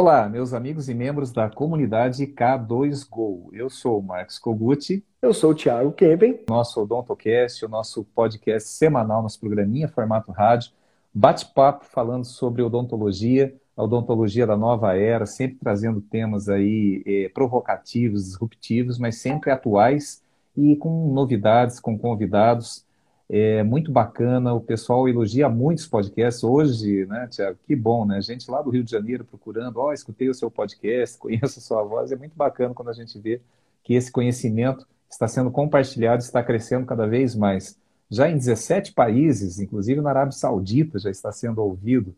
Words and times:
Olá, 0.00 0.26
meus 0.30 0.54
amigos 0.54 0.88
e 0.88 0.94
membros 0.94 1.30
da 1.30 1.50
comunidade 1.50 2.26
K2Go. 2.26 3.50
Eu 3.52 3.68
sou 3.68 3.98
o 3.98 4.02
Marcos 4.02 4.38
Koguti. 4.38 5.04
Eu 5.20 5.34
sou 5.34 5.50
o 5.50 5.54
Thiago 5.54 5.92
Kempen. 5.92 6.40
Nosso 6.48 6.80
Odontocast, 6.80 7.62
o 7.66 7.68
nosso 7.68 8.02
podcast 8.14 8.66
semanal, 8.70 9.22
nosso 9.22 9.38
programinha, 9.38 9.88
formato 9.88 10.32
rádio. 10.32 10.72
Bate-papo 11.12 11.84
falando 11.84 12.24
sobre 12.24 12.62
odontologia, 12.62 13.54
a 13.76 13.84
odontologia 13.84 14.46
da 14.46 14.56
nova 14.56 14.96
era, 14.96 15.26
sempre 15.26 15.58
trazendo 15.58 16.00
temas 16.00 16.48
aí 16.48 17.02
eh, 17.06 17.30
provocativos, 17.34 18.24
disruptivos, 18.24 18.98
mas 18.98 19.16
sempre 19.16 19.50
atuais 19.50 20.22
e 20.56 20.76
com 20.76 21.12
novidades, 21.12 21.78
com 21.78 21.98
convidados 21.98 22.86
é 23.32 23.62
muito 23.62 23.92
bacana, 23.92 24.52
o 24.52 24.60
pessoal 24.60 25.08
elogia 25.08 25.48
muitos 25.48 25.86
podcasts. 25.86 26.42
Hoje, 26.42 27.06
né, 27.06 27.28
Tiago, 27.30 27.56
que 27.64 27.76
bom, 27.76 28.04
né? 28.04 28.20
Gente 28.20 28.50
lá 28.50 28.60
do 28.60 28.70
Rio 28.70 28.82
de 28.82 28.90
Janeiro 28.90 29.24
procurando, 29.24 29.76
ó, 29.78 29.90
oh, 29.90 29.92
escutei 29.92 30.28
o 30.28 30.34
seu 30.34 30.50
podcast, 30.50 31.16
conheço 31.16 31.60
a 31.60 31.62
sua 31.62 31.84
voz. 31.84 32.10
É 32.10 32.16
muito 32.16 32.34
bacana 32.34 32.74
quando 32.74 32.88
a 32.88 32.92
gente 32.92 33.16
vê 33.20 33.40
que 33.84 33.94
esse 33.94 34.10
conhecimento 34.10 34.84
está 35.08 35.28
sendo 35.28 35.48
compartilhado, 35.48 36.20
está 36.20 36.42
crescendo 36.42 36.84
cada 36.86 37.06
vez 37.06 37.36
mais. 37.36 37.78
Já 38.10 38.28
em 38.28 38.36
17 38.36 38.92
países, 38.94 39.60
inclusive 39.60 40.00
na 40.00 40.10
Arábia 40.10 40.32
Saudita, 40.32 40.98
já 40.98 41.10
está 41.10 41.30
sendo 41.30 41.62
ouvido. 41.62 42.12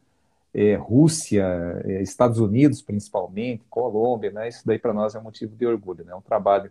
É, 0.54 0.76
Rússia, 0.76 1.44
é, 1.84 2.00
Estados 2.00 2.38
Unidos 2.38 2.80
principalmente, 2.80 3.62
Colômbia, 3.68 4.30
né? 4.30 4.48
Isso 4.48 4.62
daí 4.64 4.78
para 4.78 4.94
nós 4.94 5.14
é 5.14 5.18
um 5.18 5.22
motivo 5.22 5.54
de 5.54 5.66
orgulho, 5.66 6.06
né? 6.06 6.12
É 6.12 6.16
um 6.16 6.22
trabalho 6.22 6.70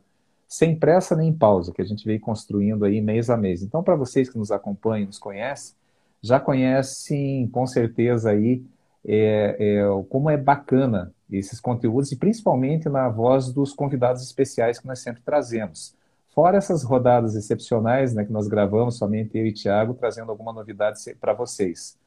sem 0.51 0.75
pressa 0.75 1.15
nem 1.15 1.31
pausa, 1.31 1.71
que 1.71 1.81
a 1.81 1.85
gente 1.85 2.03
vem 2.03 2.19
construindo 2.19 2.83
aí 2.83 2.99
mês 2.99 3.29
a 3.29 3.37
mês. 3.37 3.63
Então, 3.63 3.81
para 3.81 3.95
vocês 3.95 4.29
que 4.29 4.37
nos 4.37 4.51
acompanham, 4.51 5.05
nos 5.05 5.17
conhecem, 5.17 5.73
já 6.21 6.41
conhecem 6.41 7.47
com 7.47 7.65
certeza 7.65 8.31
aí 8.31 8.61
é, 9.07 9.55
é, 9.57 9.83
como 10.09 10.29
é 10.29 10.35
bacana 10.35 11.13
esses 11.31 11.61
conteúdos 11.61 12.11
e 12.11 12.17
principalmente 12.17 12.89
na 12.89 13.07
voz 13.07 13.53
dos 13.53 13.71
convidados 13.71 14.21
especiais 14.21 14.77
que 14.77 14.85
nós 14.85 14.99
sempre 14.99 15.21
trazemos. 15.23 15.95
Fora 16.35 16.57
essas 16.57 16.83
rodadas 16.83 17.33
excepcionais 17.33 18.13
né, 18.13 18.25
que 18.25 18.33
nós 18.33 18.49
gravamos, 18.49 18.97
somente 18.97 19.37
eu 19.37 19.47
e 19.47 19.53
Tiago, 19.53 19.93
trazendo 19.93 20.31
alguma 20.31 20.51
novidade 20.51 20.99
para 21.21 21.31
vocês 21.31 21.97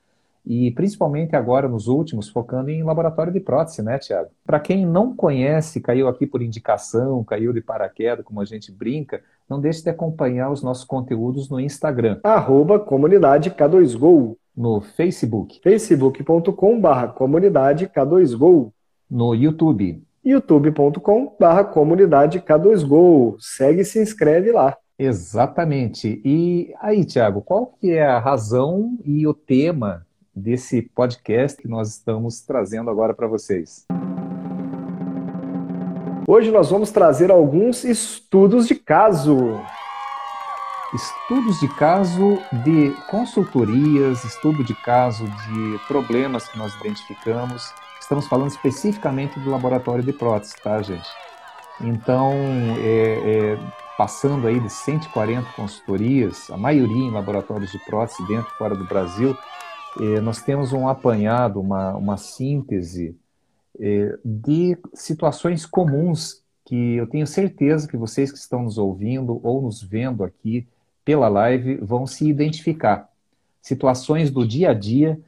e 0.46 0.70
principalmente 0.72 1.34
agora 1.34 1.66
nos 1.66 1.88
últimos, 1.88 2.28
focando 2.28 2.68
em 2.70 2.82
laboratório 2.82 3.32
de 3.32 3.40
prótese, 3.40 3.82
né, 3.82 3.98
Tiago? 3.98 4.30
Para 4.44 4.60
quem 4.60 4.84
não 4.84 5.16
conhece, 5.16 5.80
caiu 5.80 6.06
aqui 6.06 6.26
por 6.26 6.42
indicação, 6.42 7.24
caiu 7.24 7.52
de 7.52 7.62
paraquedas, 7.62 8.24
como 8.24 8.40
a 8.40 8.44
gente 8.44 8.70
brinca, 8.70 9.22
não 9.48 9.58
deixe 9.58 9.82
de 9.82 9.90
acompanhar 9.90 10.50
os 10.50 10.62
nossos 10.62 10.84
conteúdos 10.84 11.48
no 11.48 11.58
Instagram. 11.58 12.20
Arroba 12.22 12.78
comunidade 12.78 13.50
K2Go. 13.50 14.36
No 14.56 14.80
Facebook. 14.80 15.60
facebook.com.br 15.62 17.06
comunidade 17.16 17.88
K2Go. 17.88 18.70
No 19.10 19.34
YouTube. 19.34 20.02
youtube.com.br 20.24 21.64
comunidade 21.72 22.40
K2Go. 22.40 23.36
Segue 23.40 23.80
e 23.80 23.84
se 23.84 24.00
inscreve 24.00 24.52
lá. 24.52 24.76
Exatamente. 24.98 26.22
E 26.24 26.72
aí, 26.80 27.04
Tiago, 27.04 27.42
qual 27.42 27.66
que 27.80 27.90
é 27.90 28.06
a 28.06 28.18
razão 28.18 28.96
e 29.04 29.26
o 29.26 29.34
tema 29.34 30.06
desse 30.34 30.82
podcast 30.82 31.60
que 31.60 31.68
nós 31.68 31.90
estamos 31.90 32.40
trazendo 32.40 32.90
agora 32.90 33.14
para 33.14 33.26
vocês. 33.26 33.86
Hoje 36.26 36.50
nós 36.50 36.70
vamos 36.70 36.90
trazer 36.90 37.30
alguns 37.30 37.84
estudos 37.84 38.66
de 38.66 38.74
caso. 38.74 39.60
Estudos 40.94 41.60
de 41.60 41.68
caso 41.68 42.38
de 42.64 42.90
consultorias, 43.10 44.24
estudo 44.24 44.64
de 44.64 44.74
caso 44.74 45.24
de 45.26 45.78
problemas 45.86 46.48
que 46.48 46.56
nós 46.56 46.74
identificamos. 46.80 47.72
Estamos 48.00 48.26
falando 48.26 48.50
especificamente 48.50 49.38
do 49.40 49.50
laboratório 49.50 50.02
de 50.02 50.12
prótese, 50.12 50.54
tá, 50.62 50.80
gente? 50.82 51.08
Então, 51.80 52.32
é, 52.78 53.54
é, 53.54 53.58
passando 53.98 54.46
aí 54.46 54.60
de 54.60 54.70
140 54.70 55.50
consultorias, 55.52 56.48
a 56.50 56.56
maioria 56.56 57.04
em 57.04 57.10
laboratórios 57.10 57.70
de 57.72 57.78
prótese 57.80 58.24
dentro 58.26 58.50
e 58.54 58.58
fora 58.58 58.74
do 58.74 58.84
Brasil, 58.84 59.36
eh, 60.00 60.20
nós 60.20 60.42
temos 60.42 60.72
um 60.72 60.88
apanhado, 60.88 61.60
uma, 61.60 61.94
uma 61.94 62.16
síntese 62.16 63.16
eh, 63.78 64.18
de 64.24 64.78
situações 64.92 65.66
comuns 65.66 66.42
que 66.64 66.96
eu 66.96 67.06
tenho 67.06 67.26
certeza 67.26 67.86
que 67.86 67.96
vocês 67.96 68.32
que 68.32 68.38
estão 68.38 68.62
nos 68.62 68.78
ouvindo 68.78 69.40
ou 69.42 69.60
nos 69.60 69.82
vendo 69.82 70.24
aqui 70.24 70.66
pela 71.04 71.28
live 71.28 71.76
vão 71.76 72.06
se 72.06 72.26
identificar. 72.26 73.08
Situações 73.60 74.30
do 74.30 74.46
dia 74.46 74.70
a 74.70 74.74
dia 74.74 75.20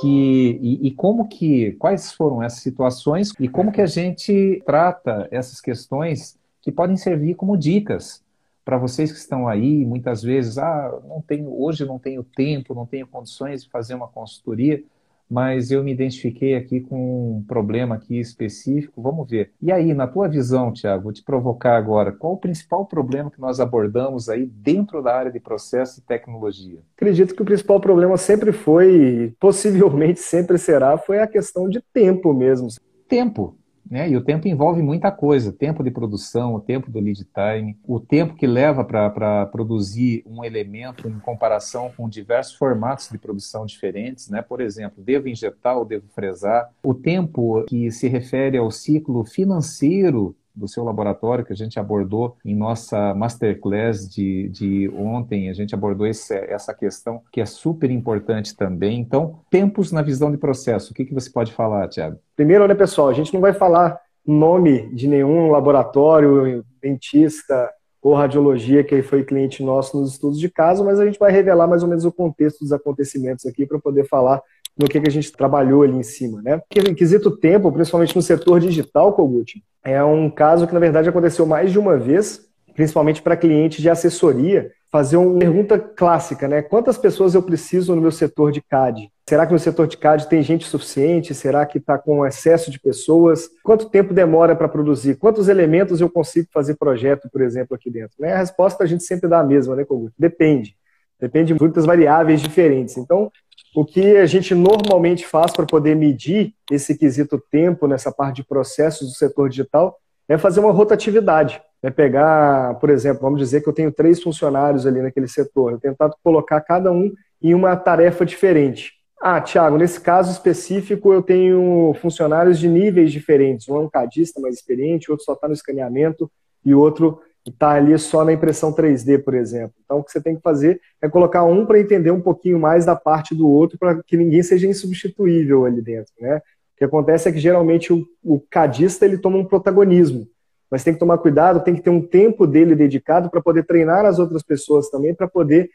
que 0.00 0.58
e, 0.60 0.88
e, 0.88 0.90
como 0.92 1.28
que 1.28 1.72
quais 1.72 2.12
foram 2.12 2.42
essas 2.42 2.60
situações 2.60 3.32
e 3.38 3.48
como 3.48 3.72
que 3.72 3.80
a 3.80 3.86
gente 3.86 4.62
trata 4.66 5.28
essas 5.30 5.60
questões 5.60 6.36
que 6.60 6.72
podem 6.72 6.96
servir 6.96 7.34
como 7.34 7.56
dicas 7.56 8.22
para 8.66 8.78
vocês 8.78 9.12
que 9.12 9.18
estão 9.18 9.46
aí, 9.46 9.86
muitas 9.86 10.24
vezes, 10.24 10.58
ah, 10.58 11.00
não 11.08 11.22
tenho, 11.22 11.56
hoje 11.56 11.84
não 11.84 12.00
tenho 12.00 12.24
tempo, 12.24 12.74
não 12.74 12.84
tenho 12.84 13.06
condições 13.06 13.62
de 13.62 13.70
fazer 13.70 13.94
uma 13.94 14.08
consultoria, 14.08 14.82
mas 15.30 15.70
eu 15.70 15.84
me 15.84 15.92
identifiquei 15.92 16.56
aqui 16.56 16.80
com 16.80 17.36
um 17.36 17.44
problema 17.44 17.94
aqui 17.94 18.18
específico, 18.18 19.00
vamos 19.00 19.30
ver. 19.30 19.52
E 19.62 19.70
aí, 19.70 19.94
na 19.94 20.08
tua 20.08 20.28
visão, 20.28 20.72
Tiago, 20.72 21.04
vou 21.04 21.12
te 21.12 21.22
provocar 21.22 21.76
agora, 21.76 22.10
qual 22.10 22.32
o 22.32 22.38
principal 22.38 22.84
problema 22.84 23.30
que 23.30 23.40
nós 23.40 23.60
abordamos 23.60 24.28
aí 24.28 24.46
dentro 24.46 25.00
da 25.00 25.14
área 25.14 25.30
de 25.30 25.38
processo 25.38 26.00
e 26.00 26.02
tecnologia? 26.02 26.80
Acredito 26.96 27.36
que 27.36 27.42
o 27.42 27.46
principal 27.46 27.78
problema 27.78 28.16
sempre 28.16 28.50
foi, 28.50 29.32
possivelmente 29.38 30.18
sempre 30.18 30.58
será, 30.58 30.98
foi 30.98 31.20
a 31.20 31.26
questão 31.28 31.68
de 31.68 31.80
tempo 31.92 32.34
mesmo. 32.34 32.66
Tempo. 33.08 33.56
Né? 33.90 34.10
E 34.10 34.16
o 34.16 34.20
tempo 34.22 34.48
envolve 34.48 34.82
muita 34.82 35.10
coisa: 35.10 35.52
tempo 35.52 35.82
de 35.82 35.90
produção, 35.90 36.54
o 36.54 36.60
tempo 36.60 36.90
do 36.90 37.00
lead 37.00 37.24
time, 37.24 37.76
o 37.86 38.00
tempo 38.00 38.34
que 38.34 38.46
leva 38.46 38.84
para 38.84 39.46
produzir 39.46 40.22
um 40.26 40.44
elemento 40.44 41.08
em 41.08 41.18
comparação 41.18 41.90
com 41.96 42.08
diversos 42.08 42.54
formatos 42.54 43.08
de 43.08 43.18
produção 43.18 43.64
diferentes. 43.64 44.28
Né? 44.28 44.42
Por 44.42 44.60
exemplo, 44.60 45.02
devo 45.02 45.28
injetar 45.28 45.76
ou 45.76 45.84
devo 45.84 46.06
fresar? 46.08 46.70
O 46.82 46.94
tempo 46.94 47.64
que 47.68 47.90
se 47.90 48.08
refere 48.08 48.58
ao 48.58 48.70
ciclo 48.70 49.24
financeiro 49.24 50.36
do 50.56 50.66
seu 50.66 50.82
laboratório, 50.82 51.44
que 51.44 51.52
a 51.52 51.56
gente 51.56 51.78
abordou 51.78 52.36
em 52.44 52.54
nossa 52.54 53.14
masterclass 53.14 54.08
de, 54.08 54.48
de 54.48 54.88
ontem, 54.96 55.50
a 55.50 55.52
gente 55.52 55.74
abordou 55.74 56.06
esse, 56.06 56.34
essa 56.34 56.72
questão 56.72 57.22
que 57.30 57.40
é 57.40 57.46
super 57.46 57.90
importante 57.90 58.56
também. 58.56 58.98
Então, 58.98 59.40
tempos 59.50 59.92
na 59.92 60.02
visão 60.02 60.30
de 60.30 60.38
processo, 60.38 60.92
o 60.92 60.94
que, 60.94 61.04
que 61.04 61.14
você 61.14 61.30
pode 61.30 61.52
falar, 61.52 61.88
Tiago? 61.88 62.18
Primeiro, 62.34 62.66
né, 62.66 62.74
pessoal, 62.74 63.08
a 63.08 63.12
gente 63.12 63.34
não 63.34 63.40
vai 63.40 63.52
falar 63.52 64.00
nome 64.26 64.92
de 64.94 65.06
nenhum 65.06 65.50
laboratório, 65.50 66.64
dentista 66.80 67.70
ou 68.02 68.14
radiologia 68.14 68.84
que 68.84 69.02
foi 69.02 69.24
cliente 69.24 69.64
nosso 69.64 69.98
nos 69.98 70.12
estudos 70.12 70.38
de 70.38 70.48
caso, 70.48 70.84
mas 70.84 71.00
a 71.00 71.04
gente 71.04 71.18
vai 71.18 71.32
revelar 71.32 71.66
mais 71.66 71.82
ou 71.82 71.88
menos 71.88 72.04
o 72.04 72.12
contexto 72.12 72.60
dos 72.60 72.72
acontecimentos 72.72 73.44
aqui 73.46 73.66
para 73.66 73.80
poder 73.80 74.06
falar 74.06 74.40
no 74.76 74.86
que, 74.86 75.00
que 75.00 75.08
a 75.08 75.12
gente 75.12 75.32
trabalhou 75.32 75.82
ali 75.82 75.96
em 75.96 76.02
cima. 76.02 76.42
Né? 76.42 76.58
Porque 76.58 76.94
quesito 76.94 77.30
tempo, 77.30 77.72
principalmente 77.72 78.14
no 78.14 78.22
setor 78.22 78.60
digital, 78.60 79.12
Kogut, 79.12 79.62
é 79.82 80.02
um 80.04 80.30
caso 80.30 80.66
que, 80.66 80.74
na 80.74 80.80
verdade, 80.80 81.08
aconteceu 81.08 81.46
mais 81.46 81.72
de 81.72 81.78
uma 81.78 81.96
vez, 81.96 82.40
principalmente 82.74 83.22
para 83.22 83.36
clientes 83.36 83.80
de 83.80 83.88
assessoria, 83.88 84.70
fazer 84.90 85.16
uma 85.16 85.38
pergunta 85.38 85.78
clássica, 85.78 86.46
né? 86.46 86.62
Quantas 86.62 86.96
pessoas 86.96 87.34
eu 87.34 87.42
preciso 87.42 87.94
no 87.94 88.00
meu 88.00 88.12
setor 88.12 88.52
de 88.52 88.62
CAD? 88.62 89.10
Será 89.28 89.44
que 89.44 89.52
no 89.52 89.58
setor 89.58 89.88
de 89.88 89.96
CAD 89.96 90.28
tem 90.28 90.42
gente 90.42 90.64
suficiente? 90.64 91.34
Será 91.34 91.66
que 91.66 91.78
está 91.78 91.98
com 91.98 92.24
excesso 92.24 92.70
de 92.70 92.78
pessoas? 92.78 93.48
Quanto 93.62 93.90
tempo 93.90 94.14
demora 94.14 94.54
para 94.54 94.68
produzir? 94.68 95.16
Quantos 95.16 95.48
elementos 95.48 96.00
eu 96.00 96.08
consigo 96.08 96.46
fazer 96.52 96.76
projeto, 96.76 97.28
por 97.30 97.42
exemplo, 97.42 97.74
aqui 97.74 97.90
dentro? 97.90 98.14
Né? 98.18 98.32
A 98.32 98.38
resposta 98.38 98.84
a 98.84 98.86
gente 98.86 99.02
sempre 99.02 99.28
dá 99.28 99.40
a 99.40 99.44
mesma, 99.44 99.74
né, 99.74 99.84
Kogut? 99.84 100.14
Depende. 100.16 100.76
Depende 101.18 101.52
de 101.52 101.60
muitas 101.60 101.84
variáveis 101.84 102.40
diferentes. 102.40 102.96
Então, 102.96 103.30
o 103.76 103.84
que 103.84 104.16
a 104.16 104.24
gente 104.24 104.54
normalmente 104.54 105.26
faz 105.26 105.52
para 105.52 105.66
poder 105.66 105.94
medir 105.94 106.54
esse 106.70 106.96
quesito 106.96 107.38
tempo 107.50 107.86
nessa 107.86 108.10
parte 108.10 108.36
de 108.36 108.44
processos 108.44 109.06
do 109.06 109.14
setor 109.14 109.50
digital 109.50 109.98
é 110.26 110.38
fazer 110.38 110.60
uma 110.60 110.72
rotatividade. 110.72 111.60
É 111.82 111.90
pegar, 111.90 112.76
por 112.76 112.88
exemplo, 112.88 113.20
vamos 113.20 113.38
dizer 113.38 113.62
que 113.62 113.68
eu 113.68 113.74
tenho 113.74 113.92
três 113.92 114.22
funcionários 114.22 114.86
ali 114.86 115.02
naquele 115.02 115.28
setor, 115.28 115.72
eu 115.72 115.78
tentar 115.78 116.10
colocar 116.24 116.58
cada 116.62 116.90
um 116.90 117.12
em 117.42 117.52
uma 117.52 117.76
tarefa 117.76 118.24
diferente. 118.24 118.94
Ah, 119.20 119.42
Thiago, 119.42 119.76
nesse 119.76 120.00
caso 120.00 120.32
específico 120.32 121.12
eu 121.12 121.20
tenho 121.20 121.94
funcionários 122.00 122.58
de 122.58 122.70
níveis 122.70 123.12
diferentes. 123.12 123.68
Um 123.68 123.76
é 123.76 123.80
um 123.80 123.90
cadista 123.90 124.40
mais 124.40 124.54
experiente, 124.54 125.10
outro 125.10 125.26
só 125.26 125.34
está 125.34 125.46
no 125.48 125.54
escaneamento 125.54 126.30
e 126.64 126.74
outro 126.74 127.20
está 127.50 127.70
ali 127.70 127.96
só 127.98 128.24
na 128.24 128.32
impressão 128.32 128.72
3D, 128.72 129.22
por 129.22 129.34
exemplo. 129.34 129.74
Então, 129.84 129.98
o 129.98 130.04
que 130.04 130.10
você 130.10 130.20
tem 130.20 130.36
que 130.36 130.42
fazer 130.42 130.80
é 131.00 131.08
colocar 131.08 131.44
um 131.44 131.64
para 131.64 131.80
entender 131.80 132.10
um 132.10 132.20
pouquinho 132.20 132.58
mais 132.58 132.84
da 132.84 132.96
parte 132.96 133.34
do 133.34 133.48
outro, 133.48 133.78
para 133.78 134.02
que 134.02 134.16
ninguém 134.16 134.42
seja 134.42 134.66
insubstituível 134.66 135.64
ali 135.64 135.80
dentro. 135.80 136.12
Né? 136.20 136.36
O 136.38 136.78
que 136.78 136.84
acontece 136.84 137.28
é 137.28 137.32
que 137.32 137.38
geralmente 137.38 137.92
o, 137.92 138.04
o 138.22 138.40
cadista 138.50 139.04
ele 139.04 139.18
toma 139.18 139.38
um 139.38 139.44
protagonismo, 139.44 140.26
mas 140.70 140.82
tem 140.82 140.92
que 140.92 141.00
tomar 141.00 141.18
cuidado, 141.18 141.62
tem 141.62 141.74
que 141.74 141.82
ter 141.82 141.90
um 141.90 142.02
tempo 142.02 142.46
dele 142.46 142.74
dedicado 142.74 143.30
para 143.30 143.40
poder 143.40 143.64
treinar 143.64 144.04
as 144.04 144.18
outras 144.18 144.42
pessoas 144.42 144.90
também, 144.90 145.14
para 145.14 145.28
poder 145.28 145.70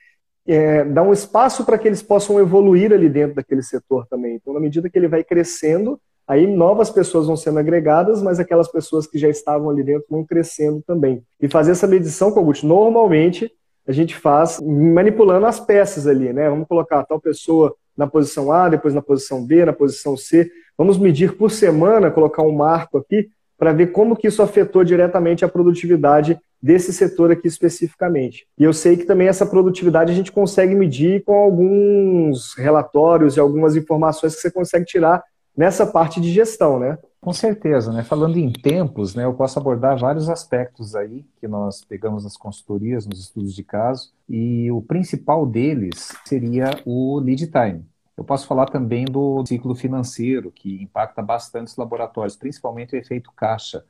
é, 0.46 0.84
dar 0.84 1.04
um 1.04 1.14
espaço 1.14 1.66
para 1.66 1.78
que 1.78 1.88
eles 1.88 2.02
possam 2.02 2.40
evoluir 2.40 2.92
ali 2.92 3.08
dentro 3.08 3.36
daquele 3.36 3.64
setor 3.64 4.06
também. 4.08 4.36
Então, 4.36 4.54
na 4.54 4.60
medida 4.60 4.90
que 4.90 4.98
ele 4.98 5.08
vai 5.08 5.24
crescendo, 5.24 6.00
aí 6.28 6.48
novas 6.48 6.90
pessoas 6.90 7.28
vão 7.28 7.36
sendo 7.36 7.60
agregadas, 7.60 8.22
mas 8.22 8.40
aquelas 8.40 8.72
pessoas 8.72 9.08
que 9.08 9.18
já 9.18 9.30
estavam 9.30 9.70
ali 9.70 9.84
dentro 9.84 10.06
vão 10.10 10.26
crescendo 10.26 10.82
também. 10.86 11.24
E 11.42 11.48
fazer 11.48 11.72
essa 11.72 11.88
medição, 11.88 12.32
Kogut, 12.32 12.66
normalmente 12.66 13.52
a 13.88 13.92
gente 13.92 14.16
faz 14.16 14.60
manipulando 14.62 15.46
as 15.46 15.60
peças 15.60 16.08
ali, 16.08 16.32
né? 16.32 16.50
Vamos 16.50 16.68
colocar 16.68 17.04
tal 17.04 17.20
pessoa 17.20 17.76
na 17.98 18.08
posição 18.08 18.52
A, 18.52 18.70
depois 18.70 18.94
na 18.94 19.02
posição 19.02 19.46
B, 19.46 19.66
na 19.66 19.74
posição 19.74 20.16
C. 20.16 20.50
Vamos 20.78 20.98
medir 20.98 21.36
por 21.36 21.52
semana, 21.52 22.12
colocar 22.12 22.44
um 22.44 22.52
marco 22.52 22.98
aqui, 22.98 23.30
para 23.58 23.74
ver 23.74 23.88
como 23.88 24.16
que 24.16 24.28
isso 24.28 24.42
afetou 24.42 24.84
diretamente 24.84 25.46
a 25.46 25.48
produtividade 25.48 26.40
desse 26.62 26.94
setor 26.94 27.32
aqui 27.32 27.48
especificamente. 27.48 28.48
E 28.58 28.64
eu 28.64 28.74
sei 28.74 28.98
que 28.98 29.06
também 29.06 29.28
essa 29.28 29.46
produtividade 29.46 30.12
a 30.12 30.16
gente 30.16 30.32
consegue 30.32 30.74
medir 30.74 31.24
com 31.24 31.34
alguns 31.34 32.56
relatórios 32.56 33.36
e 33.36 33.40
algumas 33.40 33.76
informações 33.76 34.36
que 34.36 34.42
você 34.42 34.52
consegue 34.52 34.86
tirar 34.86 35.24
nessa 35.62 35.86
parte 35.86 36.20
de 36.20 36.32
gestão, 36.32 36.80
né? 36.80 36.98
Com 37.22 37.32
certeza, 37.32 37.94
né? 37.94 38.04
Falando 38.04 38.36
em 38.36 38.52
tempos, 38.52 39.14
né, 39.14 39.26
eu 39.26 39.34
posso 39.36 39.60
abordar 39.60 39.96
vários 39.96 40.28
aspectos 40.28 40.96
aí 40.96 41.24
que 41.40 41.48
nós 41.48 41.86
pegamos 41.86 42.24
nas 42.24 42.36
consultorias, 42.36 43.06
nos 43.06 43.20
estudos 43.20 43.54
de 43.54 43.64
caso, 43.64 44.12
e 44.28 44.72
o 44.72 44.82
principal 44.82 45.46
deles 45.46 46.14
seria 46.26 46.72
o 46.84 47.20
lead 47.20 47.46
time. 47.46 47.86
Eu 48.18 48.24
posso 48.24 48.48
falar 48.48 48.66
também 48.66 49.06
do 49.06 49.46
ciclo 49.46 49.76
financeiro, 49.76 50.52
que 50.52 50.82
impacta 50.82 51.22
bastante 51.22 51.68
os 51.68 51.78
laboratórios, 51.78 52.36
principalmente 52.36 52.96
o 52.96 52.98
efeito 52.98 53.32
caixa. 53.32 53.86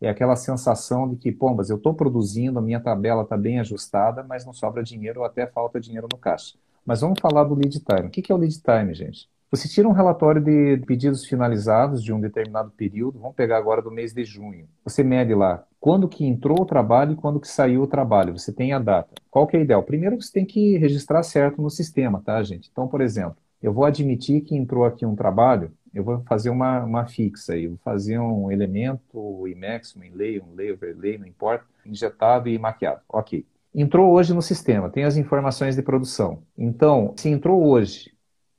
É 0.00 0.08
aquela 0.08 0.36
sensação 0.36 1.08
de 1.08 1.16
que, 1.16 1.32
pombas, 1.32 1.70
eu 1.70 1.76
estou 1.76 1.92
produzindo, 1.92 2.60
a 2.60 2.62
minha 2.62 2.78
tabela 2.78 3.22
está 3.22 3.36
bem 3.36 3.58
ajustada, 3.58 4.22
mas 4.22 4.46
não 4.46 4.52
sobra 4.52 4.80
dinheiro 4.80 5.20
ou 5.20 5.26
até 5.26 5.44
falta 5.44 5.80
dinheiro 5.80 6.06
no 6.08 6.18
caixa. 6.18 6.54
Mas 6.84 7.00
vamos 7.00 7.18
falar 7.18 7.42
do 7.42 7.54
lead 7.56 7.80
time. 7.80 8.06
O 8.06 8.10
que 8.10 8.30
é 8.30 8.34
o 8.34 8.38
lead 8.38 8.62
time, 8.62 8.94
gente? 8.94 9.28
Você 9.50 9.68
tira 9.68 9.88
um 9.88 9.92
relatório 9.92 10.42
de 10.42 10.78
pedidos 10.86 11.24
finalizados 11.24 12.02
de 12.02 12.12
um 12.12 12.20
determinado 12.20 12.70
período, 12.70 13.20
vamos 13.20 13.36
pegar 13.36 13.58
agora 13.58 13.80
do 13.80 13.92
mês 13.92 14.12
de 14.12 14.24
junho. 14.24 14.68
Você 14.84 15.04
mede 15.04 15.34
lá 15.34 15.64
quando 15.78 16.08
que 16.08 16.26
entrou 16.26 16.62
o 16.62 16.66
trabalho 16.66 17.12
e 17.12 17.16
quando 17.16 17.38
que 17.38 17.46
saiu 17.46 17.82
o 17.82 17.86
trabalho. 17.86 18.36
Você 18.36 18.52
tem 18.52 18.72
a 18.72 18.78
data. 18.80 19.14
Qual 19.30 19.46
que 19.46 19.56
é 19.56 19.60
o 19.60 19.62
ideal? 19.62 19.84
Primeiro 19.84 20.20
você 20.20 20.32
tem 20.32 20.44
que 20.44 20.76
registrar 20.78 21.22
certo 21.22 21.62
no 21.62 21.70
sistema, 21.70 22.20
tá, 22.20 22.42
gente? 22.42 22.68
Então, 22.72 22.88
por 22.88 23.00
exemplo, 23.00 23.36
eu 23.62 23.72
vou 23.72 23.84
admitir 23.84 24.40
que 24.40 24.56
entrou 24.56 24.84
aqui 24.84 25.06
um 25.06 25.14
trabalho, 25.14 25.70
eu 25.94 26.02
vou 26.02 26.20
fazer 26.26 26.50
uma, 26.50 26.82
uma 26.82 27.06
fixa 27.06 27.52
aí, 27.52 27.68
vou 27.68 27.78
fazer 27.84 28.18
um 28.18 28.50
elemento 28.50 29.46
IMAX, 29.46 29.96
um 29.96 30.02
inlay, 30.02 30.40
um 30.40 30.56
lay, 30.56 30.72
overlay, 30.72 31.18
não 31.18 31.26
importa, 31.26 31.64
injetado 31.84 32.48
e 32.48 32.58
maquiado. 32.58 33.00
Ok. 33.08 33.46
Entrou 33.72 34.12
hoje 34.12 34.34
no 34.34 34.42
sistema, 34.42 34.90
tem 34.90 35.04
as 35.04 35.16
informações 35.16 35.76
de 35.76 35.82
produção. 35.82 36.42
Então, 36.58 37.14
se 37.16 37.28
entrou 37.28 37.64
hoje, 37.64 38.15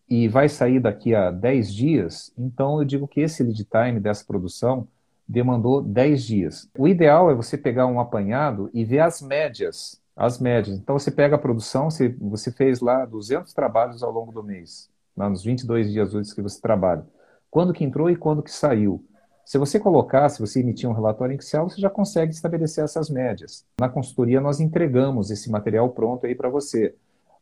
e 0.09 0.27
vai 0.27 0.48
sair 0.48 0.80
daqui 0.80 1.13
a 1.13 1.31
10 1.31 1.74
dias, 1.74 2.33
então 2.38 2.80
eu 2.80 2.86
digo 2.86 3.07
que 3.07 3.21
esse 3.21 3.44
lead 3.44 3.63
time 3.65 4.00
dessa 4.00 4.24
produção 4.25 4.88
demandou 5.27 5.81
10 5.81 6.24
dias. 6.24 6.69
O 6.77 6.88
ideal 6.88 7.30
é 7.30 7.36
você 7.36 7.57
pegar 7.57 7.86
um 7.88 8.00
apanhado 8.00 8.69
e 8.74 8.86
ver 8.86 9.00
as 9.00 9.21
médias. 9.21 10.01
As 10.15 10.39
médias. 10.39 10.77
Então 10.77 10.98
você 10.98 11.12
pega 11.12 11.36
a 11.36 11.39
produção, 11.39 11.92
você, 11.92 12.09
você 12.19 12.51
fez 12.51 12.80
lá 12.80 13.06
200 13.06 13.54
trabalhos 13.54 14.01
ao 14.01 14.12
longo 14.12 14.31
do 14.31 14.42
mês, 14.44 14.89
lá 15.15 15.30
nos 15.30 15.44
22 15.44 15.92
dias 15.92 16.13
úteis 16.13 16.33
que 16.33 16.42
você 16.42 16.59
trabalha. 16.59 17.06
Quando 17.51 17.74
que 17.74 17.83
entrou 17.83 18.09
e 18.09 18.15
quando 18.15 18.42
que 18.42 18.51
saiu. 18.51 19.04
Se 19.45 19.57
você 19.57 19.80
colocar, 19.80 20.27
se 20.30 20.39
você 20.39 20.59
emitir 20.59 20.89
um 20.89 20.94
relatório 20.94 21.36
Excel, 21.36 21.69
você 21.69 21.80
já 21.80 21.89
consegue 21.89 22.33
estabelecer 22.33 22.83
essas 22.83 23.09
médias. 23.09 23.65
Na 23.80 23.88
consultoria 23.88 24.42
nós 24.42 24.59
entregamos 24.59 25.31
esse 25.31 25.51
material 25.51 25.89
pronto 25.89 26.25
aí 26.25 26.36
para 26.36 26.50
você. 26.50 26.95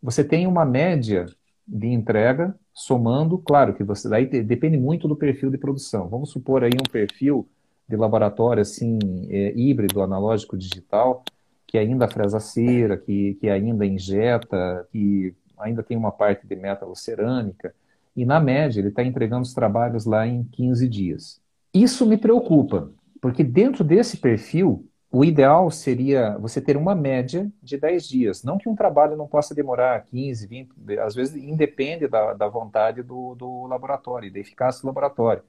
Você 0.04 0.24
tem 0.24 0.46
uma 0.46 0.66
média 0.66 1.28
de 1.68 1.88
entrega, 1.88 2.56
somando, 2.74 3.38
claro 3.38 3.74
que 3.74 3.84
você 3.84 4.08
daí 4.08 4.26
depende 4.26 4.78
muito 4.78 5.08
do 5.08 5.16
perfil 5.16 5.50
de 5.50 5.58
produção. 5.58 6.08
Vamos 6.08 6.30
supor 6.30 6.64
aí 6.64 6.72
um 6.74 6.90
perfil 6.90 7.48
de 7.88 7.96
laboratório 7.96 8.62
assim 8.62 9.00
é, 9.30 9.54
híbrido, 9.56 10.02
analógico, 10.02 10.58
digital, 10.58 11.24
que 11.68 11.78
ainda 11.78 12.08
fresa 12.08 12.40
cera, 12.40 12.98
que, 12.98 13.36
que 13.36 13.50
ainda 13.50 13.86
injeta, 13.86 14.88
que 14.92 15.34
ainda 15.58 15.82
tem 15.82 15.98
uma 15.98 16.12
parte 16.12 16.46
de 16.46 16.56
metalocerâmica, 16.56 17.74
e 18.16 18.26
na 18.26 18.40
média 18.40 18.80
ele 18.80 18.90
está 18.90 19.04
entregando 19.04 19.44
os 19.44 19.54
trabalhos 19.54 20.06
lá 20.06 20.26
em 20.26 20.44
15 20.44 20.88
dias. 20.88 21.42
Isso 21.74 22.06
me 22.06 22.18
preocupa, 22.18 22.92
porque 23.22 23.44
dentro 23.44 23.84
desse 23.84 24.18
perfil 24.18 24.88
o 25.16 25.24
ideal 25.24 25.72
seria 25.72 26.38
você 26.40 26.60
ter 26.60 26.76
uma 26.76 26.94
média 26.94 27.50
de 27.64 27.78
10 27.78 28.06
dias. 28.06 28.44
Não 28.44 28.58
que 28.58 28.68
um 28.68 28.76
trabalho 28.76 29.16
não 29.16 29.26
possa 29.26 29.56
demorar 29.56 30.04
15, 30.04 30.46
20, 30.46 31.00
às 31.00 31.16
vezes 31.16 31.42
independe 31.42 32.06
da, 32.06 32.34
da 32.34 32.50
vontade 32.50 33.02
do, 33.02 33.34
do 33.34 33.66
laboratório, 33.66 34.32
da 34.32 34.40
eficácia 34.40 34.82
do 34.82 34.88
laboratório. 34.88 35.42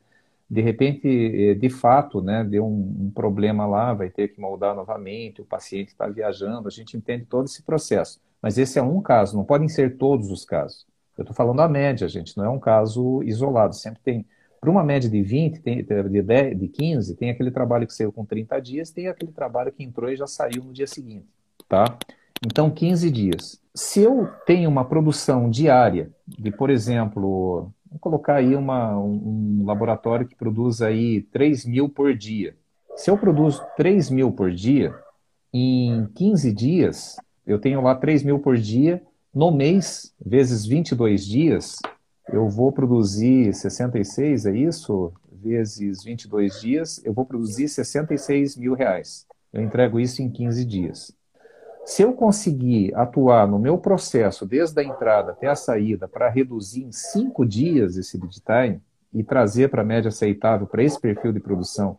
De 0.48 0.60
repente, 0.60 1.08
eh, 1.08 1.54
de 1.54 1.68
fato, 1.68 2.22
né, 2.22 2.44
deu 2.44 2.64
um, 2.64 3.06
um 3.06 3.10
problema 3.10 3.66
lá, 3.66 3.92
vai 3.92 4.08
ter 4.08 4.28
que 4.28 4.40
moldar 4.40 4.72
novamente, 4.72 5.42
o 5.42 5.44
paciente 5.44 5.88
está 5.88 6.06
viajando, 6.06 6.68
a 6.68 6.70
gente 6.70 6.96
entende 6.96 7.24
todo 7.24 7.46
esse 7.46 7.64
processo. 7.64 8.20
Mas 8.40 8.58
esse 8.58 8.78
é 8.78 8.82
um 8.82 9.00
caso, 9.02 9.36
não 9.36 9.44
podem 9.44 9.68
ser 9.68 9.96
todos 9.96 10.30
os 10.30 10.44
casos. 10.44 10.86
Eu 11.18 11.22
estou 11.22 11.34
falando 11.34 11.60
a 11.60 11.68
média, 11.68 12.06
gente, 12.06 12.36
não 12.36 12.44
é 12.44 12.48
um 12.48 12.60
caso 12.60 13.20
isolado. 13.24 13.74
Sempre 13.74 14.00
tem 14.04 14.26
para 14.60 14.70
uma 14.70 14.82
média 14.82 15.08
de 15.08 15.22
20, 15.22 15.60
tem, 15.60 15.84
de, 15.84 16.22
10, 16.22 16.58
de 16.58 16.68
15, 16.68 17.16
tem 17.16 17.30
aquele 17.30 17.50
trabalho 17.50 17.86
que 17.86 17.94
saiu 17.94 18.12
com 18.12 18.24
30 18.24 18.60
dias, 18.60 18.90
tem 18.90 19.08
aquele 19.08 19.32
trabalho 19.32 19.72
que 19.72 19.84
entrou 19.84 20.10
e 20.10 20.16
já 20.16 20.26
saiu 20.26 20.64
no 20.64 20.72
dia 20.72 20.86
seguinte, 20.86 21.26
tá? 21.68 21.96
Então, 22.44 22.70
15 22.70 23.10
dias. 23.10 23.60
Se 23.74 24.00
eu 24.00 24.28
tenho 24.46 24.68
uma 24.68 24.84
produção 24.84 25.50
diária 25.50 26.10
de, 26.26 26.50
por 26.50 26.70
exemplo, 26.70 27.72
vou 27.90 27.98
colocar 28.00 28.36
aí 28.36 28.54
uma, 28.54 28.98
um, 28.98 29.60
um 29.60 29.64
laboratório 29.64 30.26
que 30.26 30.34
produz 30.34 30.82
aí 30.82 31.22
3 31.22 31.64
mil 31.66 31.88
por 31.88 32.14
dia. 32.14 32.54
Se 32.96 33.10
eu 33.10 33.18
produzo 33.18 33.62
3 33.76 34.10
mil 34.10 34.32
por 34.32 34.50
dia, 34.50 34.94
em 35.52 36.06
15 36.14 36.52
dias, 36.52 37.16
eu 37.46 37.58
tenho 37.58 37.80
lá 37.80 37.94
3 37.94 38.22
mil 38.22 38.38
por 38.38 38.56
dia, 38.56 39.02
no 39.34 39.50
mês, 39.50 40.14
vezes 40.24 40.66
22 40.66 41.26
dias, 41.26 41.76
eu 42.32 42.48
vou 42.48 42.72
produzir 42.72 43.54
66, 43.54 44.46
é 44.46 44.56
isso? 44.56 45.12
Vezes 45.30 46.02
22 46.02 46.60
dias, 46.60 47.00
eu 47.04 47.12
vou 47.12 47.24
produzir 47.24 47.68
66 47.68 48.56
mil 48.56 48.74
reais. 48.74 49.26
Eu 49.52 49.62
entrego 49.62 50.00
isso 50.00 50.22
em 50.22 50.28
15 50.28 50.64
dias. 50.64 51.16
Se 51.84 52.02
eu 52.02 52.12
conseguir 52.12 52.92
atuar 52.96 53.46
no 53.46 53.60
meu 53.60 53.78
processo, 53.78 54.44
desde 54.44 54.80
a 54.80 54.84
entrada 54.84 55.30
até 55.30 55.46
a 55.46 55.54
saída, 55.54 56.08
para 56.08 56.28
reduzir 56.28 56.82
em 56.82 56.90
5 56.90 57.46
dias 57.46 57.96
esse 57.96 58.18
lead 58.18 58.40
time 58.40 58.80
e 59.14 59.22
trazer 59.22 59.68
para 59.70 59.82
a 59.82 59.84
média 59.84 60.08
aceitável 60.08 60.66
para 60.66 60.82
esse 60.82 61.00
perfil 61.00 61.32
de 61.32 61.38
produção 61.38 61.96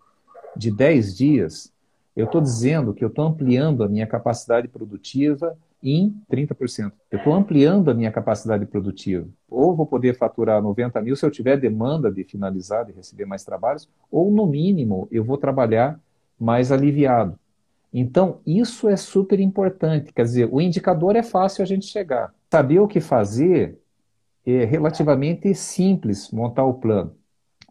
de 0.57 0.71
10 0.71 1.15
dias, 1.15 1.71
eu 2.17 2.25
estou 2.25 2.41
dizendo 2.41 2.93
que 2.93 3.03
eu 3.03 3.07
estou 3.07 3.25
ampliando 3.25 3.81
a 3.81 3.87
minha 3.87 4.05
capacidade 4.05 4.67
produtiva 4.67 5.57
em 5.81 6.15
30%. 6.31 6.91
Eu 7.11 7.17
estou 7.19 7.33
ampliando 7.33 7.89
a 7.89 7.93
minha 7.93 8.11
capacidade 8.11 8.65
produtiva. 8.65 9.27
Ou 9.49 9.75
vou 9.75 9.85
poder 9.85 10.17
faturar 10.17 10.61
90 10.61 11.01
mil 11.01 11.15
se 11.15 11.25
eu 11.25 11.31
tiver 11.31 11.57
demanda 11.57 12.11
de 12.11 12.23
finalizar, 12.23 12.85
de 12.85 12.91
receber 12.91 13.25
mais 13.25 13.43
trabalhos, 13.43 13.87
ou 14.11 14.31
no 14.31 14.45
mínimo 14.45 15.07
eu 15.11 15.23
vou 15.23 15.37
trabalhar 15.37 15.99
mais 16.39 16.71
aliviado. 16.71 17.37
Então, 17.93 18.41
isso 18.45 18.89
é 18.89 18.95
super 18.95 19.39
importante. 19.39 20.11
Quer 20.11 20.23
dizer, 20.23 20.49
o 20.51 20.59
indicador 20.59 21.15
é 21.15 21.23
fácil 21.23 21.63
a 21.63 21.65
gente 21.65 21.85
chegar. 21.85 22.33
Saber 22.51 22.79
o 22.79 22.87
que 22.87 22.99
fazer 22.99 23.79
é 24.45 24.65
relativamente 24.65 25.53
simples 25.53 26.31
montar 26.31 26.65
o 26.65 26.73
plano. 26.73 27.15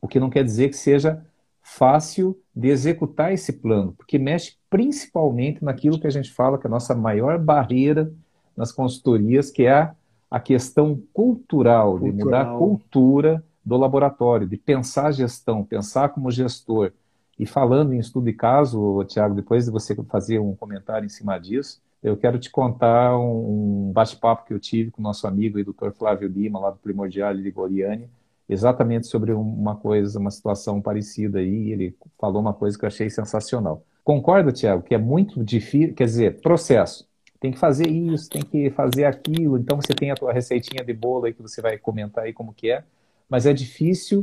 O 0.00 0.08
que 0.08 0.20
não 0.20 0.30
quer 0.30 0.44
dizer 0.44 0.68
que 0.68 0.76
seja 0.76 1.25
fácil 1.68 2.40
de 2.54 2.68
executar 2.68 3.32
esse 3.32 3.54
plano, 3.54 3.92
porque 3.92 4.20
mexe 4.20 4.54
principalmente 4.70 5.64
naquilo 5.64 5.99
que 5.99 6.06
a 6.06 6.11
gente 6.11 6.32
fala 6.32 6.56
que 6.56 6.66
é 6.66 6.68
a 6.68 6.70
nossa 6.70 6.94
maior 6.94 7.40
barreira 7.40 8.11
nas 8.56 8.70
consultorias, 8.70 9.50
que 9.50 9.66
é 9.66 9.90
a, 10.30 10.38
questão 10.38 11.02
cultural, 11.12 11.99
cultural, 11.99 11.99
de 11.99 12.25
mudar 12.25 12.42
a 12.42 12.56
cultura 12.56 13.44
do 13.64 13.76
laboratório, 13.76 14.46
de 14.46 14.56
pensar 14.56 15.08
a 15.08 15.12
gestão, 15.12 15.64
pensar 15.64 16.11
como 16.11 16.30
gestor. 16.30 16.92
E 17.37 17.44
falando 17.44 17.92
em 17.92 17.99
estudo 17.99 18.26
de 18.26 18.32
caso, 18.32 19.04
Tiago, 19.04 19.35
depois 19.35 19.64
de 19.64 19.73
você 19.73 19.94
fazer 20.04 20.38
um 20.38 20.54
comentário 20.54 21.04
em 21.04 21.11
cima 21.11 21.37
disso, 21.37 21.82
eu 22.00 22.16
quero 22.16 22.38
te 22.38 22.49
contar 22.49 23.18
um 23.18 23.90
bate-papo 23.92 24.46
que 24.46 24.54
eu 24.54 24.61
tive 24.61 24.92
com 24.92 25.00
o 25.00 25.04
nosso 25.04 25.26
amigo, 25.26 25.58
o 25.58 25.64
doutor 25.64 25.92
Flávio 25.92 26.28
Lima, 26.28 26.61
lá 26.61 26.70
do 26.70 26.78
Primordial 26.78 27.35
de 27.35 27.50
Goriani, 27.50 28.08
exatamente 28.48 29.06
sobre 29.06 29.32
uma 29.32 29.76
coisa, 29.76 30.18
uma 30.18 30.30
situação 30.30 30.80
parecida 30.80 31.38
aí, 31.38 31.72
ele 31.72 31.96
falou 32.18 32.40
uma 32.40 32.54
coisa 32.54 32.78
que 32.78 32.84
eu 32.84 32.88
achei 32.88 33.10
sensacional. 33.10 33.82
Concorda, 34.04 34.52
Tiago, 34.52 34.82
que 34.82 34.94
é 34.94 34.98
muito 34.98 35.42
difícil, 35.44 35.94
quer 35.94 36.04
dizer, 36.04 36.40
processo. 36.40 37.08
Tem 37.40 37.50
que 37.50 37.58
fazer 37.58 37.88
isso, 37.88 38.30
tem 38.30 38.42
que 38.42 38.70
fazer 38.70 39.04
aquilo, 39.04 39.58
então 39.58 39.80
você 39.80 39.92
tem 39.92 40.10
a 40.10 40.14
tua 40.14 40.32
receitinha 40.32 40.84
de 40.84 40.92
bolo 40.92 41.26
aí 41.26 41.34
que 41.34 41.42
você 41.42 41.60
vai 41.60 41.76
comentar 41.76 42.24
aí 42.24 42.32
como 42.32 42.54
que 42.54 42.70
é, 42.70 42.82
mas 43.28 43.46
é 43.46 43.52
difícil 43.52 44.20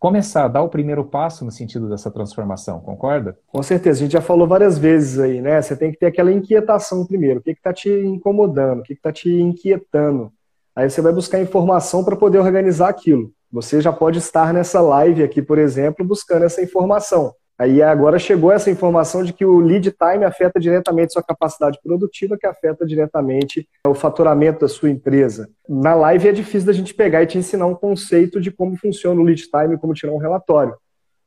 começar 0.00 0.48
dar 0.48 0.62
o 0.62 0.68
primeiro 0.68 1.04
passo 1.04 1.44
no 1.44 1.50
sentido 1.50 1.88
dessa 1.88 2.10
transformação, 2.10 2.80
concorda? 2.80 3.38
Com 3.46 3.62
certeza, 3.62 4.00
a 4.00 4.02
gente 4.02 4.12
já 4.12 4.22
falou 4.22 4.48
várias 4.48 4.78
vezes 4.78 5.18
aí, 5.18 5.40
né? 5.42 5.60
Você 5.60 5.76
tem 5.76 5.92
que 5.92 5.98
ter 5.98 6.06
aquela 6.06 6.32
inquietação 6.32 7.04
primeiro. 7.06 7.40
O 7.40 7.42
que 7.42 7.50
está 7.50 7.72
te 7.72 7.90
incomodando? 7.90 8.80
O 8.80 8.82
que 8.82 8.94
está 8.94 9.12
te 9.12 9.30
inquietando? 9.30 10.32
Aí 10.74 10.88
você 10.88 11.02
vai 11.02 11.12
buscar 11.12 11.40
informação 11.40 12.02
para 12.02 12.16
poder 12.16 12.38
organizar 12.38 12.88
aquilo. 12.88 13.30
Você 13.52 13.80
já 13.80 13.92
pode 13.92 14.18
estar 14.18 14.54
nessa 14.54 14.80
live 14.80 15.22
aqui, 15.22 15.42
por 15.42 15.58
exemplo, 15.58 16.04
buscando 16.04 16.44
essa 16.44 16.62
informação. 16.62 17.34
Aí 17.58 17.82
agora 17.82 18.18
chegou 18.18 18.50
essa 18.50 18.70
informação 18.70 19.22
de 19.22 19.34
que 19.34 19.44
o 19.44 19.58
lead 19.58 19.90
time 19.90 20.24
afeta 20.24 20.58
diretamente 20.58 21.12
sua 21.12 21.22
capacidade 21.22 21.78
produtiva, 21.82 22.38
que 22.38 22.46
afeta 22.46 22.86
diretamente 22.86 23.68
o 23.86 23.92
faturamento 23.92 24.60
da 24.60 24.68
sua 24.68 24.88
empresa. 24.88 25.46
Na 25.68 25.94
live 25.94 26.28
é 26.28 26.32
difícil 26.32 26.66
da 26.66 26.72
gente 26.72 26.94
pegar 26.94 27.22
e 27.22 27.26
te 27.26 27.36
ensinar 27.36 27.66
um 27.66 27.74
conceito 27.74 28.40
de 28.40 28.50
como 28.50 28.78
funciona 28.78 29.20
o 29.20 29.24
lead 29.24 29.42
time, 29.42 29.76
como 29.76 29.92
tirar 29.92 30.12
um 30.12 30.18
relatório. 30.18 30.74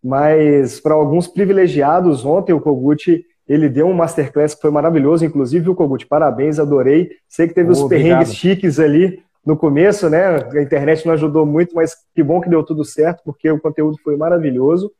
Mas 0.03 0.79
para 0.79 0.95
alguns 0.95 1.27
privilegiados, 1.27 2.25
ontem 2.25 2.51
o 2.51 2.59
Kogut 2.59 3.23
ele 3.47 3.69
deu 3.69 3.85
um 3.85 3.93
masterclass 3.93 4.55
que 4.55 4.61
foi 4.61 4.71
maravilhoso, 4.71 5.23
inclusive 5.23 5.69
o 5.69 5.75
Kogut, 5.75 6.07
parabéns, 6.07 6.57
adorei. 6.57 7.11
Sei 7.29 7.47
que 7.47 7.53
teve 7.53 7.69
oh, 7.69 7.73
os 7.73 7.83
perrengues 7.83 8.29
obrigado. 8.29 8.35
chiques 8.35 8.79
ali 8.79 9.21
no 9.45 9.57
começo, 9.57 10.09
né? 10.09 10.37
A 10.37 10.61
internet 10.61 11.05
não 11.05 11.13
ajudou 11.13 11.45
muito, 11.45 11.75
mas 11.75 11.95
que 12.15 12.23
bom 12.23 12.39
que 12.39 12.49
deu 12.49 12.63
tudo 12.63 12.85
certo, 12.85 13.21
porque 13.25 13.49
o 13.51 13.59
conteúdo 13.59 13.97
foi 14.03 14.15
maravilhoso. 14.15 14.91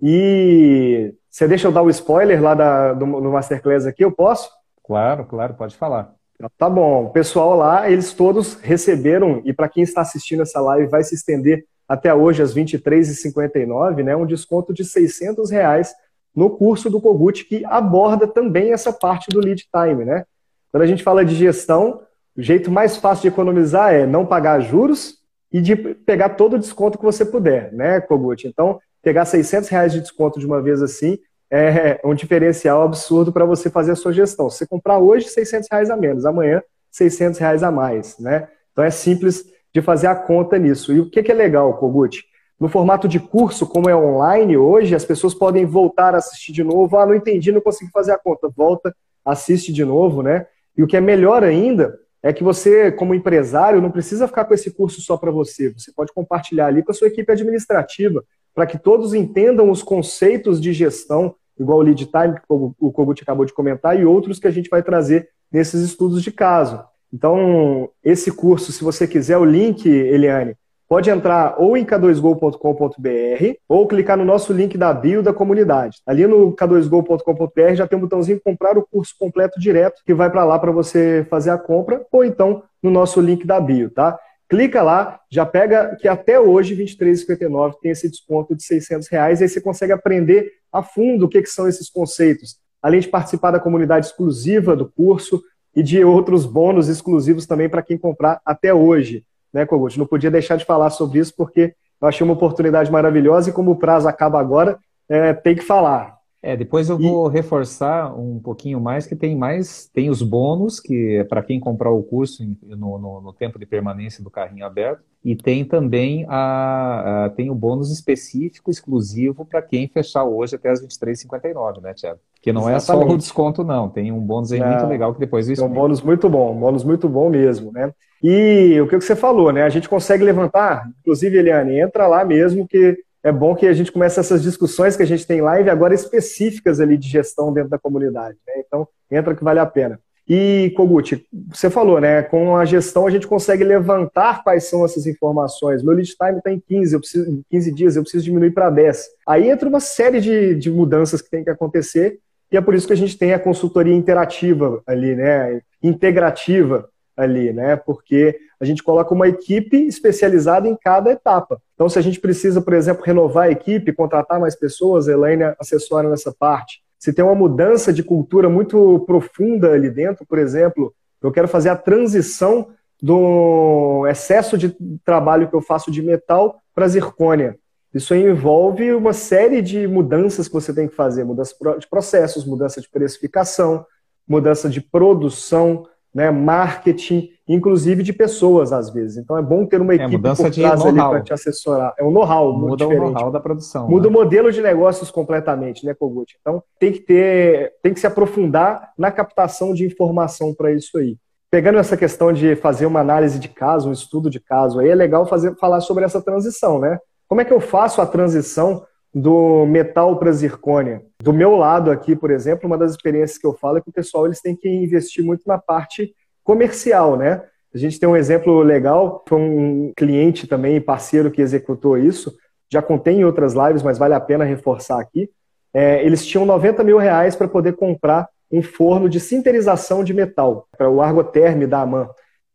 E 0.00 1.14
você 1.30 1.46
deixa 1.46 1.68
eu 1.68 1.72
dar 1.72 1.82
o 1.82 1.90
spoiler 1.90 2.42
lá 2.42 2.54
da, 2.54 2.92
do, 2.92 3.06
do 3.06 3.30
Masterclass 3.30 3.86
aqui, 3.86 4.04
eu 4.04 4.10
posso? 4.10 4.50
Claro, 4.84 5.24
claro, 5.24 5.54
pode 5.54 5.76
falar. 5.76 6.12
Tá 6.58 6.68
bom. 6.68 7.04
O 7.04 7.10
pessoal 7.10 7.56
lá, 7.56 7.88
eles 7.88 8.12
todos 8.12 8.54
receberam, 8.54 9.40
e 9.44 9.52
para 9.52 9.68
quem 9.68 9.84
está 9.84 10.00
assistindo 10.00 10.42
essa 10.42 10.60
live, 10.60 10.88
vai 10.88 11.04
se 11.04 11.14
estender 11.14 11.64
até 11.88 12.12
hoje, 12.12 12.42
às 12.42 12.54
23h59, 12.54 14.02
né, 14.02 14.16
um 14.16 14.26
desconto 14.26 14.72
de 14.72 14.84
600 14.84 15.50
reais 15.50 15.94
no 16.34 16.50
curso 16.50 16.88
do 16.88 17.00
Kogut, 17.00 17.44
que 17.44 17.64
aborda 17.66 18.26
também 18.26 18.72
essa 18.72 18.92
parte 18.92 19.28
do 19.28 19.40
lead 19.40 19.68
time. 19.70 20.04
Né? 20.04 20.24
Quando 20.70 20.82
a 20.82 20.86
gente 20.86 21.02
fala 21.02 21.24
de 21.24 21.34
gestão, 21.34 22.00
o 22.36 22.42
jeito 22.42 22.70
mais 22.70 22.96
fácil 22.96 23.22
de 23.22 23.28
economizar 23.28 23.92
é 23.92 24.06
não 24.06 24.24
pagar 24.24 24.60
juros 24.60 25.18
e 25.52 25.60
de 25.60 25.76
pegar 25.76 26.30
todo 26.30 26.54
o 26.54 26.58
desconto 26.58 26.98
que 26.98 27.04
você 27.04 27.24
puder, 27.24 27.72
né, 27.72 28.00
Kogut? 28.00 28.46
Então, 28.46 28.80
pegar 29.02 29.24
600 29.24 29.68
reais 29.68 29.92
de 29.92 30.00
desconto 30.00 30.40
de 30.40 30.46
uma 30.46 30.62
vez 30.62 30.82
assim 30.82 31.18
é 31.50 32.00
um 32.02 32.14
diferencial 32.14 32.80
absurdo 32.80 33.30
para 33.30 33.44
você 33.44 33.68
fazer 33.68 33.92
a 33.92 33.96
sua 33.96 34.10
gestão. 34.10 34.48
Se 34.48 34.58
você 34.58 34.66
comprar 34.66 34.98
hoje, 34.98 35.28
600 35.28 35.68
reais 35.70 35.90
a 35.90 35.96
menos, 35.96 36.24
amanhã, 36.24 36.62
600 36.90 37.38
reais 37.38 37.62
a 37.62 37.70
mais, 37.70 38.18
né? 38.18 38.48
Então 38.72 38.82
é 38.82 38.90
simples 38.90 39.44
de 39.74 39.82
fazer 39.82 40.06
a 40.06 40.14
conta 40.14 40.58
nisso. 40.58 40.94
E 40.94 41.00
o 41.00 41.10
que, 41.10 41.30
é 41.30 41.34
legal, 41.34 41.76
Kogut? 41.76 42.24
No 42.58 42.68
formato 42.68 43.06
de 43.06 43.20
curso, 43.20 43.66
como 43.66 43.90
é 43.90 43.94
online 43.94 44.56
hoje, 44.56 44.94
as 44.94 45.04
pessoas 45.04 45.34
podem 45.34 45.66
voltar 45.66 46.14
a 46.14 46.18
assistir 46.18 46.52
de 46.52 46.64
novo. 46.64 46.96
Ah, 46.96 47.04
não 47.04 47.14
entendi, 47.14 47.52
não 47.52 47.60
consegui 47.60 47.90
fazer 47.90 48.12
a 48.12 48.18
conta. 48.18 48.48
Volta, 48.48 48.94
assiste 49.22 49.72
de 49.74 49.84
novo, 49.84 50.22
né? 50.22 50.46
E 50.74 50.82
o 50.82 50.86
que 50.86 50.96
é 50.96 51.00
melhor 51.02 51.44
ainda 51.44 51.98
é 52.22 52.32
que 52.32 52.44
você, 52.44 52.92
como 52.92 53.14
empresário, 53.14 53.80
não 53.80 53.90
precisa 53.90 54.28
ficar 54.28 54.44
com 54.44 54.54
esse 54.54 54.70
curso 54.70 55.00
só 55.00 55.16
para 55.16 55.30
você. 55.30 55.72
Você 55.72 55.92
pode 55.92 56.12
compartilhar 56.12 56.66
ali 56.66 56.82
com 56.82 56.92
a 56.92 56.94
sua 56.94 57.08
equipe 57.08 57.32
administrativa, 57.32 58.24
para 58.54 58.66
que 58.66 58.78
todos 58.78 59.12
entendam 59.12 59.70
os 59.70 59.82
conceitos 59.82 60.60
de 60.60 60.72
gestão, 60.72 61.34
igual 61.58 61.78
o 61.78 61.82
lead 61.82 62.06
time, 62.06 62.34
que 62.34 62.44
o 62.48 62.92
Kogut 62.92 63.22
acabou 63.22 63.44
de 63.44 63.52
comentar, 63.52 63.98
e 63.98 64.04
outros 64.04 64.38
que 64.38 64.46
a 64.46 64.50
gente 64.50 64.70
vai 64.70 64.82
trazer 64.82 65.28
nesses 65.50 65.82
estudos 65.82 66.22
de 66.22 66.30
caso. 66.30 66.82
Então, 67.12 67.90
esse 68.04 68.30
curso, 68.30 68.72
se 68.72 68.84
você 68.84 69.06
quiser 69.06 69.36
o 69.36 69.44
link, 69.44 69.86
Eliane, 69.88 70.56
pode 70.92 71.08
entrar 71.08 71.54
ou 71.56 71.74
em 71.74 71.86
k2go.com.br 71.86 73.54
ou 73.66 73.88
clicar 73.88 74.14
no 74.18 74.26
nosso 74.26 74.52
link 74.52 74.76
da 74.76 74.92
bio 74.92 75.22
da 75.22 75.32
comunidade. 75.32 76.02
Ali 76.06 76.26
no 76.26 76.54
k2go.com.br 76.54 77.74
já 77.74 77.86
tem 77.86 77.96
um 77.96 78.02
botãozinho 78.02 78.38
comprar 78.44 78.76
o 78.76 78.86
curso 78.86 79.14
completo 79.18 79.58
direto 79.58 80.02
que 80.04 80.12
vai 80.12 80.28
para 80.28 80.44
lá 80.44 80.58
para 80.58 80.70
você 80.70 81.26
fazer 81.30 81.48
a 81.48 81.56
compra 81.56 82.04
ou 82.12 82.22
então 82.22 82.62
no 82.82 82.90
nosso 82.90 83.22
link 83.22 83.46
da 83.46 83.58
bio, 83.58 83.88
tá? 83.88 84.18
Clica 84.46 84.82
lá, 84.82 85.18
já 85.30 85.46
pega 85.46 85.96
que 85.98 86.06
até 86.06 86.38
hoje, 86.38 86.74
R$ 86.74 86.84
23,59, 86.84 87.72
tem 87.80 87.90
esse 87.90 88.10
desconto 88.10 88.54
de 88.54 88.62
600 88.62 89.08
reais, 89.08 89.40
aí 89.40 89.48
você 89.48 89.62
consegue 89.62 89.94
aprender 89.94 90.46
a 90.70 90.82
fundo 90.82 91.24
o 91.24 91.28
que, 91.30 91.40
que 91.40 91.48
são 91.48 91.66
esses 91.66 91.88
conceitos, 91.88 92.58
além 92.82 93.00
de 93.00 93.08
participar 93.08 93.50
da 93.50 93.58
comunidade 93.58 94.04
exclusiva 94.04 94.76
do 94.76 94.92
curso 94.92 95.42
e 95.74 95.82
de 95.82 96.04
outros 96.04 96.44
bônus 96.44 96.88
exclusivos 96.88 97.46
também 97.46 97.70
para 97.70 97.80
quem 97.80 97.96
comprar 97.96 98.42
até 98.44 98.74
hoje. 98.74 99.24
Né, 99.52 99.66
Kogut? 99.66 99.98
Não 99.98 100.06
podia 100.06 100.30
deixar 100.30 100.56
de 100.56 100.64
falar 100.64 100.90
sobre 100.90 101.18
isso 101.18 101.34
porque 101.36 101.74
eu 102.00 102.08
achei 102.08 102.24
uma 102.24 102.34
oportunidade 102.34 102.90
maravilhosa 102.90 103.50
e 103.50 103.52
como 103.52 103.70
o 103.70 103.76
prazo 103.76 104.08
acaba 104.08 104.40
agora, 104.40 104.78
é, 105.08 105.32
tem 105.32 105.54
que 105.54 105.62
falar. 105.62 106.16
É, 106.42 106.56
depois 106.56 106.88
eu 106.88 106.98
vou 106.98 107.30
e... 107.30 107.32
reforçar 107.32 108.12
um 108.18 108.40
pouquinho 108.40 108.80
mais 108.80 109.06
que 109.06 109.14
tem 109.14 109.36
mais, 109.36 109.88
tem 109.94 110.10
os 110.10 110.22
bônus, 110.22 110.80
que 110.80 111.18
é 111.18 111.24
para 111.24 111.40
quem 111.40 111.60
comprar 111.60 111.92
o 111.92 112.02
curso 112.02 112.42
no, 112.62 112.98
no, 112.98 113.20
no, 113.20 113.32
tempo 113.32 113.60
de 113.60 113.64
permanência 113.64 114.24
do 114.24 114.28
carrinho 114.30 114.66
aberto, 114.66 115.04
e 115.24 115.36
tem 115.36 115.64
também 115.64 116.26
a, 116.28 117.26
a 117.26 117.30
tem 117.30 117.48
o 117.48 117.54
bônus 117.54 117.92
específico, 117.92 118.72
exclusivo, 118.72 119.44
para 119.44 119.62
quem 119.62 119.86
fechar 119.86 120.24
hoje 120.24 120.56
até 120.56 120.70
as 120.70 120.84
23h59, 120.84 121.80
né, 121.80 121.94
Tiago? 121.94 122.18
Que 122.42 122.52
não 122.52 122.68
Exatamente. 122.68 123.04
é 123.04 123.08
só 123.08 123.14
o 123.14 123.16
desconto, 123.16 123.62
não. 123.62 123.88
Tem 123.88 124.10
um 124.10 124.20
bônus 124.20 124.50
aí 124.50 124.60
muito 124.60 124.86
legal 124.86 125.14
que 125.14 125.20
depois 125.20 125.46
eu 125.46 125.52
explico. 125.52 125.72
É 125.72 125.78
um 125.78 125.80
bônus 125.80 126.02
muito 126.02 126.28
bom, 126.28 126.56
um 126.56 126.58
bônus 126.58 126.82
muito 126.82 127.08
bom 127.08 127.30
mesmo, 127.30 127.70
né? 127.70 127.92
E 128.20 128.80
o 128.80 128.88
que 128.88 129.00
você 129.00 129.14
falou, 129.14 129.52
né? 129.52 129.62
A 129.62 129.68
gente 129.68 129.88
consegue 129.88 130.24
levantar, 130.24 130.90
inclusive, 131.00 131.38
Eliane, 131.38 131.78
entra 131.78 132.08
lá 132.08 132.24
mesmo 132.24 132.66
que 132.66 132.98
é 133.22 133.30
bom 133.30 133.54
que 133.54 133.66
a 133.66 133.72
gente 133.72 133.92
comece 133.92 134.18
essas 134.18 134.42
discussões 134.42 134.96
que 134.96 135.02
a 135.02 135.06
gente 135.06 135.26
tem 135.26 135.40
live 135.40 135.70
agora 135.70 135.94
específicas 135.94 136.80
ali 136.80 136.96
de 136.96 137.08
gestão 137.08 137.52
dentro 137.52 137.70
da 137.70 137.78
comunidade. 137.78 138.36
Né? 138.46 138.62
Então, 138.66 138.86
entra 139.10 139.34
que 139.34 139.44
vale 139.44 139.60
a 139.60 139.66
pena. 139.66 140.00
E, 140.28 140.72
Kogut, 140.76 141.26
você 141.52 141.68
falou, 141.68 142.00
né? 142.00 142.22
Com 142.22 142.56
a 142.56 142.64
gestão 142.64 143.06
a 143.06 143.10
gente 143.10 143.26
consegue 143.26 143.64
levantar 143.64 144.42
quais 144.42 144.64
são 144.64 144.84
essas 144.84 145.06
informações. 145.06 145.82
Meu 145.82 145.94
lead 145.94 146.08
time 146.08 146.38
está 146.38 146.52
em 146.52 146.60
15, 146.60 146.94
eu 146.94 147.00
preciso, 147.00 147.42
15 147.50 147.72
dias, 147.72 147.96
eu 147.96 148.02
preciso 148.02 148.24
diminuir 148.24 148.52
para 148.52 148.70
10. 148.70 149.08
Aí 149.26 149.50
entra 149.50 149.68
uma 149.68 149.80
série 149.80 150.20
de, 150.20 150.54
de 150.54 150.70
mudanças 150.70 151.20
que 151.20 151.28
tem 151.28 151.42
que 151.42 151.50
acontecer, 151.50 152.20
e 152.50 152.56
é 152.56 152.60
por 152.60 152.74
isso 152.74 152.86
que 152.86 152.92
a 152.92 152.96
gente 152.96 153.18
tem 153.18 153.32
a 153.32 153.38
consultoria 153.38 153.94
interativa 153.94 154.82
ali, 154.86 155.16
né? 155.16 155.60
Integrativa 155.82 156.88
ali, 157.16 157.52
né? 157.52 157.76
Porque 157.76 158.38
a 158.60 158.64
gente 158.64 158.82
coloca 158.82 159.12
uma 159.14 159.28
equipe 159.28 159.76
especializada 159.86 160.68
em 160.68 160.76
cada 160.76 161.10
etapa. 161.10 161.60
Então, 161.74 161.88
se 161.88 161.98
a 161.98 162.02
gente 162.02 162.20
precisa, 162.20 162.60
por 162.60 162.74
exemplo, 162.74 163.04
renovar 163.04 163.48
a 163.48 163.50
equipe, 163.50 163.92
contratar 163.92 164.38
mais 164.40 164.54
pessoas, 164.54 165.08
a 165.08 165.12
Elaine 165.12 165.54
assessora 165.58 166.08
nessa 166.08 166.32
parte. 166.32 166.82
Se 166.98 167.12
tem 167.12 167.24
uma 167.24 167.34
mudança 167.34 167.92
de 167.92 168.02
cultura 168.02 168.48
muito 168.48 169.00
profunda 169.06 169.72
ali 169.72 169.90
dentro, 169.90 170.24
por 170.24 170.38
exemplo, 170.38 170.94
eu 171.20 171.32
quero 171.32 171.48
fazer 171.48 171.68
a 171.68 171.76
transição 171.76 172.68
do 173.02 174.06
excesso 174.08 174.56
de 174.56 174.76
trabalho 175.04 175.48
que 175.48 175.54
eu 175.54 175.60
faço 175.60 175.90
de 175.90 176.00
metal 176.00 176.60
para 176.72 176.86
zircônia. 176.86 177.58
Isso 177.92 178.14
envolve 178.14 178.92
uma 178.94 179.12
série 179.12 179.60
de 179.60 179.86
mudanças 179.86 180.46
que 180.46 180.54
você 180.54 180.72
tem 180.72 180.88
que 180.88 180.94
fazer, 180.94 181.24
mudança 181.24 181.54
de 181.78 181.88
processos, 181.88 182.44
mudança 182.44 182.80
de 182.80 182.88
precificação, 182.88 183.84
mudança 184.26 184.68
de 184.68 184.80
produção, 184.80 185.86
né, 186.14 186.30
marketing, 186.30 187.30
inclusive 187.48 188.02
de 188.02 188.12
pessoas 188.12 188.72
às 188.72 188.90
vezes. 188.90 189.16
Então 189.16 189.36
é 189.36 189.42
bom 189.42 189.64
ter 189.64 189.80
uma 189.80 189.92
é, 189.92 189.96
equipe 189.96 190.14
é, 190.14 190.16
mudança 190.16 190.42
por 190.42 190.52
trás 190.52 190.84
ali 190.84 190.96
para 190.96 191.22
te 191.22 191.32
assessorar. 191.32 191.94
É 191.98 192.04
um 192.04 192.10
know-how 192.10 192.52
Muda 192.52 192.84
diferente. 192.84 193.00
o 193.00 193.10
know-how 193.12 193.30
da 193.30 193.40
produção. 193.40 193.88
Muda 193.88 194.08
né? 194.08 194.10
o 194.10 194.12
modelo 194.12 194.52
de 194.52 194.60
negócios 194.60 195.10
completamente, 195.10 195.84
né, 195.86 195.94
Kogut? 195.94 196.36
Então 196.40 196.62
tem 196.78 196.92
que 196.92 197.00
ter, 197.00 197.72
tem 197.82 197.94
que 197.94 198.00
se 198.00 198.06
aprofundar 198.06 198.92
na 198.98 199.10
captação 199.10 199.72
de 199.72 199.86
informação 199.86 200.54
para 200.54 200.72
isso 200.72 200.98
aí. 200.98 201.16
Pegando 201.50 201.78
essa 201.78 201.96
questão 201.96 202.32
de 202.32 202.56
fazer 202.56 202.86
uma 202.86 203.00
análise 203.00 203.38
de 203.38 203.48
caso, 203.48 203.88
um 203.88 203.92
estudo 203.92 204.30
de 204.30 204.40
caso, 204.40 204.80
aí 204.80 204.88
é 204.88 204.94
legal 204.94 205.26
fazer, 205.26 205.54
falar 205.56 205.80
sobre 205.80 206.04
essa 206.04 206.20
transição, 206.20 206.78
né? 206.78 206.98
Como 207.28 207.40
é 207.40 207.44
que 207.44 207.52
eu 207.52 207.60
faço 207.60 208.00
a 208.00 208.06
transição 208.06 208.84
do 209.14 209.66
metal 209.66 210.18
para 210.18 210.32
zircônia. 210.32 211.02
Do 211.20 211.32
meu 211.32 211.56
lado 211.56 211.90
aqui, 211.90 212.16
por 212.16 212.30
exemplo, 212.30 212.66
uma 212.66 212.78
das 212.78 212.92
experiências 212.92 213.38
que 213.38 213.46
eu 213.46 213.52
falo 213.52 213.78
é 213.78 213.80
que 213.80 213.90
o 213.90 213.92
pessoal 213.92 214.26
eles 214.26 214.40
têm 214.40 214.56
que 214.56 214.68
investir 214.68 215.24
muito 215.24 215.42
na 215.46 215.58
parte 215.58 216.14
comercial, 216.42 217.16
né? 217.16 217.42
A 217.74 217.78
gente 217.78 217.98
tem 217.98 218.08
um 218.08 218.16
exemplo 218.16 218.62
legal, 218.62 219.24
foi 219.26 219.38
um 219.38 219.92
cliente 219.96 220.46
também, 220.46 220.80
parceiro 220.80 221.30
que 221.30 221.40
executou 221.40 221.96
isso, 221.96 222.34
já 222.70 222.82
contei 222.82 223.14
em 223.14 223.24
outras 223.24 223.54
lives, 223.54 223.82
mas 223.82 223.98
vale 223.98 224.14
a 224.14 224.20
pena 224.20 224.44
reforçar 224.44 225.00
aqui. 225.00 225.30
É, 225.74 226.04
eles 226.04 226.26
tinham 226.26 226.44
90 226.44 226.84
mil 226.84 226.98
reais 226.98 227.34
para 227.34 227.48
poder 227.48 227.74
comprar 227.76 228.28
um 228.50 228.62
forno 228.62 229.08
de 229.08 229.18
sinterização 229.18 230.04
de 230.04 230.12
metal, 230.12 230.66
para 230.76 230.88
o 230.88 231.00
Argoterm 231.00 231.66
da 231.66 231.80
AMAN 231.80 232.08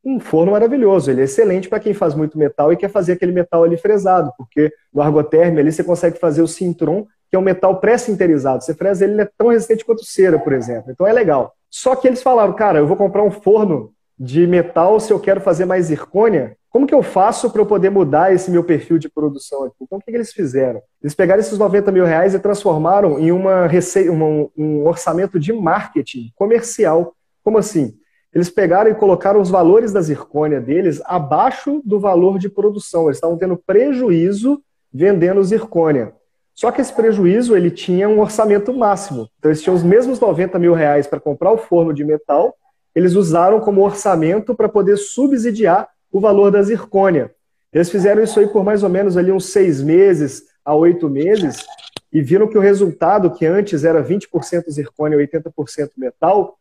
um 0.08 0.22
forno 0.22 0.54
maravilhoso. 0.54 1.12
Ele 1.12 1.20
é 1.20 1.24
excelente 1.26 1.68
para 1.68 1.82
quem 1.82 1.94
faz 1.94 2.16
muito 2.16 2.38
metal 2.38 2.72
e 2.72 2.78
quer 2.78 2.90
fazer 2.90 3.14
aquele 3.14 3.34
metal 3.34 3.64
ali 3.64 3.76
fresado, 3.76 4.32
porque 4.38 4.72
no 4.94 5.02
argoterme 5.02 5.60
ali 5.60 5.72
você 5.72 5.84
consegue 5.84 6.18
fazer 6.18 6.42
o 6.42 6.48
Sintron, 6.48 7.06
que 7.30 7.36
é 7.36 7.40
um 7.40 7.42
metal 7.42 7.78
pré-sinterizado. 7.82 8.64
Você 8.64 8.74
fresa 8.74 9.04
ele, 9.04 9.14
ele 9.14 9.22
é 9.24 9.30
tão 9.38 9.50
resistente 9.50 9.84
quanto 9.84 10.06
cera, 10.06 10.40
por 10.40 10.54
exemplo. 10.54 10.92
Então 10.92 11.06
é 11.06 11.12
legal. 11.12 11.54
Só 11.70 11.94
que 11.94 12.08
eles 12.08 12.24
falaram, 12.24 12.54
cara, 12.54 12.80
eu 12.80 12.88
vou 12.88 12.96
comprar 12.96 13.22
um 13.22 13.32
forno 13.32 13.92
de 14.18 14.48
metal 14.48 14.98
se 15.00 15.12
eu 15.12 15.20
quero 15.20 15.42
fazer 15.42 15.66
mais 15.66 15.88
zircônia. 15.88 16.56
Como 16.70 16.88
que 16.88 16.94
eu 16.94 17.04
faço 17.04 17.50
para 17.50 17.62
eu 17.62 17.66
poder 17.66 17.90
mudar 17.90 18.34
esse 18.34 18.50
meu 18.50 18.64
perfil 18.64 18.98
de 18.98 19.10
produção 19.10 19.66
aqui? 19.66 19.76
Então, 19.82 19.98
o 19.98 20.02
que, 20.02 20.10
que 20.10 20.18
eles 20.18 20.32
fizeram? 20.32 20.82
Eles 21.02 21.14
pegaram 21.14 21.42
esses 21.42 21.58
90 21.58 21.92
mil 21.92 22.06
reais 22.06 22.34
e 22.34 22.40
transformaram 22.40 23.20
em 23.20 23.32
uma 23.32 23.68
receita, 23.68 24.12
um 24.12 24.86
orçamento 24.86 25.38
de 25.38 25.52
marketing 25.52 26.32
comercial. 26.36 27.14
Como 27.44 27.58
assim? 27.58 27.98
Eles 28.38 28.52
pegaram 28.52 28.92
e 28.92 28.94
colocaram 28.94 29.42
os 29.42 29.50
valores 29.50 29.92
da 29.92 30.00
zircônia 30.00 30.62
deles 30.62 31.02
abaixo 31.06 31.82
do 31.84 32.00
valor 32.00 32.38
de 32.38 32.48
produção. 32.48 33.06
Eles 33.06 33.18
estavam 33.18 33.36
tendo 33.36 33.58
prejuízo 33.58 34.62
vendendo 34.94 35.44
zircônia. 35.44 36.14
Só 36.54 36.72
que 36.72 36.80
esse 36.80 36.94
prejuízo 36.94 37.58
ele 37.58 37.72
tinha 37.72 38.08
um 38.08 38.20
orçamento 38.20 38.72
máximo. 38.72 39.28
Então 39.40 39.50
eles 39.50 39.64
tinham 39.64 39.76
os 39.76 39.82
mesmos 39.82 40.20
90 40.20 40.60
mil 40.60 40.76
reais 40.76 41.08
para 41.08 41.20
comprar 41.20 41.52
o 41.52 41.58
forno 41.58 41.92
de 41.92 42.06
metal, 42.06 42.54
eles 42.94 43.16
usaram 43.16 43.60
como 43.60 43.84
orçamento 43.84 44.54
para 44.54 44.70
poder 44.70 44.98
subsidiar 44.98 45.90
o 46.12 46.20
valor 46.20 46.52
da 46.52 46.62
zircônia. 46.62 47.32
Eles 47.74 47.90
fizeram 47.90 48.22
isso 48.22 48.40
aí 48.40 48.46
por 48.46 48.64
mais 48.64 48.84
ou 48.84 48.90
menos 48.90 49.18
ali 49.18 49.32
uns 49.32 49.48
seis 49.48 49.82
meses 49.82 50.44
a 50.64 50.76
oito 50.76 51.10
meses 51.10 51.66
e 52.14 52.22
viram 52.22 52.48
que 52.48 52.58
o 52.60 52.62
resultado, 52.62 53.32
que 53.32 53.48
antes 53.48 53.84
era 53.84 54.04
20% 54.04 54.70
zircônia 54.70 55.20
e 55.20 55.28
80% 55.28 55.90
metal, 55.98 56.56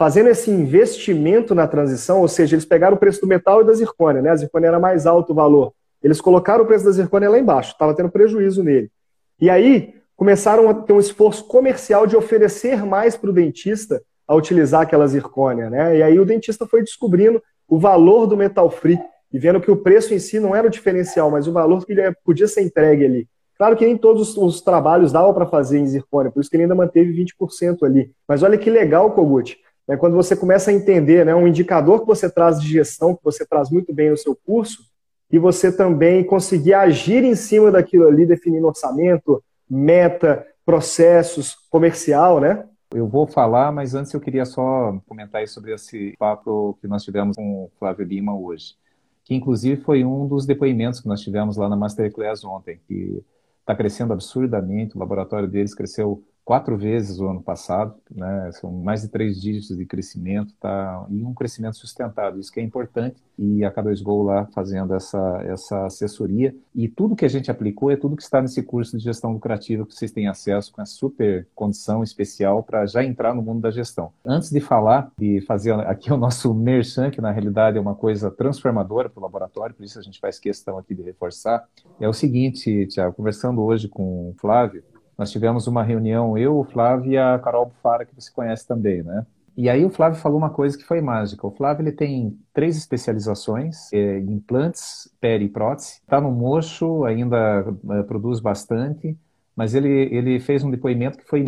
fazendo 0.00 0.30
esse 0.30 0.50
investimento 0.50 1.54
na 1.54 1.66
transição, 1.66 2.22
ou 2.22 2.26
seja, 2.26 2.56
eles 2.56 2.64
pegaram 2.64 2.96
o 2.96 2.98
preço 2.98 3.20
do 3.20 3.26
metal 3.26 3.60
e 3.60 3.66
da 3.66 3.74
zircônia, 3.74 4.22
né? 4.22 4.30
A 4.30 4.36
zircônia 4.36 4.68
era 4.68 4.80
mais 4.80 5.06
alto 5.06 5.32
o 5.32 5.34
valor. 5.34 5.74
Eles 6.02 6.22
colocaram 6.22 6.64
o 6.64 6.66
preço 6.66 6.86
da 6.86 6.90
zircônia 6.90 7.28
lá 7.28 7.38
embaixo, 7.38 7.72
estava 7.72 7.92
tendo 7.92 8.08
prejuízo 8.08 8.64
nele. 8.64 8.90
E 9.38 9.50
aí 9.50 9.92
começaram 10.16 10.70
a 10.70 10.72
ter 10.72 10.94
um 10.94 10.98
esforço 10.98 11.44
comercial 11.44 12.06
de 12.06 12.16
oferecer 12.16 12.82
mais 12.82 13.14
para 13.14 13.28
o 13.28 13.32
dentista 13.32 14.00
a 14.26 14.34
utilizar 14.34 14.80
aquela 14.80 15.06
zircônia, 15.06 15.68
né? 15.68 15.98
E 15.98 16.02
aí 16.02 16.18
o 16.18 16.24
dentista 16.24 16.66
foi 16.66 16.80
descobrindo 16.80 17.42
o 17.68 17.78
valor 17.78 18.26
do 18.26 18.38
metal 18.38 18.70
free 18.70 18.98
e 19.30 19.38
vendo 19.38 19.60
que 19.60 19.70
o 19.70 19.76
preço 19.76 20.14
em 20.14 20.18
si 20.18 20.40
não 20.40 20.56
era 20.56 20.66
o 20.66 20.70
diferencial, 20.70 21.30
mas 21.30 21.46
o 21.46 21.52
valor 21.52 21.84
que 21.84 21.92
ele 21.92 22.10
podia 22.24 22.48
ser 22.48 22.62
entregue 22.62 23.04
ali. 23.04 23.28
Claro 23.58 23.76
que 23.76 23.84
nem 23.84 23.98
todos 23.98 24.34
os 24.34 24.62
trabalhos 24.62 25.12
davam 25.12 25.34
para 25.34 25.44
fazer 25.44 25.78
em 25.78 25.86
zircônia, 25.86 26.32
por 26.32 26.40
isso 26.40 26.48
que 26.48 26.56
ele 26.56 26.62
ainda 26.62 26.74
manteve 26.74 27.12
20% 27.12 27.82
ali. 27.82 28.10
Mas 28.26 28.42
olha 28.42 28.56
que 28.56 28.70
legal, 28.70 29.10
Kogut, 29.10 29.58
né, 29.90 29.96
quando 29.96 30.14
você 30.14 30.36
começa 30.36 30.70
a 30.70 30.72
entender 30.72 31.26
né, 31.26 31.34
um 31.34 31.48
indicador 31.48 32.02
que 32.02 32.06
você 32.06 32.30
traz 32.30 32.60
de 32.60 32.68
gestão, 32.68 33.16
que 33.16 33.24
você 33.24 33.44
traz 33.44 33.70
muito 33.70 33.92
bem 33.92 34.08
no 34.10 34.16
seu 34.16 34.36
curso, 34.36 34.84
e 35.32 35.36
você 35.36 35.76
também 35.76 36.22
conseguir 36.22 36.74
agir 36.74 37.24
em 37.24 37.34
cima 37.34 37.72
daquilo 37.72 38.06
ali, 38.06 38.24
definindo 38.24 38.68
orçamento, 38.68 39.42
meta, 39.68 40.46
processos, 40.64 41.56
comercial, 41.68 42.38
né? 42.38 42.64
Eu 42.94 43.08
vou 43.08 43.26
falar, 43.26 43.72
mas 43.72 43.92
antes 43.92 44.14
eu 44.14 44.20
queria 44.20 44.44
só 44.44 44.96
comentar 45.08 45.46
sobre 45.48 45.74
esse 45.74 46.14
papo 46.16 46.78
que 46.80 46.86
nós 46.86 47.02
tivemos 47.02 47.34
com 47.34 47.64
o 47.64 47.70
Flávio 47.76 48.06
Lima 48.06 48.32
hoje, 48.32 48.76
que 49.24 49.34
inclusive 49.34 49.82
foi 49.82 50.04
um 50.04 50.24
dos 50.28 50.46
depoimentos 50.46 51.00
que 51.00 51.08
nós 51.08 51.20
tivemos 51.20 51.56
lá 51.56 51.68
na 51.68 51.74
Masterclass 51.74 52.44
ontem, 52.44 52.80
que 52.86 53.24
está 53.58 53.74
crescendo 53.74 54.12
absurdamente, 54.12 54.96
o 54.96 55.00
laboratório 55.00 55.48
deles 55.48 55.74
cresceu 55.74 56.22
quatro 56.44 56.76
vezes 56.76 57.20
o 57.20 57.28
ano 57.28 57.42
passado, 57.42 57.94
né? 58.10 58.50
São 58.52 58.70
mais 58.72 59.02
de 59.02 59.08
três 59.08 59.40
dígitos 59.40 59.76
de 59.76 59.86
crescimento, 59.86 60.52
tá? 60.60 61.06
E 61.08 61.24
um 61.24 61.34
crescimento 61.34 61.76
sustentado, 61.76 62.38
isso 62.38 62.52
que 62.52 62.60
é 62.60 62.62
importante. 62.62 63.22
E 63.38 63.64
a 63.64 63.72
K2Go 63.72 64.24
lá 64.24 64.46
fazendo 64.46 64.94
essa, 64.94 65.42
essa 65.44 65.86
assessoria. 65.86 66.54
E 66.74 66.88
tudo 66.88 67.16
que 67.16 67.24
a 67.24 67.28
gente 67.28 67.50
aplicou 67.50 67.90
é 67.90 67.96
tudo 67.96 68.16
que 68.16 68.22
está 68.22 68.42
nesse 68.42 68.62
curso 68.62 68.98
de 68.98 69.04
gestão 69.04 69.32
lucrativa 69.32 69.86
que 69.86 69.94
vocês 69.94 70.12
têm 70.12 70.28
acesso 70.28 70.72
com 70.72 70.82
a 70.82 70.86
super 70.86 71.46
condição 71.54 72.02
especial 72.02 72.62
para 72.62 72.84
já 72.84 73.02
entrar 73.02 73.34
no 73.34 73.42
mundo 73.42 73.60
da 73.60 73.70
gestão. 73.70 74.12
Antes 74.24 74.50
de 74.50 74.60
falar, 74.60 75.10
de 75.18 75.40
fazer 75.42 75.72
aqui 75.86 76.12
o 76.12 76.16
nosso 76.16 76.52
merchan, 76.52 77.10
que 77.10 77.20
na 77.20 77.30
realidade 77.30 77.78
é 77.78 77.80
uma 77.80 77.94
coisa 77.94 78.30
transformadora 78.30 79.08
para 79.08 79.20
o 79.20 79.22
laboratório, 79.22 79.74
por 79.74 79.84
isso 79.84 79.98
a 79.98 80.02
gente 80.02 80.20
faz 80.20 80.38
questão 80.38 80.76
aqui 80.78 80.94
de 80.94 81.02
reforçar, 81.02 81.66
é 81.98 82.08
o 82.08 82.12
seguinte, 82.12 82.86
Tiago, 82.86 83.14
conversando 83.14 83.62
hoje 83.62 83.88
com 83.88 84.30
o 84.30 84.34
Flávio, 84.36 84.82
nós 85.20 85.30
tivemos 85.30 85.66
uma 85.66 85.82
reunião, 85.82 86.38
eu, 86.38 86.58
o 86.58 86.64
Flávio 86.64 87.12
e 87.12 87.18
a 87.18 87.38
Carol 87.38 87.66
Bufara, 87.66 88.06
que 88.06 88.14
você 88.14 88.32
conhece 88.32 88.66
também, 88.66 89.02
né? 89.02 89.26
E 89.54 89.68
aí 89.68 89.84
o 89.84 89.90
Flávio 89.90 90.18
falou 90.18 90.38
uma 90.38 90.48
coisa 90.48 90.78
que 90.78 90.82
foi 90.82 91.02
mágica. 91.02 91.46
O 91.46 91.50
Flávio 91.50 91.82
ele 91.82 91.92
tem 91.92 92.38
três 92.54 92.74
especializações 92.78 93.92
é, 93.92 94.18
implantes, 94.20 95.12
peri 95.20 95.44
e 95.44 95.48
prótese. 95.50 96.00
Está 96.00 96.22
no 96.22 96.32
mocho, 96.32 97.04
ainda 97.04 97.66
é, 97.90 98.02
produz 98.04 98.40
bastante, 98.40 99.14
mas 99.54 99.74
ele, 99.74 100.08
ele 100.10 100.40
fez 100.40 100.64
um 100.64 100.70
depoimento 100.70 101.18
que 101.18 101.28
foi 101.28 101.44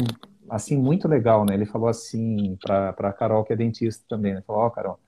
assim 0.50 0.76
muito 0.76 1.08
legal, 1.08 1.46
né? 1.46 1.54
Ele 1.54 1.64
falou 1.64 1.88
assim 1.88 2.58
para 2.62 2.90
a 2.90 3.12
Carol, 3.14 3.42
que 3.42 3.54
é 3.54 3.56
dentista 3.56 4.04
também, 4.06 4.32
né? 4.32 4.40
Ele 4.40 4.46
falou, 4.46 4.64
ó, 4.64 4.66
oh, 4.66 4.70
Carol, 4.70 5.00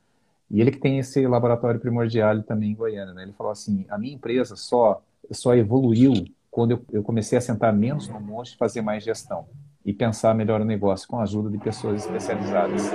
e 0.51 0.63
ele 0.63 0.71
que 0.71 0.81
tem 0.81 0.99
esse 0.99 1.27
laboratório 1.27 1.79
primordial 1.79 2.43
também 2.43 2.71
em 2.71 2.75
Goiânia, 2.75 3.13
né? 3.13 3.25
Ele 3.25 3.35
falou 3.35 3.53
assim, 3.53 3.85
a 3.91 3.99
minha 3.99 4.15
empresa 4.15 4.57
só, 4.57 5.03
só 5.31 5.55
evoluiu 5.55 6.15
quando 6.55 6.71
eu, 6.71 6.85
eu 6.93 7.03
comecei 7.03 7.37
a 7.37 7.41
sentar 7.41 7.73
menos 7.73 8.09
no 8.09 8.21
monte 8.21 8.53
e 8.53 8.57
fazer 8.57 8.81
mais 8.81 9.03
gestão 9.03 9.45
e 9.85 9.93
pensar 9.93 10.33
melhor 10.37 10.61
o 10.61 10.65
negócio 10.65 11.09
com 11.09 11.19
a 11.19 11.25
ajuda 11.25 11.51
de 11.51 11.59
pessoas 11.59 12.05
especializadas. 12.05 12.93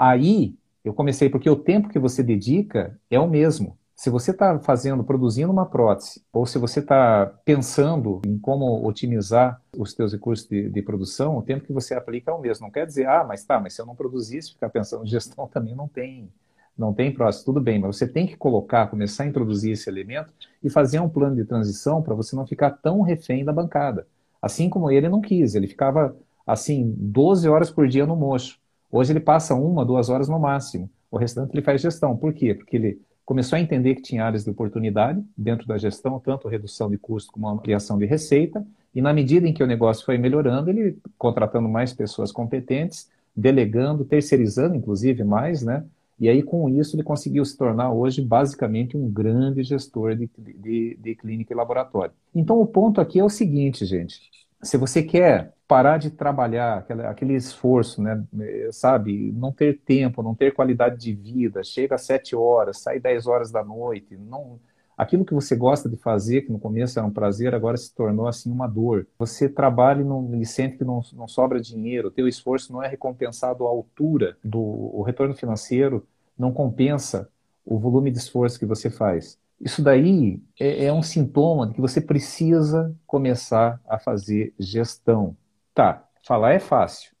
Aí 0.00 0.54
eu 0.82 0.94
comecei, 0.94 1.28
porque 1.28 1.50
o 1.50 1.54
tempo 1.54 1.90
que 1.90 1.98
você 1.98 2.22
dedica 2.22 2.98
é 3.10 3.20
o 3.20 3.28
mesmo. 3.28 3.76
Se 3.94 4.08
você 4.08 4.30
está 4.30 4.58
fazendo, 4.58 5.04
produzindo 5.04 5.52
uma 5.52 5.66
prótese, 5.66 6.24
ou 6.32 6.46
se 6.46 6.58
você 6.58 6.80
está 6.80 7.26
pensando 7.44 8.22
em 8.26 8.38
como 8.38 8.88
otimizar 8.88 9.60
os 9.76 9.92
seus 9.92 10.14
recursos 10.14 10.48
de, 10.48 10.70
de, 10.70 10.82
produção, 10.82 11.36
o 11.36 11.42
tempo 11.42 11.66
que 11.66 11.74
você 11.74 11.94
aplica 11.94 12.30
é 12.30 12.34
o 12.34 12.40
mesmo. 12.40 12.64
Não 12.64 12.72
quer 12.72 12.86
dizer, 12.86 13.06
ah, 13.06 13.22
mas 13.22 13.44
tá, 13.44 13.60
mas 13.60 13.74
se 13.74 13.82
eu 13.82 13.86
não 13.86 13.94
produzisse, 13.94 14.54
ficar 14.54 14.70
pensando 14.70 15.04
em 15.04 15.08
gestão 15.08 15.46
também 15.52 15.76
não 15.76 15.86
tem 15.86 16.32
não 16.76 16.92
tem 16.92 17.12
próximo, 17.12 17.44
tudo 17.46 17.60
bem, 17.60 17.78
mas 17.78 17.96
você 17.96 18.06
tem 18.06 18.26
que 18.26 18.36
colocar, 18.36 18.88
começar 18.88 19.24
a 19.24 19.26
introduzir 19.26 19.72
esse 19.72 19.88
elemento 19.88 20.32
e 20.62 20.70
fazer 20.70 21.00
um 21.00 21.08
plano 21.08 21.36
de 21.36 21.44
transição 21.44 22.02
para 22.02 22.14
você 22.14 22.34
não 22.34 22.46
ficar 22.46 22.70
tão 22.70 23.02
refém 23.02 23.44
da 23.44 23.52
bancada. 23.52 24.06
Assim 24.40 24.68
como 24.68 24.90
ele 24.90 25.08
não 25.08 25.20
quis, 25.20 25.54
ele 25.54 25.66
ficava 25.66 26.16
assim 26.46 26.94
12 26.98 27.48
horas 27.48 27.70
por 27.70 27.86
dia 27.86 28.06
no 28.06 28.16
mocho. 28.16 28.58
Hoje 28.90 29.12
ele 29.12 29.20
passa 29.20 29.54
uma, 29.54 29.84
duas 29.84 30.08
horas 30.08 30.28
no 30.28 30.38
máximo. 30.38 30.90
O 31.10 31.16
restante 31.16 31.54
ele 31.54 31.62
faz 31.62 31.80
gestão. 31.80 32.16
Por 32.16 32.32
quê? 32.32 32.54
Porque 32.54 32.76
ele 32.76 33.00
começou 33.24 33.56
a 33.56 33.60
entender 33.60 33.94
que 33.94 34.02
tinha 34.02 34.24
áreas 34.24 34.44
de 34.44 34.50
oportunidade 34.50 35.22
dentro 35.36 35.66
da 35.66 35.78
gestão, 35.78 36.18
tanto 36.18 36.48
redução 36.48 36.90
de 36.90 36.98
custo 36.98 37.32
como 37.32 37.48
ampliação 37.48 37.98
de 37.98 38.04
receita. 38.04 38.66
E 38.94 39.00
na 39.00 39.12
medida 39.12 39.46
em 39.46 39.54
que 39.54 39.62
o 39.62 39.66
negócio 39.66 40.04
foi 40.04 40.18
melhorando, 40.18 40.68
ele 40.68 40.98
contratando 41.16 41.68
mais 41.68 41.92
pessoas 41.92 42.32
competentes, 42.32 43.08
delegando, 43.34 44.04
terceirizando, 44.04 44.74
inclusive, 44.74 45.24
mais, 45.24 45.62
né? 45.62 45.84
E 46.22 46.28
aí, 46.28 46.40
com 46.40 46.68
isso, 46.68 46.94
ele 46.94 47.02
conseguiu 47.02 47.44
se 47.44 47.58
tornar 47.58 47.92
hoje 47.92 48.22
basicamente 48.22 48.96
um 48.96 49.10
grande 49.10 49.64
gestor 49.64 50.14
de, 50.14 50.30
de, 50.38 50.96
de 50.96 51.16
clínica 51.16 51.52
e 51.52 51.56
laboratório. 51.56 52.14
Então, 52.32 52.60
o 52.60 52.66
ponto 52.66 53.00
aqui 53.00 53.18
é 53.18 53.24
o 53.24 53.28
seguinte, 53.28 53.84
gente. 53.84 54.30
Se 54.62 54.76
você 54.76 55.02
quer 55.02 55.52
parar 55.66 55.98
de 55.98 56.10
trabalhar, 56.10 56.78
aquele, 56.78 57.02
aquele 57.02 57.34
esforço, 57.34 58.00
né, 58.00 58.24
sabe, 58.70 59.32
não 59.32 59.50
ter 59.50 59.80
tempo, 59.80 60.22
não 60.22 60.32
ter 60.32 60.54
qualidade 60.54 60.96
de 60.96 61.12
vida, 61.12 61.64
chega 61.64 61.96
às 61.96 62.02
sete 62.02 62.36
horas, 62.36 62.78
sai 62.78 63.00
dez 63.00 63.26
horas 63.26 63.50
da 63.50 63.64
noite, 63.64 64.16
não, 64.16 64.60
aquilo 64.96 65.24
que 65.24 65.34
você 65.34 65.56
gosta 65.56 65.88
de 65.88 65.96
fazer, 65.96 66.42
que 66.42 66.52
no 66.52 66.58
começo 66.60 67.00
era 67.00 67.08
um 67.08 67.12
prazer, 67.12 67.52
agora 67.52 67.76
se 67.76 67.92
tornou 67.92 68.28
assim 68.28 68.52
uma 68.52 68.68
dor. 68.68 69.08
Você 69.18 69.48
trabalha 69.48 70.02
e, 70.02 70.04
não, 70.04 70.40
e 70.40 70.46
sente 70.46 70.78
que 70.78 70.84
não, 70.84 71.00
não 71.14 71.26
sobra 71.26 71.60
dinheiro, 71.60 72.08
o 72.08 72.12
teu 72.12 72.28
esforço 72.28 72.72
não 72.72 72.80
é 72.80 72.86
recompensado 72.86 73.66
à 73.66 73.68
altura 73.68 74.36
do 74.44 75.02
retorno 75.02 75.34
financeiro 75.34 76.06
não 76.42 76.52
compensa 76.52 77.30
o 77.64 77.78
volume 77.78 78.10
de 78.10 78.18
esforço 78.18 78.58
que 78.58 78.66
você 78.66 78.90
faz. 78.90 79.38
Isso 79.60 79.80
daí 79.80 80.42
é, 80.58 80.86
é 80.86 80.92
um 80.92 81.02
sintoma 81.02 81.68
de 81.68 81.74
que 81.74 81.80
você 81.80 82.00
precisa 82.00 82.92
começar 83.06 83.80
a 83.88 83.96
fazer 83.96 84.52
gestão. 84.58 85.36
Tá, 85.72 86.04
falar 86.26 86.52
é 86.52 86.58
fácil. 86.58 87.12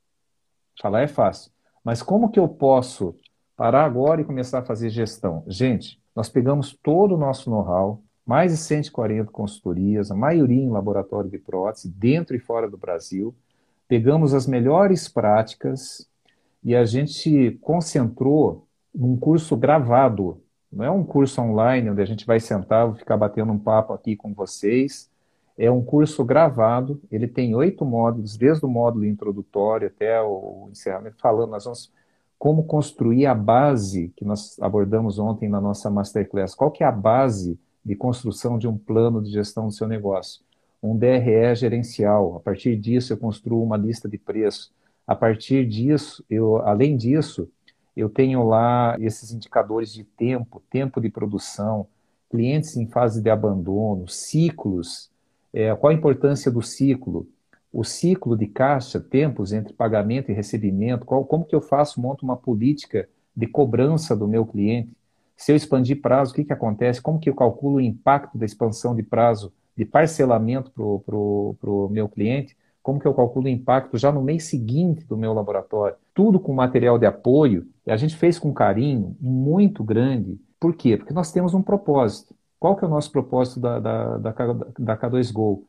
Falar 0.80 1.02
é 1.02 1.06
fácil. 1.06 1.52
Mas 1.84 2.02
como 2.02 2.30
que 2.30 2.40
eu 2.40 2.48
posso 2.48 3.14
parar 3.56 3.84
agora 3.84 4.20
e 4.20 4.24
começar 4.24 4.58
a 4.58 4.64
fazer 4.64 4.90
gestão? 4.90 5.44
Gente, 5.46 6.02
nós 6.16 6.28
pegamos 6.28 6.76
todo 6.82 7.14
o 7.14 7.18
nosso 7.18 7.48
know-how, 7.48 8.02
mais 8.26 8.50
de 8.50 8.58
140 8.58 9.30
consultorias, 9.30 10.10
a 10.10 10.16
maioria 10.16 10.62
em 10.62 10.70
laboratório 10.70 11.30
de 11.30 11.38
prótese, 11.38 11.88
dentro 11.88 12.34
e 12.34 12.40
fora 12.40 12.68
do 12.68 12.76
Brasil, 12.76 13.32
pegamos 13.86 14.34
as 14.34 14.48
melhores 14.48 15.08
práticas 15.08 16.08
e 16.64 16.74
a 16.74 16.84
gente 16.84 17.58
concentrou 17.60 18.66
num 18.94 19.16
curso 19.16 19.56
gravado. 19.56 20.40
Não 20.70 20.84
é 20.84 20.90
um 20.90 21.04
curso 21.04 21.40
online 21.40 21.90
onde 21.90 22.00
a 22.00 22.04
gente 22.06 22.26
vai 22.26 22.40
sentar, 22.40 22.86
vou 22.86 22.94
ficar 22.94 23.16
batendo 23.16 23.52
um 23.52 23.58
papo 23.58 23.92
aqui 23.92 24.16
com 24.16 24.32
vocês. 24.32 25.10
É 25.56 25.70
um 25.70 25.82
curso 25.82 26.24
gravado, 26.24 27.00
ele 27.10 27.28
tem 27.28 27.54
oito 27.54 27.84
módulos, 27.84 28.36
desde 28.36 28.64
o 28.64 28.68
módulo 28.68 29.04
introdutório 29.04 29.88
até 29.88 30.20
o 30.22 30.68
encerramento, 30.70 31.16
falando, 31.20 31.50
nós 31.50 31.64
vamos 31.64 31.92
como 32.38 32.64
construir 32.64 33.26
a 33.26 33.34
base 33.34 34.12
que 34.16 34.24
nós 34.24 34.58
abordamos 34.60 35.18
ontem 35.18 35.48
na 35.48 35.60
nossa 35.60 35.88
Masterclass. 35.88 36.56
Qual 36.56 36.72
que 36.72 36.82
é 36.82 36.86
a 36.86 36.90
base 36.90 37.56
de 37.84 37.94
construção 37.94 38.58
de 38.58 38.66
um 38.66 38.76
plano 38.76 39.22
de 39.22 39.30
gestão 39.30 39.66
do 39.66 39.72
seu 39.72 39.86
negócio? 39.86 40.42
Um 40.82 40.96
DRE 40.96 41.54
gerencial. 41.54 42.34
A 42.34 42.40
partir 42.40 42.74
disso, 42.76 43.12
eu 43.12 43.16
construo 43.16 43.62
uma 43.62 43.76
lista 43.76 44.08
de 44.08 44.18
preços. 44.18 44.72
A 45.06 45.14
partir 45.14 45.64
disso, 45.68 46.24
eu, 46.28 46.56
além 46.62 46.96
disso, 46.96 47.48
eu 47.96 48.08
tenho 48.08 48.46
lá 48.46 48.96
esses 49.00 49.32
indicadores 49.32 49.92
de 49.92 50.04
tempo, 50.04 50.62
tempo 50.70 51.00
de 51.00 51.10
produção, 51.10 51.86
clientes 52.30 52.76
em 52.76 52.86
fase 52.86 53.20
de 53.20 53.28
abandono, 53.28 54.08
ciclos, 54.08 55.10
é, 55.52 55.74
qual 55.74 55.90
a 55.90 55.94
importância 55.94 56.50
do 56.50 56.62
ciclo, 56.62 57.28
o 57.72 57.84
ciclo 57.84 58.36
de 58.36 58.46
caixa, 58.46 58.98
tempos 59.00 59.52
entre 59.52 59.72
pagamento 59.74 60.30
e 60.30 60.34
recebimento, 60.34 61.04
qual, 61.04 61.24
como 61.24 61.44
que 61.44 61.54
eu 61.54 61.60
faço, 61.60 62.00
monto 62.00 62.24
uma 62.24 62.36
política 62.36 63.08
de 63.36 63.46
cobrança 63.46 64.16
do 64.16 64.28
meu 64.28 64.46
cliente. 64.46 64.90
Se 65.36 65.52
eu 65.52 65.56
expandir 65.56 66.00
prazo, 66.00 66.32
o 66.32 66.34
que, 66.34 66.44
que 66.44 66.52
acontece? 66.52 67.00
Como 67.00 67.18
que 67.18 67.28
eu 67.28 67.34
calculo 67.34 67.76
o 67.76 67.80
impacto 67.80 68.38
da 68.38 68.46
expansão 68.46 68.94
de 68.94 69.02
prazo 69.02 69.52
de 69.76 69.84
parcelamento 69.84 70.70
para 70.70 70.84
o 71.16 71.88
meu 71.90 72.08
cliente? 72.08 72.56
Como 72.82 73.00
que 73.00 73.06
eu 73.06 73.14
calculo 73.14 73.46
o 73.46 73.48
impacto 73.48 73.96
já 73.98 74.12
no 74.12 74.22
mês 74.22 74.44
seguinte 74.44 75.04
do 75.04 75.16
meu 75.16 75.32
laboratório? 75.32 75.96
Tudo 76.14 76.38
com 76.38 76.52
material 76.52 76.98
de 76.98 77.06
apoio. 77.06 77.66
A 77.86 77.96
gente 77.96 78.16
fez 78.16 78.38
com 78.38 78.52
carinho 78.52 79.16
muito 79.20 79.82
grande. 79.82 80.38
Por 80.60 80.74
quê? 80.74 80.96
Porque 80.96 81.12
nós 81.12 81.32
temos 81.32 81.54
um 81.54 81.62
propósito. 81.62 82.34
Qual 82.58 82.76
que 82.76 82.84
é 82.84 82.86
o 82.86 82.90
nosso 82.90 83.10
propósito 83.10 83.58
da, 83.58 83.80
da, 83.80 84.18
da, 84.18 84.32
da 84.78 84.96
K2Go? 84.96 85.62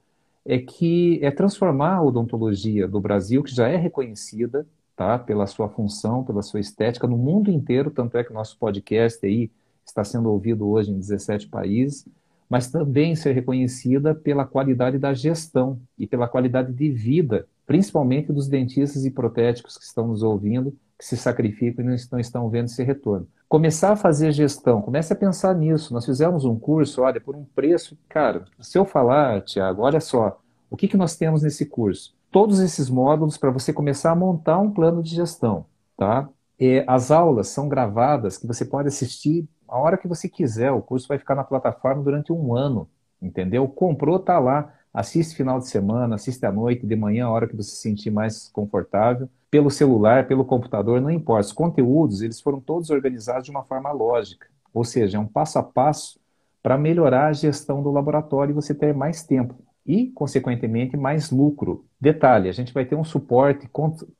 É 0.46 0.60
que 0.60 1.20
é 1.24 1.32
transformar 1.32 1.96
a 1.96 2.04
odontologia 2.04 2.88
do 2.88 3.00
Brasil, 3.00 3.42
que 3.42 3.56
já 3.56 3.68
é 3.68 3.78
reconhecida 3.78 4.68
tá, 4.96 5.18
pela 5.18 5.48
sua 5.48 5.70
função, 5.70 6.24
pela 6.24 6.42
sua 6.42 6.60
estética, 6.60 7.08
no 7.08 7.18
mundo 7.18 7.50
inteiro, 7.50 7.90
tanto 7.90 8.18
é 8.18 8.24
que 8.24 8.34
nosso 8.34 8.58
podcast 8.58 9.26
aí 9.26 9.50
está 9.86 10.04
sendo 10.04 10.30
ouvido 10.30 10.68
hoje 10.68 10.92
em 10.92 11.00
17 11.00 11.48
países, 11.48 12.06
mas 12.50 12.70
também 12.70 13.16
ser 13.16 13.34
reconhecida 13.34 14.14
pela 14.14 14.46
qualidade 14.46 14.98
da 14.98 15.14
gestão 15.14 15.80
e 15.98 16.06
pela 16.06 16.28
qualidade 16.28 16.72
de 16.72 16.90
vida, 16.92 17.48
principalmente 17.66 18.32
dos 18.32 18.48
dentistas 18.48 19.06
e 19.06 19.12
protéticos 19.12 19.78
que 19.78 19.86
estão 19.86 20.08
nos 20.08 20.24
ouvindo, 20.24 20.76
que 20.98 21.06
se 21.06 21.18
sacrificam 21.18 21.84
e 21.84 21.88
não 21.88 21.96
estão, 21.96 22.20
estão 22.20 22.50
vendo 22.50 22.66
esse 22.66 22.84
retorno. 22.84 23.28
Começar 23.50 23.92
a 23.92 23.96
fazer 23.96 24.32
gestão, 24.32 24.82
comece 24.82 25.14
a 25.14 25.16
pensar 25.16 25.54
nisso. 25.56 25.94
Nós 25.94 26.06
fizemos 26.06 26.46
um 26.46 26.58
curso, 26.58 27.02
olha, 27.02 27.22
por 27.22 27.36
um 27.36 27.44
preço, 27.44 27.98
cara, 28.10 28.46
se 28.60 28.78
eu 28.78 28.86
falar, 28.86 29.42
Tiago, 29.42 29.82
olha 29.82 30.00
só, 30.00 30.40
o 30.70 30.78
que, 30.78 30.88
que 30.88 30.98
nós 30.98 31.16
temos 31.16 31.44
nesse 31.44 31.66
curso? 31.66 32.16
Todos 32.32 32.60
esses 32.60 32.90
módulos 32.90 33.38
para 33.38 33.52
você 33.52 33.72
começar 33.72 34.12
a 34.12 34.16
montar 34.16 34.58
um 34.58 34.72
plano 34.72 35.04
de 35.04 35.14
gestão, 35.14 35.66
tá? 35.96 36.28
E 36.60 36.84
as 36.88 37.12
aulas 37.12 37.48
são 37.50 37.68
gravadas 37.68 38.38
que 38.38 38.48
você 38.48 38.66
pode 38.66 38.88
assistir 38.88 39.48
a 39.68 39.78
hora 39.78 39.98
que 39.98 40.08
você 40.08 40.30
quiser. 40.30 40.72
O 40.72 40.82
curso 40.82 41.08
vai 41.08 41.18
ficar 41.18 41.36
na 41.36 41.44
plataforma 41.44 42.02
durante 42.02 42.32
um 42.32 42.56
ano, 42.56 42.90
entendeu? 43.22 43.68
Comprou, 43.68 44.18
tá 44.18 44.40
lá. 44.40 44.74
Assiste 44.94 45.36
final 45.36 45.58
de 45.58 45.68
semana, 45.68 46.16
assiste 46.16 46.46
à 46.46 46.52
noite, 46.52 46.86
de 46.86 46.96
manhã, 46.96 47.26
a 47.26 47.32
hora 47.32 47.48
que 47.48 47.56
você 47.56 47.72
se 47.72 47.78
sentir 47.78 48.12
mais 48.12 48.48
confortável. 48.50 49.28
Pelo 49.50 49.72
celular, 49.72 50.28
pelo 50.28 50.46
computador, 50.46 51.02
não 51.02 51.10
importa. 51.10 51.48
Os 51.48 51.52
conteúdos, 51.52 52.22
eles 52.22 52.40
foram 52.40 52.60
todos 52.60 52.92
organizados 52.92 53.46
de 53.46 53.52
uma 53.52 53.64
forma 53.64 53.92
lógica. 53.92 54.48
Ou 54.72 54.84
seja, 54.84 55.18
é 55.18 55.20
um 55.20 55.26
passo 55.26 55.58
a 55.58 55.64
passo 55.64 56.20
para 56.62 56.78
melhorar 56.78 57.28
a 57.28 57.34
gestão 57.34 57.82
do 57.82 57.92
laboratório 57.92 58.52
e 58.52 58.56
você 58.56 58.74
ter 58.74 58.94
mais 58.94 59.24
tempo 59.24 59.56
e, 59.86 60.08
consequentemente, 60.12 60.96
mais 60.96 61.32
lucro. 61.32 61.86
Detalhe, 62.00 62.48
a 62.48 62.54
gente 62.54 62.74
vai 62.74 62.86
ter 62.86 62.96
um 62.96 63.04
suporte 63.04 63.70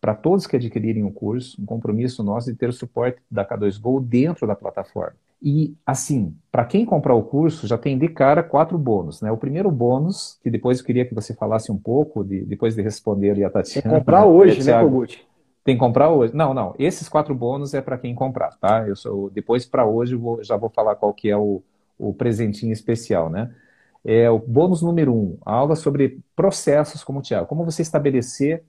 para 0.02 0.14
todos 0.14 0.46
que 0.48 0.56
adquirirem 0.56 1.04
o 1.04 1.12
curso, 1.12 1.62
um 1.62 1.66
compromisso 1.66 2.24
nosso 2.24 2.52
de 2.52 2.58
ter 2.58 2.70
o 2.70 2.74
suporte 2.74 3.22
da 3.30 3.46
K2Go 3.46 4.04
dentro 4.04 4.46
da 4.46 4.56
plataforma. 4.56 5.16
E, 5.46 5.76
assim, 5.86 6.34
para 6.50 6.64
quem 6.64 6.86
comprar 6.86 7.14
o 7.16 7.22
curso, 7.22 7.68
já 7.68 7.78
tem 7.78 7.98
de 7.98 8.08
cara 8.08 8.42
quatro 8.42 8.78
bônus. 8.78 9.22
Né? 9.22 9.30
O 9.30 9.36
primeiro 9.36 9.70
bônus, 9.70 10.40
que 10.42 10.50
depois 10.50 10.80
eu 10.80 10.86
queria 10.86 11.04
que 11.04 11.14
você 11.14 11.34
falasse 11.34 11.70
um 11.70 11.78
pouco, 11.78 12.24
de, 12.24 12.46
depois 12.46 12.76
de 12.76 12.82
responder 12.82 13.32
ali 13.32 13.44
a 13.44 13.50
Tatiana. 13.50 13.82
Tem 13.82 13.92
que 13.92 13.98
comprar 14.00 14.26
hoje, 14.26 14.64
né, 14.66 14.82
Kogut? 14.82 15.28
Tem 15.66 15.76
que 15.76 15.80
comprar 15.80 16.10
hoje. 16.10 16.34
Não, 16.34 16.54
não. 16.54 16.74
Esses 16.80 17.10
quatro 17.10 17.36
bônus 17.36 17.74
é 17.74 17.82
para 17.82 17.98
quem 17.98 18.16
comprar, 18.16 18.52
tá? 18.58 18.88
Eu 18.88 18.96
sou, 18.96 19.30
depois, 19.30 19.66
para 19.66 19.86
hoje, 19.86 20.16
vou, 20.16 20.42
já 20.42 20.56
vou 20.56 20.70
falar 20.70 20.96
qual 20.96 21.14
que 21.14 21.30
é 21.30 21.36
o, 21.36 21.62
o 22.00 22.14
presentinho 22.14 22.72
especial, 22.72 23.30
né? 23.30 23.54
É 24.06 24.30
o 24.30 24.40
bônus 24.40 24.82
número 24.82 25.14
um, 25.14 25.38
a 25.46 25.52
aula 25.52 25.76
sobre 25.76 26.20
processos 26.38 27.04
como 27.04 27.20
o 27.20 27.22
Tiago. 27.22 27.48
Como 27.48 27.66
você 27.66 27.82
estabelecer, 27.82 28.64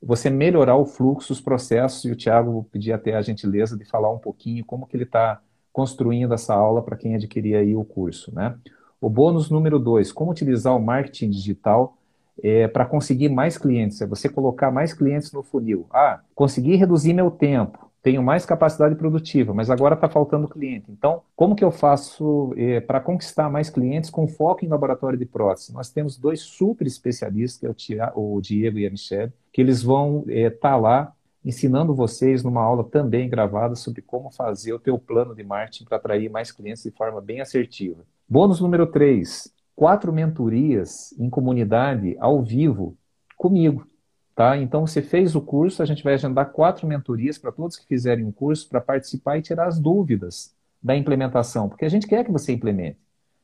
você 0.00 0.30
melhorar 0.30 0.76
o 0.76 0.86
fluxo, 0.86 1.32
os 1.32 1.40
processos, 1.40 2.04
e 2.04 2.12
o 2.12 2.16
Tiago 2.16 2.52
vou 2.52 2.62
pedir 2.62 2.92
até 2.92 3.16
a 3.16 3.22
gentileza 3.22 3.76
de 3.76 3.84
falar 3.84 4.12
um 4.12 4.18
pouquinho 4.18 4.64
como 4.64 4.86
que 4.86 4.96
ele 4.96 5.04
está 5.04 5.40
construindo 5.72 6.34
essa 6.34 6.54
aula 6.54 6.82
para 6.82 6.96
quem 6.96 7.14
adquirir 7.14 7.56
aí 7.56 7.74
o 7.74 7.84
curso, 7.84 8.34
né? 8.34 8.54
O 9.00 9.08
bônus 9.08 9.50
número 9.50 9.78
dois, 9.78 10.12
como 10.12 10.30
utilizar 10.30 10.76
o 10.76 10.82
marketing 10.82 11.30
digital 11.30 11.96
é, 12.42 12.68
para 12.68 12.86
conseguir 12.86 13.28
mais 13.28 13.58
clientes, 13.58 14.00
é 14.00 14.06
você 14.06 14.28
colocar 14.28 14.70
mais 14.70 14.94
clientes 14.94 15.32
no 15.32 15.42
funil. 15.42 15.86
Ah, 15.90 16.20
consegui 16.34 16.76
reduzir 16.76 17.12
meu 17.12 17.30
tempo, 17.30 17.90
tenho 18.02 18.22
mais 18.22 18.44
capacidade 18.44 18.96
produtiva, 18.96 19.54
mas 19.54 19.70
agora 19.70 19.94
está 19.94 20.08
faltando 20.08 20.48
cliente. 20.48 20.90
Então, 20.90 21.22
como 21.36 21.54
que 21.54 21.64
eu 21.64 21.70
faço 21.70 22.52
é, 22.56 22.80
para 22.80 23.00
conquistar 23.00 23.48
mais 23.48 23.70
clientes 23.70 24.10
com 24.10 24.26
foco 24.26 24.64
em 24.64 24.68
laboratório 24.68 25.18
de 25.18 25.24
prótese? 25.24 25.72
Nós 25.72 25.90
temos 25.90 26.18
dois 26.18 26.40
super 26.40 26.86
especialistas, 26.86 27.74
que 27.76 27.98
é 27.98 28.12
o, 28.14 28.40
Diego 28.40 28.78
e 28.78 28.86
a 28.86 28.90
Michelle, 28.90 29.32
que 29.52 29.60
eles 29.60 29.82
vão 29.82 30.24
estar 30.26 30.32
é, 30.36 30.50
tá 30.50 30.76
lá 30.76 31.12
ensinando 31.44 31.94
vocês 31.94 32.42
numa 32.42 32.62
aula 32.62 32.84
também 32.84 33.28
gravada 33.28 33.74
sobre 33.74 34.02
como 34.02 34.30
fazer 34.30 34.72
o 34.72 34.78
teu 34.78 34.98
plano 34.98 35.34
de 35.34 35.42
marketing 35.42 35.84
para 35.84 35.96
atrair 35.96 36.30
mais 36.30 36.52
clientes 36.52 36.82
de 36.82 36.90
forma 36.90 37.20
bem 37.20 37.40
assertiva. 37.40 38.04
Bônus 38.28 38.60
número 38.60 38.86
3, 38.86 39.52
quatro 39.74 40.12
mentorias 40.12 41.12
em 41.18 41.28
comunidade 41.28 42.16
ao 42.18 42.42
vivo 42.42 42.96
comigo. 43.36 43.86
Tá? 44.34 44.56
Então, 44.56 44.86
você 44.86 45.02
fez 45.02 45.34
o 45.34 45.42
curso, 45.42 45.82
a 45.82 45.84
gente 45.84 46.02
vai 46.02 46.14
agendar 46.14 46.52
quatro 46.52 46.86
mentorias 46.86 47.36
para 47.36 47.52
todos 47.52 47.76
que 47.76 47.86
fizerem 47.86 48.26
o 48.26 48.32
curso 48.32 48.68
para 48.68 48.80
participar 48.80 49.36
e 49.36 49.42
tirar 49.42 49.66
as 49.66 49.78
dúvidas 49.78 50.54
da 50.82 50.96
implementação, 50.96 51.68
porque 51.68 51.84
a 51.84 51.88
gente 51.88 52.06
quer 52.06 52.24
que 52.24 52.32
você 52.32 52.52
implemente, 52.52 52.98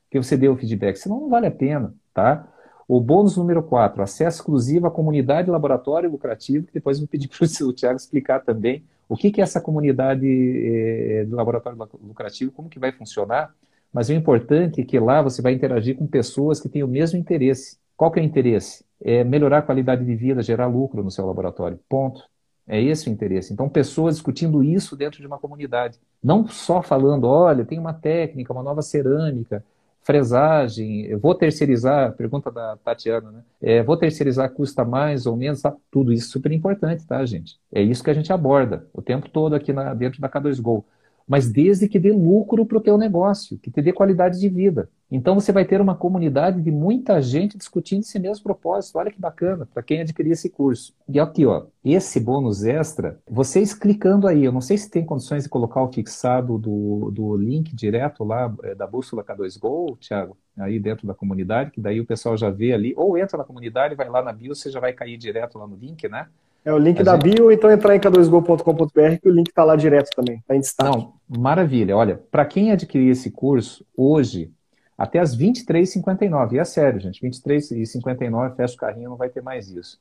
que 0.09 0.17
você 0.17 0.35
dê 0.35 0.49
o 0.49 0.57
feedback, 0.57 0.97
senão 0.97 1.21
não 1.21 1.29
vale 1.29 1.47
a 1.47 1.51
pena, 1.51 1.93
tá? 2.13 2.45
O 2.89 2.99
bônus 2.99 3.37
número 3.37 3.63
4, 3.63 4.01
acesso 4.01 4.39
exclusivo 4.39 4.87
à 4.87 4.91
comunidade 4.91 5.49
laboratório 5.49 6.09
lucrativo, 6.09 6.65
que 6.65 6.73
depois 6.73 6.99
vou 6.99 7.07
pedir 7.07 7.29
para 7.29 7.45
o 7.45 7.73
Tiago 7.73 7.95
explicar 7.95 8.39
também 8.41 8.83
o 9.07 9.15
que, 9.15 9.31
que 9.31 9.39
é 9.39 9.43
essa 9.43 9.61
comunidade 9.61 10.27
eh, 10.27 11.23
de 11.25 11.31
laboratório 11.31 11.77
lucrativo, 12.03 12.51
como 12.51 12.67
que 12.67 12.79
vai 12.79 12.91
funcionar, 12.91 13.55
mas 13.93 14.09
o 14.09 14.13
importante 14.13 14.81
é 14.81 14.83
que 14.83 14.99
lá 14.99 15.21
você 15.21 15.41
vai 15.41 15.53
interagir 15.53 15.95
com 15.95 16.05
pessoas 16.05 16.59
que 16.59 16.67
têm 16.67 16.83
o 16.83 16.87
mesmo 16.87 17.17
interesse. 17.17 17.77
Qual 17.95 18.11
que 18.11 18.19
é 18.19 18.23
o 18.23 18.25
interesse? 18.25 18.83
é 19.01 19.23
melhorar 19.23 19.59
a 19.59 19.61
qualidade 19.61 20.03
de 20.03 20.15
vida, 20.15 20.41
gerar 20.41 20.67
lucro 20.67 21.03
no 21.03 21.11
seu 21.11 21.25
laboratório. 21.25 21.79
Ponto. 21.87 22.23
É 22.67 22.79
esse 22.79 23.09
o 23.09 23.11
interesse. 23.11 23.51
Então, 23.51 23.67
pessoas 23.67 24.15
discutindo 24.15 24.63
isso 24.63 24.95
dentro 24.95 25.19
de 25.19 25.25
uma 25.25 25.39
comunidade. 25.39 25.97
Não 26.23 26.47
só 26.47 26.83
falando, 26.83 27.25
olha, 27.25 27.65
tem 27.65 27.79
uma 27.79 27.93
técnica, 27.93 28.53
uma 28.53 28.61
nova 28.61 28.83
cerâmica, 28.83 29.63
fresagem, 30.01 31.15
vou 31.17 31.35
terceirizar, 31.35 32.13
pergunta 32.13 32.51
da 32.51 32.77
Tatiana, 32.77 33.31
né? 33.31 33.43
É, 33.61 33.83
vou 33.83 33.97
terceirizar, 33.97 34.49
custa 34.51 34.83
mais 34.83 35.25
ou 35.25 35.35
menos, 35.35 35.61
tá? 35.61 35.75
Tudo 35.91 36.11
isso 36.11 36.29
é 36.29 36.31
super 36.31 36.51
importante, 36.51 37.05
tá, 37.05 37.23
gente? 37.25 37.59
É 37.71 37.81
isso 37.81 38.03
que 38.03 38.09
a 38.09 38.13
gente 38.13 38.31
aborda 38.33 38.87
o 38.93 39.01
tempo 39.01 39.29
todo 39.29 39.55
aqui 39.55 39.71
na, 39.73 39.93
dentro 39.93 40.19
da 40.21 40.29
K2Go 40.29 40.83
mas 41.29 41.47
desde 41.47 41.87
que 41.87 41.99
dê 41.99 42.11
lucro 42.11 42.65
para 42.65 42.79
o 42.79 42.81
teu 42.81 42.97
negócio, 42.97 43.59
que 43.59 43.69
te 43.69 43.83
dê 43.83 43.93
qualidade 43.93 44.39
de 44.39 44.49
vida. 44.49 44.89
Então 45.11 45.35
você 45.35 45.51
vai 45.51 45.63
ter 45.63 45.79
uma 45.79 45.93
comunidade 45.93 46.59
de 46.59 46.71
muita 46.71 47.21
gente 47.21 47.55
discutindo 47.55 48.01
esse 48.01 48.17
mesmo 48.17 48.43
propósito. 48.43 48.97
Olha 48.97 49.11
que 49.11 49.21
bacana, 49.21 49.67
para 49.71 49.83
quem 49.83 50.01
adquirir 50.01 50.31
esse 50.31 50.49
curso. 50.49 50.91
E 51.07 51.19
aqui, 51.19 51.45
ó, 51.45 51.67
esse 51.85 52.19
bônus 52.19 52.63
extra, 52.63 53.19
vocês 53.29 53.75
clicando 53.75 54.27
aí, 54.27 54.43
eu 54.43 54.51
não 54.51 54.59
sei 54.59 54.75
se 54.75 54.89
tem 54.89 55.05
condições 55.05 55.43
de 55.43 55.49
colocar 55.49 55.83
o 55.83 55.91
fixado 55.93 56.57
do, 56.57 57.11
do 57.11 57.37
link 57.37 57.75
direto 57.75 58.23
lá 58.23 58.51
é, 58.63 58.73
da 58.73 58.87
bússola 58.87 59.23
K2Go, 59.23 59.99
Thiago, 59.99 60.35
aí 60.57 60.79
dentro 60.79 61.05
da 61.05 61.13
comunidade, 61.13 61.69
que 61.69 61.79
daí 61.79 61.99
o 61.99 62.05
pessoal 62.05 62.35
já 62.35 62.49
vê 62.49 62.73
ali, 62.73 62.93
ou 62.97 63.15
entra 63.15 63.37
na 63.37 63.43
comunidade, 63.43 63.93
vai 63.93 64.09
lá 64.09 64.23
na 64.23 64.33
bio, 64.33 64.55
você 64.55 64.71
já 64.71 64.79
vai 64.79 64.93
cair 64.93 65.17
direto 65.17 65.59
lá 65.59 65.67
no 65.67 65.75
link, 65.75 66.07
né? 66.09 66.27
É 66.63 66.73
o 66.73 66.77
link 66.77 66.99
a 66.99 67.03
da 67.03 67.13
gente... 67.13 67.35
bio, 67.35 67.51
então 67.51 67.71
entrar 67.71 67.95
em 67.95 67.99
k2go.com.br 67.99 69.17
que 69.21 69.29
o 69.29 69.31
link 69.31 69.47
está 69.47 69.63
lá 69.63 69.75
direto 69.75 70.09
também, 70.15 70.37
está 70.37 70.55
em 70.55 70.59
destaque. 70.59 70.97
Não, 70.97 71.13
maravilha. 71.27 71.95
Olha, 71.95 72.21
para 72.29 72.45
quem 72.45 72.71
adquirir 72.71 73.09
esse 73.09 73.31
curso, 73.31 73.85
hoje, 73.95 74.51
até 74.97 75.19
as 75.19 75.37
23h59, 75.37 76.53
e 76.53 76.59
é 76.59 76.65
sério, 76.65 76.99
gente, 76.99 77.21
23h59, 77.21 78.55
fecha 78.55 78.75
o 78.75 78.77
carrinho, 78.77 79.09
não 79.09 79.17
vai 79.17 79.29
ter 79.29 79.41
mais 79.41 79.69
isso. 79.71 79.99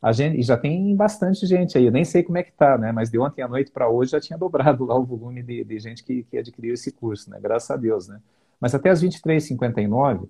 A 0.00 0.12
gente, 0.12 0.38
e 0.38 0.42
já 0.42 0.56
tem 0.56 0.94
bastante 0.94 1.46
gente 1.46 1.76
aí, 1.76 1.86
eu 1.86 1.92
nem 1.92 2.04
sei 2.04 2.22
como 2.22 2.38
é 2.38 2.42
que 2.42 2.52
tá, 2.52 2.76
né? 2.78 2.92
Mas 2.92 3.10
de 3.10 3.18
ontem 3.18 3.42
à 3.42 3.48
noite 3.48 3.70
para 3.70 3.88
hoje 3.88 4.12
já 4.12 4.20
tinha 4.20 4.38
dobrado 4.38 4.84
lá 4.84 4.96
o 4.96 5.04
volume 5.04 5.42
de, 5.42 5.64
de 5.64 5.78
gente 5.78 6.04
que, 6.04 6.22
que 6.24 6.38
adquiriu 6.38 6.74
esse 6.74 6.92
curso, 6.92 7.30
né? 7.30 7.38
Graças 7.40 7.70
a 7.70 7.76
Deus, 7.76 8.06
né? 8.06 8.20
Mas 8.60 8.74
até 8.74 8.90
as 8.90 9.02
23h59, 9.02 10.28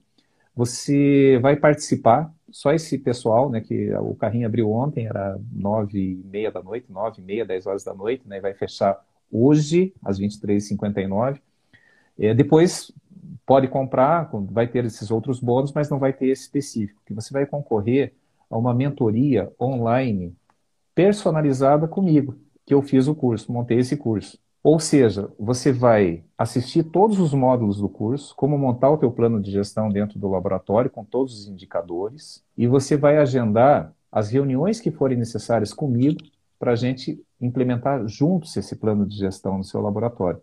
você 0.57 1.38
vai 1.42 1.55
participar, 1.55 2.33
só 2.51 2.73
esse 2.73 2.97
pessoal, 2.97 3.51
né, 3.51 3.61
que 3.61 3.92
o 3.97 4.14
carrinho 4.14 4.47
abriu 4.47 4.73
ontem, 4.73 5.07
era 5.07 5.38
nove 5.53 6.12
e 6.12 6.14
meia 6.25 6.51
da 6.51 6.62
noite, 6.62 6.90
nove 6.90 7.21
e 7.21 7.25
meia, 7.25 7.45
dez 7.45 7.66
horas 7.66 7.85
da 7.85 7.92
noite, 7.92 8.27
né, 8.27 8.40
vai 8.40 8.55
fechar 8.55 8.99
hoje, 9.31 9.92
às 10.03 10.19
23h59. 10.19 11.38
É, 12.19 12.33
depois 12.33 12.90
pode 13.45 13.69
comprar, 13.69 14.31
vai 14.51 14.66
ter 14.66 14.87
esses 14.87 15.11
outros 15.11 15.38
bônus, 15.40 15.73
mas 15.75 15.90
não 15.90 15.99
vai 15.99 16.14
ter 16.14 16.29
esse 16.29 16.42
específico, 16.42 17.03
que 17.05 17.12
você 17.12 17.31
vai 17.33 17.45
concorrer 17.45 18.14
a 18.49 18.57
uma 18.57 18.73
mentoria 18.73 19.53
online 19.61 20.35
personalizada 20.95 21.87
comigo, 21.87 22.35
que 22.64 22.73
eu 22.73 22.81
fiz 22.81 23.07
o 23.07 23.14
curso, 23.14 23.53
montei 23.53 23.79
esse 23.79 23.97
curso. 23.97 24.38
Ou 24.66 24.81
seja, 24.81 25.31
você 25.38 25.70
vai 25.70 26.24
assistir 26.37 26.83
todos 26.83 27.20
os 27.20 27.33
módulos 27.33 27.79
do 27.79 27.88
curso, 27.88 28.35
como 28.35 28.59
montar 28.59 28.90
o 28.90 28.98
teu 28.98 29.12
plano 29.12 29.40
de 29.40 29.52
gestão 29.52 29.88
dentro 29.88 30.18
do 30.18 30.26
laboratório 30.26 30.90
com 30.90 31.05
todos 31.05 31.38
os 31.38 31.46
indicadores, 31.46 32.42
e 32.59 32.66
você 32.66 32.96
vai 32.96 33.16
agendar 33.16 33.94
as 34.11 34.29
reuniões 34.29 34.81
que 34.81 34.90
forem 34.90 35.16
necessárias 35.16 35.72
comigo 35.72 36.18
para 36.59 36.72
a 36.72 36.74
gente 36.74 37.24
implementar 37.40 38.09
juntos 38.09 38.57
esse 38.57 38.74
plano 38.74 39.07
de 39.07 39.16
gestão 39.16 39.57
no 39.57 39.62
seu 39.62 39.81
laboratório. 39.81 40.42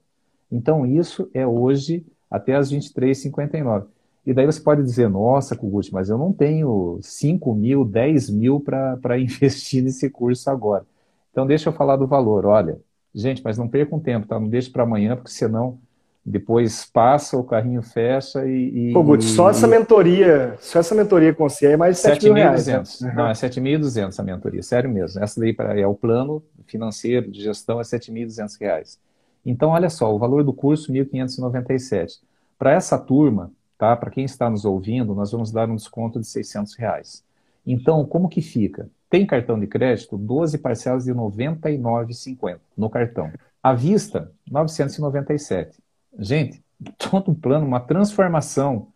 Então, 0.49 0.85
isso 0.85 1.29
é 1.33 1.45
hoje 1.45 2.05
até 2.31 2.55
as 2.55 2.71
23h59. 2.71 3.87
E 4.25 4.33
daí 4.33 4.45
você 4.45 4.61
pode 4.61 4.83
dizer, 4.83 5.09
nossa, 5.09 5.53
Kugut, 5.53 5.91
mas 5.91 6.07
eu 6.07 6.17
não 6.17 6.31
tenho 6.31 6.97
5 7.01 7.53
mil, 7.53 7.83
10 7.83 8.29
mil 8.29 8.61
para 8.61 9.19
investir 9.19 9.83
nesse 9.83 10.09
curso 10.09 10.49
agora. 10.49 10.85
Então, 11.29 11.45
deixa 11.45 11.67
eu 11.67 11.73
falar 11.73 11.97
do 11.97 12.07
valor. 12.07 12.45
Olha, 12.45 12.79
gente, 13.13 13.41
mas 13.43 13.57
não 13.57 13.67
percam 13.67 13.99
tempo, 13.99 14.27
tá? 14.27 14.39
Não 14.39 14.47
deixe 14.47 14.69
para 14.69 14.83
amanhã, 14.83 15.15
porque 15.15 15.31
senão 15.31 15.79
depois 16.25 16.85
passa, 16.85 17.37
o 17.37 17.43
carrinho 17.43 17.81
fecha 17.81 18.45
e. 18.45 18.89
e 18.89 18.93
Pô, 18.93 19.03
Guti, 19.03 19.25
só 19.25 19.49
essa 19.49 19.67
mentoria, 19.67 20.55
só 20.61 20.79
essa 20.79 20.95
mentoria 20.95 21.33
com 21.33 21.49
você 21.49 21.73
é 21.73 21.77
mais 21.77 21.97
de 21.97 22.01
7 22.01 22.23
mil 22.25 22.33
reais. 22.33 22.65
Né? 22.65 23.13
Não, 23.13 23.27
é 23.27 23.33
7.200 23.33 24.17
a 24.17 24.23
mentoria, 24.23 24.63
sério 24.63 24.89
mesmo. 24.89 25.21
Essa 25.21 25.39
daí 25.39 25.55
é 25.81 25.87
o 25.87 25.93
plano 25.93 26.41
financeiro 26.65 27.29
de 27.29 27.43
gestão 27.43 27.79
é 27.79 27.83
7.200 27.83 28.57
reais. 28.59 28.99
Então, 29.45 29.71
olha 29.71 29.89
só, 29.89 30.13
o 30.15 30.17
valor 30.17 30.43
do 30.45 30.53
curso 30.53 30.93
1.597. 30.93 32.21
Para 32.57 32.71
essa 32.71 32.97
turma, 32.97 33.51
tá? 33.77 33.93
Para 33.95 34.09
quem 34.09 34.23
está 34.23 34.49
nos 34.49 34.63
ouvindo, 34.63 35.13
nós 35.13 35.31
vamos 35.33 35.51
dar 35.51 35.69
um 35.69 35.75
desconto 35.75 36.21
de 36.21 36.27
600 36.27 36.75
reais. 36.75 37.23
Então, 37.67 38.05
como 38.05 38.29
que 38.29 38.41
fica? 38.41 38.89
Tem 39.13 39.27
cartão 39.27 39.59
de 39.59 39.67
crédito, 39.67 40.17
12 40.17 40.57
parcelas 40.57 41.03
de 41.03 41.11
R$ 41.11 41.17
99,50 41.19 42.57
no 42.75 42.89
cartão. 42.89 43.31
À 43.61 43.71
vista, 43.71 44.31
997. 44.49 45.77
Gente, 46.17 46.63
todo 46.97 47.29
um 47.29 47.35
plano, 47.35 47.63
uma 47.63 47.79
transformação. 47.79 48.87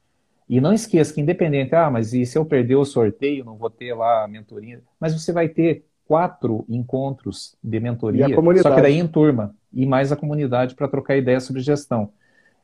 E 0.49 0.59
não 0.59 0.73
esqueça 0.73 1.13
que 1.13 1.21
independente, 1.21 1.75
ah, 1.75 1.91
mas 1.91 2.13
e 2.13 2.25
se 2.25 2.35
eu 2.35 2.43
perder 2.43 2.77
o 2.77 2.83
sorteio, 2.83 3.45
não 3.45 3.57
vou 3.57 3.69
ter 3.69 3.93
lá 3.93 4.23
a 4.23 4.27
mentoria? 4.27 4.81
Mas 4.99 5.13
você 5.13 5.31
vai 5.31 5.49
ter 5.49 5.85
quatro 6.07 6.65
encontros 6.67 7.55
de 7.63 7.79
mentoria, 7.79 8.25
só 8.63 8.73
que 8.73 8.81
daí 8.81 8.97
em 8.97 9.07
turma, 9.07 9.53
e 9.71 9.85
mais 9.85 10.11
a 10.11 10.15
comunidade 10.15 10.73
para 10.73 10.87
trocar 10.87 11.15
ideias 11.15 11.43
sobre 11.43 11.61
gestão. 11.61 12.09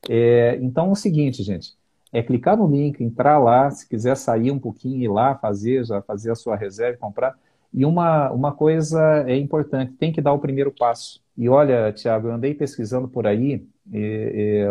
É, 0.09 0.57
então 0.59 0.87
é 0.87 0.91
o 0.91 0.95
seguinte, 0.95 1.43
gente, 1.43 1.75
é 2.13 2.21
clicar 2.21 2.55
no 2.55 2.67
link, 2.67 3.03
entrar 3.03 3.39
lá, 3.39 3.69
se 3.71 3.89
quiser 3.89 4.15
sair 4.15 4.51
um 4.51 4.59
pouquinho, 4.59 5.01
ir 5.01 5.07
lá 5.07 5.35
fazer, 5.35 5.83
já 5.83 6.01
fazer 6.03 6.31
a 6.31 6.35
sua 6.35 6.55
reserva, 6.55 6.99
comprar. 6.99 7.35
E 7.73 7.83
uma, 7.83 8.31
uma 8.31 8.51
coisa 8.53 9.25
é 9.27 9.35
importante, 9.35 9.93
tem 9.93 10.13
que 10.13 10.21
dar 10.21 10.31
o 10.31 10.39
primeiro 10.39 10.71
passo. 10.71 11.19
E 11.35 11.49
olha, 11.49 11.91
Tiago, 11.91 12.27
eu 12.27 12.33
andei 12.33 12.53
pesquisando 12.53 13.07
por 13.07 13.25
aí, 13.25 13.67
e, 13.91 14.67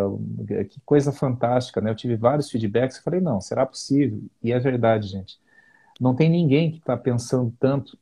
e, 0.48 0.64
que 0.66 0.81
coisa 0.87 1.11
fantástica, 1.12 1.81
né? 1.81 1.90
Eu 1.90 1.96
tive 1.96 2.14
vários 2.14 2.48
feedbacks 2.48 2.96
e 2.96 3.02
falei, 3.02 3.20
não, 3.20 3.40
será 3.40 3.66
possível? 3.66 4.22
E 4.40 4.52
é 4.52 4.59
verdade, 4.61 5.09
gente. 5.09 5.38
Não 6.00 6.14
tem 6.14 6.31
ninguém 6.31 6.70
que 6.70 6.78
está 6.78 6.96
pensando 6.96 7.52
tanto 7.59 7.98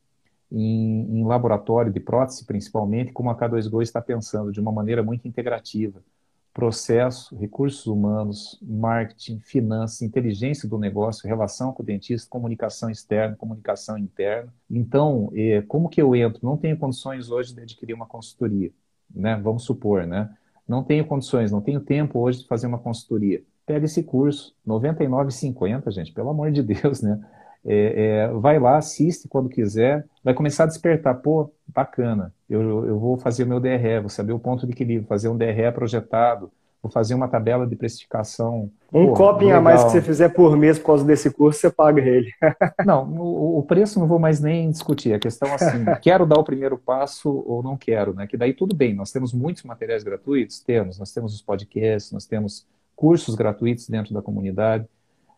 em, 0.51 1.19
em, 1.19 1.23
laboratório 1.25 1.91
de 1.91 1.99
prótese, 1.99 2.45
principalmente, 2.45 3.11
como 3.11 3.29
a 3.31 3.35
K2Go 3.35 3.81
está 3.81 4.01
pensando, 4.01 4.51
de 4.51 4.59
uma 4.59 4.71
maneira 4.71 5.01
muito 5.01 5.27
integrativa. 5.27 6.01
Processo, 6.53 7.35
recursos 7.37 7.85
humanos, 7.87 8.59
marketing, 8.61 9.39
finanças, 9.39 10.01
inteligência 10.01 10.67
do 10.67 10.77
negócio, 10.77 11.27
relação 11.27 11.71
com 11.71 11.81
o 11.81 11.85
dentista, 11.85 12.29
comunicação 12.29 12.89
externa, 12.89 13.35
comunicação 13.37 13.97
interna. 13.97 14.53
Então, 14.69 15.31
eh, 15.33 15.61
como 15.67 15.87
que 15.87 16.01
eu 16.01 16.13
entro? 16.15 16.39
Não 16.43 16.57
tenho 16.57 16.77
condições 16.77 17.29
hoje 17.29 17.53
de 17.53 17.61
adquirir 17.61 17.93
uma 17.93 18.05
consultoria, 18.05 18.71
né? 19.09 19.39
Vamos 19.41 19.63
supor, 19.63 20.05
né? 20.05 20.35
não 20.71 20.83
tenho 20.83 21.05
condições, 21.05 21.51
não 21.51 21.61
tenho 21.61 21.81
tempo 21.81 22.19
hoje 22.19 22.39
de 22.39 22.47
fazer 22.47 22.65
uma 22.65 22.79
consultoria. 22.79 23.43
Pega 23.65 23.85
esse 23.85 24.03
curso, 24.03 24.55
R$ 24.65 24.71
99,50, 24.73 25.91
gente, 25.91 26.13
pelo 26.13 26.29
amor 26.29 26.51
de 26.51 26.63
Deus, 26.63 27.01
né? 27.01 27.19
É, 27.65 28.25
é, 28.25 28.27
vai 28.29 28.59
lá, 28.59 28.77
assiste 28.77 29.27
quando 29.27 29.49
quiser, 29.49 30.05
vai 30.23 30.33
começar 30.33 30.63
a 30.63 30.67
despertar, 30.67 31.15
pô, 31.15 31.51
bacana, 31.67 32.33
eu, 32.49 32.85
eu 32.85 32.99
vou 32.99 33.17
fazer 33.17 33.43
o 33.43 33.47
meu 33.47 33.59
DRE, 33.59 33.99
vou 33.99 34.09
saber 34.09 34.33
o 34.33 34.39
ponto 34.39 34.65
de 34.65 34.73
equilíbrio, 34.73 35.07
fazer 35.07 35.29
um 35.29 35.37
DRE 35.37 35.71
projetado, 35.73 36.51
vou 36.81 36.91
fazer 36.91 37.13
uma 37.13 37.27
tabela 37.27 37.67
de 37.67 37.75
precificação. 37.75 38.71
Um 38.91 39.05
Porra, 39.05 39.17
copinho 39.17 39.55
a 39.55 39.61
mais 39.61 39.83
que 39.83 39.91
você 39.91 40.01
fizer 40.01 40.29
por 40.29 40.57
mês 40.57 40.79
por 40.79 40.87
causa 40.87 41.05
desse 41.05 41.29
curso, 41.29 41.59
você 41.59 41.69
paga 41.69 42.01
ele. 42.01 42.31
não, 42.85 43.07
o, 43.07 43.59
o, 43.59 43.63
preço 43.63 43.99
não 43.99 44.07
vou 44.07 44.17
mais 44.17 44.39
nem 44.39 44.69
discutir. 44.71 45.13
A 45.13 45.19
questão 45.19 45.47
é 45.49 45.53
assim, 45.53 45.85
quero 46.01 46.25
dar 46.25 46.39
o 46.39 46.43
primeiro 46.43 46.77
passo 46.77 47.43
ou 47.45 47.61
não 47.61 47.77
quero, 47.77 48.13
né? 48.13 48.25
Que 48.25 48.35
daí 48.35 48.53
tudo 48.53 48.75
bem, 48.75 48.95
nós 48.95 49.11
temos 49.11 49.31
muitos 49.33 49.63
materiais 49.63 50.03
gratuitos, 50.03 50.59
temos, 50.59 50.97
nós 50.97 51.13
temos 51.13 51.35
os 51.35 51.41
podcasts, 51.41 52.11
nós 52.11 52.25
temos 52.25 52.65
cursos 52.95 53.35
gratuitos 53.35 53.87
dentro 53.87 54.13
da 54.13 54.21
comunidade, 54.21 54.85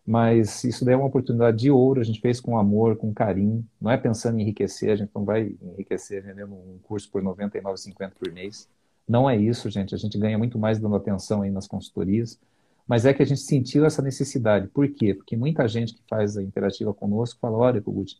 mas 0.06 0.64
isso 0.64 0.84
daí 0.84 0.94
é 0.94 0.98
uma 0.98 1.08
oportunidade 1.08 1.58
de 1.58 1.72
ouro, 1.72 2.02
a 2.02 2.04
gente 2.04 2.20
fez 2.20 2.42
com 2.42 2.58
amor, 2.58 2.98
com 2.98 3.14
carinho, 3.14 3.66
não 3.80 3.90
é 3.90 3.98
pensando 3.98 4.38
em 4.38 4.42
enriquecer, 4.42 4.92
a 4.92 4.96
gente 4.96 5.12
não 5.16 5.24
vai 5.24 5.56
enriquecer 5.62 6.22
vendendo 6.22 6.54
um 6.54 6.78
curso 6.84 7.10
por 7.10 7.22
R$ 7.24 7.30
99,50 7.30 8.12
por 8.20 8.32
mês. 8.32 8.68
Não 9.08 9.30
é 9.30 9.38
isso, 9.38 9.70
gente. 9.70 9.94
A 9.94 9.98
gente 9.98 10.18
ganha 10.18 10.38
muito 10.38 10.58
mais 10.58 10.80
dando 10.80 10.96
atenção 10.96 11.42
aí 11.42 11.52
nas 11.52 11.68
consultorias. 11.68 12.40
Mas 12.88 13.06
é 13.06 13.14
que 13.14 13.24
a 13.24 13.26
gente 13.26 13.42
sentiu 13.42 13.86
essa 13.86 14.02
necessidade. 14.02 14.68
Por 14.68 14.90
quê? 14.90 15.14
Porque 15.14 15.38
muita 15.38 15.68
gente 15.68 15.94
que 15.94 16.02
faz 16.10 16.38
a 16.38 16.44
interativa 16.44 16.94
conosco 16.94 17.40
fala, 17.40 17.58
olha, 17.58 17.82
Kogut, 17.82 18.18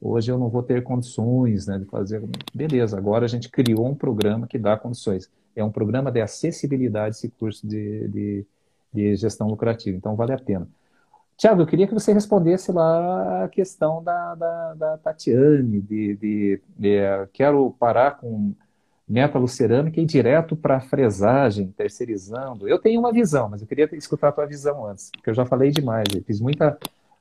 hoje 0.00 0.30
eu 0.30 0.38
não 0.38 0.48
vou 0.48 0.62
ter 0.62 0.82
condições 0.82 1.66
né, 1.66 1.78
de 1.78 1.84
fazer. 1.84 2.22
Beleza, 2.54 2.96
agora 2.96 3.26
a 3.26 3.28
gente 3.28 3.50
criou 3.50 3.86
um 3.86 3.94
programa 3.94 4.46
que 4.46 4.58
dá 4.58 4.76
condições. 4.76 5.30
É 5.54 5.62
um 5.62 5.70
programa 5.70 6.10
de 6.10 6.20
acessibilidade 6.20 7.16
esse 7.16 7.28
curso 7.28 7.66
de, 7.66 8.08
de, 8.08 8.46
de 8.92 9.16
gestão 9.16 9.48
lucrativa. 9.48 9.96
Então, 9.96 10.16
vale 10.16 10.32
a 10.32 10.38
pena. 10.38 10.66
Tiago, 11.36 11.62
eu 11.62 11.66
queria 11.66 11.86
que 11.86 11.92
você 11.92 12.12
respondesse 12.12 12.72
lá 12.72 13.44
a 13.44 13.48
questão 13.48 14.02
da, 14.02 14.34
da, 14.34 14.74
da 14.74 14.98
Tatiane, 14.98 15.82
de, 15.82 16.16
de, 16.16 16.60
de, 16.78 16.96
é, 16.96 17.28
quero 17.30 17.74
parar 17.78 18.12
com 18.12 18.54
metalocerâmica 19.06 20.00
e 20.00 20.06
direto 20.06 20.56
para 20.56 20.80
fresagem, 20.80 21.72
terceirizando. 21.76 22.66
Eu 22.66 22.78
tenho 22.78 22.98
uma 22.98 23.12
visão, 23.12 23.50
mas 23.50 23.60
eu 23.60 23.68
queria 23.68 23.88
escutar 23.92 24.28
a 24.28 24.32
tua 24.32 24.46
visão 24.46 24.86
antes, 24.86 25.10
porque 25.12 25.28
eu 25.28 25.34
já 25.34 25.44
falei 25.44 25.70
demais. 25.70 26.08
Eu 26.14 26.22
fiz 26.24 26.40
muita 26.40 26.76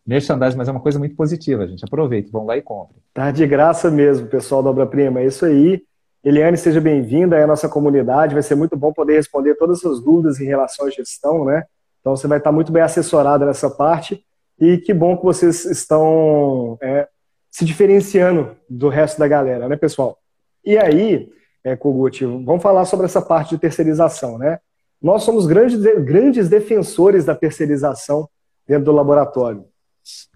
merchandising, 0.06 0.58
mas 0.58 0.68
é 0.68 0.72
uma 0.72 0.80
coisa 0.80 0.98
muito 0.98 1.16
positiva, 1.16 1.68
gente. 1.68 1.84
Aproveite, 1.84 2.32
vão 2.32 2.46
lá 2.46 2.58
e 2.58 2.62
compre. 2.62 2.96
Tá 3.14 3.32
de 3.32 3.46
graça 3.46 3.92
mesmo, 3.92 4.28
pessoal 4.28 4.64
da 4.64 4.70
Obra 4.70 4.88
Prima. 4.88 5.20
É 5.20 5.26
isso 5.26 5.46
aí. 5.46 5.84
Eliane, 6.24 6.58
seja 6.58 6.80
bem-vinda 6.80 7.44
à 7.44 7.46
nossa 7.46 7.68
comunidade. 7.68 8.34
Vai 8.34 8.44
ser 8.44 8.56
muito 8.56 8.78
bom 8.78 8.94
poder 8.94 9.16
responder 9.16 9.56
todas 9.56 9.76
as 9.76 9.82
suas 9.82 10.00
dúvidas 10.00 10.40
em 10.40 10.46
relação 10.46 10.88
à 10.88 10.90
gestão, 10.90 11.46
né? 11.46 11.66
Então 12.06 12.16
você 12.16 12.28
vai 12.28 12.38
estar 12.38 12.52
muito 12.52 12.72
bem 12.72 12.84
assessorada 12.84 13.48
nessa 13.48 13.68
parte. 13.68 14.24
E 14.60 14.78
que 14.78 14.94
bom 14.94 15.18
que 15.18 15.24
vocês 15.24 15.66
estão 15.66 16.78
é, 16.80 17.08
se 17.50 17.66
diferenciando 17.66 18.56
do 18.70 18.90
resto 18.90 19.18
da 19.18 19.28
galera, 19.28 19.68
né, 19.68 19.76
pessoal? 19.76 20.20
E 20.64 20.78
aí, 20.78 21.28
é, 21.64 21.76
Kogut, 21.76 22.24
vamos 22.24 22.62
falar 22.62 22.86
sobre 22.86 23.08
essa 23.08 23.24
parte 23.24 23.56
de 23.56 23.58
terceirização, 23.58 24.38
né? 24.38 24.60
Nós 25.02 25.24
somos 25.24 25.48
grandes, 25.48 25.82
grandes 25.82 26.48
defensores 26.48 27.26
da 27.26 27.34
terceirização 27.34 28.30
dentro 28.68 28.86
do 28.86 28.92
laboratório. 28.92 29.66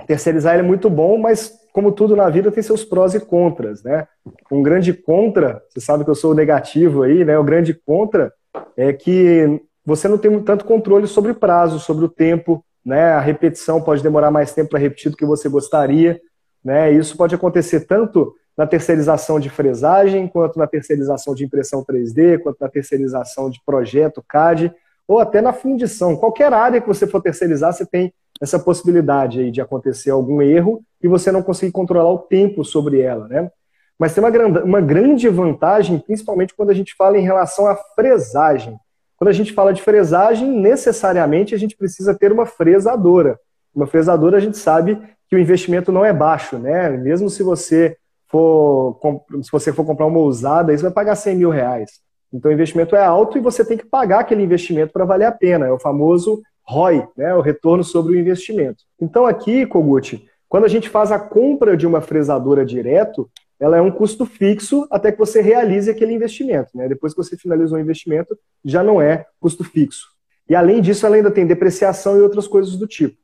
Terceirizar 0.07 0.57
é 0.57 0.63
muito 0.63 0.89
bom, 0.89 1.19
mas 1.19 1.53
como 1.71 1.91
tudo 1.91 2.15
na 2.15 2.31
vida 2.31 2.51
tem 2.51 2.63
seus 2.63 2.83
prós 2.83 3.13
e 3.13 3.19
contras, 3.19 3.83
né? 3.83 4.07
Um 4.51 4.63
grande 4.63 4.91
contra, 4.91 5.61
você 5.69 5.79
sabe 5.79 6.03
que 6.03 6.09
eu 6.09 6.15
sou 6.15 6.33
negativo 6.33 7.03
aí, 7.03 7.23
né? 7.23 7.37
O 7.37 7.43
grande 7.43 7.75
contra 7.75 8.33
é 8.75 8.91
que 8.91 9.61
você 9.85 10.07
não 10.07 10.17
tem 10.17 10.39
tanto 10.43 10.65
controle 10.65 11.07
sobre 11.07 11.31
o 11.31 11.35
prazo, 11.35 11.79
sobre 11.79 12.05
o 12.05 12.09
tempo, 12.09 12.63
né? 12.85 13.13
A 13.13 13.19
repetição 13.19 13.81
pode 13.81 14.03
demorar 14.03 14.31
mais 14.31 14.53
tempo 14.53 14.69
para 14.71 14.79
repetir 14.79 15.11
do 15.11 15.17
que 15.17 15.25
você 15.25 15.49
gostaria, 15.49 16.19
né? 16.63 16.91
Isso 16.91 17.15
pode 17.17 17.33
acontecer 17.35 17.81
tanto 17.81 18.33
na 18.57 18.67
terceirização 18.67 19.39
de 19.39 19.49
fresagem, 19.49 20.27
quanto 20.27 20.59
na 20.59 20.67
terceirização 20.67 21.33
de 21.33 21.45
impressão 21.45 21.83
3D, 21.83 22.39
quanto 22.39 22.57
na 22.59 22.67
terceirização 22.67 23.49
de 23.49 23.61
projeto 23.65 24.23
CAD, 24.27 24.73
ou 25.07 25.19
até 25.19 25.41
na 25.41 25.53
fundição. 25.53 26.15
Qualquer 26.15 26.51
área 26.53 26.81
que 26.81 26.87
você 26.87 27.07
for 27.07 27.21
terceirizar, 27.21 27.73
você 27.73 27.85
tem 27.85 28.13
essa 28.41 28.59
possibilidade 28.59 29.39
aí 29.39 29.51
de 29.51 29.61
acontecer 29.61 30.11
algum 30.11 30.41
erro 30.41 30.81
e 31.01 31.07
você 31.07 31.31
não 31.31 31.41
conseguir 31.41 31.71
controlar 31.71 32.11
o 32.11 32.19
tempo 32.19 32.63
sobre 32.63 32.99
ela, 33.01 33.27
né? 33.27 33.49
Mas 33.97 34.13
tem 34.13 34.23
uma 34.23 34.81
grande 34.81 35.27
vantagem, 35.27 35.99
principalmente 35.99 36.53
quando 36.55 36.69
a 36.69 36.73
gente 36.73 36.95
fala 36.95 37.17
em 37.17 37.23
relação 37.23 37.67
à 37.67 37.75
fresagem. 37.75 38.77
Quando 39.19 39.29
a 39.29 39.33
gente 39.33 39.51
fala 39.51 39.73
de 39.73 39.81
fresagem, 39.81 40.49
necessariamente 40.49 41.53
a 41.53 41.57
gente 41.57 41.75
precisa 41.75 42.17
ter 42.17 42.31
uma 42.31 42.45
fresadora. 42.45 43.37
Uma 43.75 43.85
fresadora, 43.85 44.37
a 44.37 44.39
gente 44.39 44.57
sabe 44.57 44.97
que 45.27 45.35
o 45.35 45.39
investimento 45.39 45.91
não 45.91 46.05
é 46.05 46.13
baixo, 46.13 46.57
né? 46.57 46.89
Mesmo 46.89 47.29
se 47.29 47.43
você 47.43 47.97
for, 48.29 48.97
se 49.43 49.51
você 49.51 49.73
for 49.73 49.85
comprar 49.85 50.05
uma 50.05 50.19
usada, 50.19 50.75
você 50.75 50.83
vai 50.83 50.91
pagar 50.91 51.15
100 51.15 51.35
mil 51.35 51.49
reais. 51.49 51.99
Então 52.31 52.49
o 52.49 52.53
investimento 52.53 52.95
é 52.95 53.03
alto 53.03 53.37
e 53.37 53.41
você 53.41 53.65
tem 53.65 53.77
que 53.77 53.85
pagar 53.85 54.21
aquele 54.21 54.41
investimento 54.41 54.93
para 54.93 55.03
valer 55.03 55.25
a 55.25 55.31
pena. 55.33 55.67
É 55.67 55.71
o 55.71 55.79
famoso 55.79 56.41
ROI, 56.63 57.05
né? 57.17 57.35
o 57.35 57.41
retorno 57.41 57.83
sobre 57.83 58.15
o 58.15 58.19
investimento. 58.19 58.83
Então 59.01 59.25
aqui, 59.25 59.65
Kogut, 59.65 60.25
quando 60.47 60.63
a 60.63 60.69
gente 60.69 60.87
faz 60.87 61.11
a 61.11 61.19
compra 61.19 61.75
de 61.75 61.85
uma 61.85 61.99
fresadora 61.99 62.65
direto, 62.65 63.29
ela 63.59 63.77
é 63.77 63.81
um 63.81 63.91
custo 63.91 64.25
fixo 64.25 64.87
até 64.89 65.11
que 65.11 65.17
você 65.17 65.41
realize 65.41 65.89
aquele 65.89 66.13
investimento. 66.13 66.69
Né? 66.73 66.87
Depois 66.87 67.13
que 67.13 67.21
você 67.21 67.35
finalizou 67.35 67.77
o 67.77 67.81
investimento, 67.81 68.37
já 68.63 68.81
não 68.81 69.01
é 69.01 69.25
custo 69.39 69.63
fixo. 69.63 70.07
E 70.49 70.55
além 70.55 70.81
disso, 70.81 71.05
ela 71.05 71.15
ainda 71.15 71.29
tem 71.29 71.45
depreciação 71.45 72.17
e 72.17 72.21
outras 72.21 72.47
coisas 72.47 72.75
do 72.77 72.87
tipo. 72.87 73.17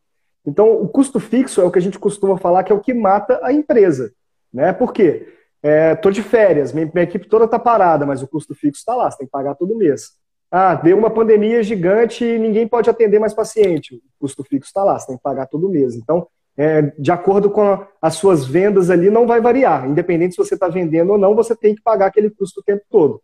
Então, 0.45 0.79
o 0.79 0.87
custo 0.87 1.19
fixo 1.19 1.61
é 1.61 1.63
o 1.63 1.71
que 1.71 1.79
a 1.79 1.81
gente 1.81 1.97
costuma 1.97 2.37
falar 2.37 2.63
que 2.63 2.71
é 2.71 2.75
o 2.75 2.81
que 2.81 2.93
mata 2.93 3.39
a 3.41 3.51
empresa. 3.51 4.11
Né? 4.53 4.73
Por 4.73 4.93
quê? 4.93 5.27
Estou 5.63 6.11
é, 6.11 6.13
de 6.13 6.21
férias, 6.21 6.71
minha, 6.71 6.85
minha 6.93 7.03
equipe 7.03 7.27
toda 7.27 7.45
está 7.45 7.57
parada, 7.57 8.05
mas 8.05 8.21
o 8.21 8.27
custo 8.27 8.53
fixo 8.53 8.81
está 8.81 8.93
lá, 8.93 9.09
você 9.09 9.17
tem 9.17 9.25
que 9.25 9.31
pagar 9.31 9.55
todo 9.55 9.75
mês. 9.75 10.11
Ah, 10.51 10.75
deu 10.75 10.95
uma 10.95 11.09
pandemia 11.09 11.63
gigante 11.63 12.23
e 12.23 12.37
ninguém 12.37 12.67
pode 12.67 12.87
atender 12.87 13.17
mais 13.19 13.33
paciente. 13.33 13.95
O 13.95 14.01
custo 14.19 14.43
fixo 14.43 14.69
está 14.69 14.83
lá, 14.83 14.99
você 14.99 15.07
tem 15.07 15.17
que 15.17 15.23
pagar 15.23 15.47
todo 15.47 15.67
mês. 15.67 15.95
Então, 15.95 16.27
é, 16.57 16.93
de 16.97 17.11
acordo 17.11 17.49
com 17.49 17.85
as 18.01 18.15
suas 18.15 18.45
vendas 18.45 18.89
ali, 18.89 19.09
não 19.09 19.27
vai 19.27 19.41
variar. 19.41 19.87
Independente 19.87 20.35
se 20.35 20.37
você 20.37 20.53
está 20.53 20.67
vendendo 20.67 21.11
ou 21.11 21.17
não, 21.17 21.35
você 21.35 21.55
tem 21.55 21.75
que 21.75 21.81
pagar 21.81 22.07
aquele 22.07 22.29
custo 22.29 22.61
o 22.61 22.63
tempo 22.63 22.83
todo. 22.89 23.21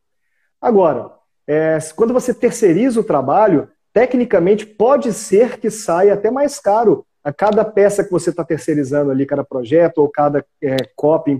Agora, 0.59 1.11
é, 1.47 1.77
quando 1.95 2.13
você 2.13 2.33
terceiriza 2.33 2.99
o 2.99 3.03
trabalho, 3.03 3.69
tecnicamente 3.93 4.65
pode 4.65 5.13
ser 5.13 5.59
que 5.59 5.69
saia 5.69 6.13
até 6.13 6.29
mais 6.29 6.59
caro 6.59 7.05
a 7.23 7.31
cada 7.31 7.63
peça 7.63 8.03
que 8.03 8.11
você 8.11 8.31
está 8.31 8.43
terceirizando 8.43 9.11
ali, 9.11 9.25
cada 9.25 9.43
projeto 9.43 9.99
ou 9.99 10.09
cada 10.09 10.43
é, 10.61 10.77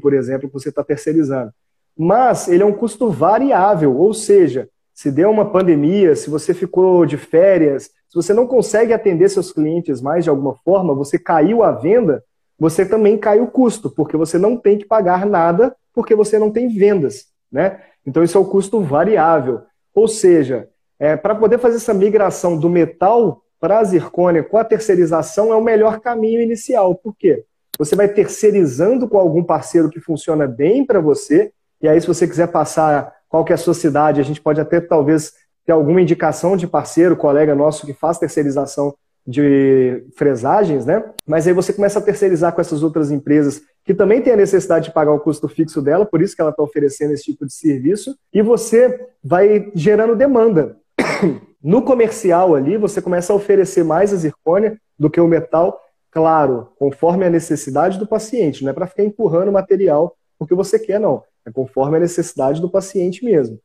por 0.02 0.14
exemplo, 0.14 0.48
que 0.48 0.54
você 0.54 0.70
está 0.70 0.84
terceirizando. 0.84 1.52
Mas 1.98 2.48
ele 2.48 2.64
é 2.64 2.66
um 2.66 2.74
custo 2.74 3.10
variável, 3.10 3.96
ou 3.98 4.14
seja, 4.14 4.70
se 4.94 5.12
deu 5.12 5.30
uma 5.30 5.52
pandemia, 5.52 6.16
se 6.16 6.30
você 6.30 6.54
ficou 6.54 7.06
de 7.06 7.18
férias, 7.18 7.90
se 8.12 8.16
você 8.16 8.34
não 8.34 8.46
consegue 8.46 8.92
atender 8.92 9.30
seus 9.30 9.54
clientes 9.54 10.02
mais 10.02 10.26
de 10.26 10.30
alguma 10.30 10.54
forma, 10.54 10.94
você 10.94 11.18
caiu 11.18 11.64
a 11.64 11.72
venda, 11.72 12.22
você 12.60 12.86
também 12.86 13.18
cai 13.18 13.40
o 13.40 13.48
custo, 13.48 13.90
porque 13.90 14.18
você 14.18 14.38
não 14.38 14.58
tem 14.58 14.78
que 14.78 14.84
pagar 14.84 15.26
nada 15.26 15.74
porque 15.94 16.14
você 16.14 16.38
não 16.38 16.52
tem 16.52 16.68
vendas, 16.68 17.28
né? 17.50 17.80
Então 18.06 18.22
isso 18.22 18.38
é 18.38 18.42
o 18.42 18.46
custo 18.46 18.82
variável. 18.82 19.62
Ou 19.96 20.10
seja, 20.10 20.68
é, 21.00 21.16
para 21.16 21.34
poder 21.34 21.58
fazer 21.58 21.78
essa 21.78 21.94
migração 21.94 22.58
do 22.58 22.70
metal 22.70 23.42
para 23.62 23.80
a 23.80 23.84
zircônia 23.86 24.44
com 24.44 24.58
a 24.58 24.66
terceirização 24.66 25.54
é 25.54 25.56
o 25.56 25.64
melhor 25.64 26.02
caminho 26.02 26.42
inicial. 26.42 26.94
Por 26.94 27.16
quê? 27.16 27.46
Você 27.80 27.96
vai 27.96 28.10
terceirizando 28.10 29.08
com 29.08 29.18
algum 29.18 29.42
parceiro 29.42 29.90
que 29.90 30.02
funciona 30.02 30.46
bem 30.46 30.86
para 30.86 31.00
você, 31.00 31.54
e 31.82 31.88
aí 31.88 32.02
se 32.02 32.08
você 32.08 32.28
quiser 32.28 32.48
passar 32.48 33.16
qual 33.30 33.46
que 33.46 33.54
é 33.54 33.56
a 33.56 33.58
sua 33.58 33.74
cidade, 33.74 34.20
a 34.20 34.24
gente 34.24 34.42
pode 34.42 34.60
até 34.60 34.82
talvez 34.82 35.32
ter 35.66 35.72
alguma 35.72 36.02
indicação 36.02 36.58
de 36.58 36.68
parceiro, 36.68 37.16
colega 37.16 37.56
nosso 37.56 37.86
que 37.86 37.94
faz 37.94 38.18
terceirização 38.18 38.94
de 39.26 40.04
fresagens, 40.16 40.86
né? 40.86 41.04
Mas 41.28 41.48
aí 41.48 41.54
você 41.54 41.72
começa 41.72 42.00
a 42.00 42.02
terceirizar 42.02 42.54
com 42.54 42.62
essas 42.62 42.82
outras 42.82 43.12
empresas 43.12 43.62
que 43.84 43.94
também 43.94 44.22
tem 44.22 44.34
a 44.34 44.38
necessidade 44.38 44.86
de 44.86 44.94
pagar 44.94 45.12
o 45.12 45.20
custo 45.20 45.48
fixo 45.48 45.82
dela, 45.82 46.06
por 46.06 46.22
isso 46.22 46.36
que 46.36 46.42
ela 46.42 46.52
está 46.52 46.64
oferecendo 46.64 47.14
esse 47.14 47.24
tipo 47.24 47.46
de 47.46 47.54
serviço, 47.54 48.16
e 48.34 48.42
você 48.42 49.08
vai 49.24 49.72
gerando 49.74 50.16
demanda. 50.16 50.78
No 51.64 51.84
comercial 51.84 52.56
ali, 52.56 52.76
você 52.76 53.00
começa 53.00 53.32
a 53.32 53.36
oferecer 53.36 53.84
mais 53.84 54.12
a 54.12 54.16
zircônia 54.16 54.80
do 54.98 55.12
que 55.12 55.22
o 55.22 55.28
metal, 55.28 55.80
claro, 56.10 56.70
conforme 56.80 57.24
a 57.24 57.30
necessidade 57.30 58.00
do 58.00 58.08
paciente. 58.08 58.64
Não 58.64 58.72
é 58.72 58.74
para 58.74 58.88
ficar 58.88 59.04
empurrando 59.04 59.50
o 59.50 59.52
material 59.52 60.18
porque 60.42 60.56
você 60.56 60.80
quer, 60.80 61.00
não. 61.00 61.24
É 61.46 61.52
conforme 61.52 61.98
a 61.98 62.00
necessidade 62.00 62.60
do 62.60 62.68
paciente 62.68 63.24
mesmo. 63.24 63.60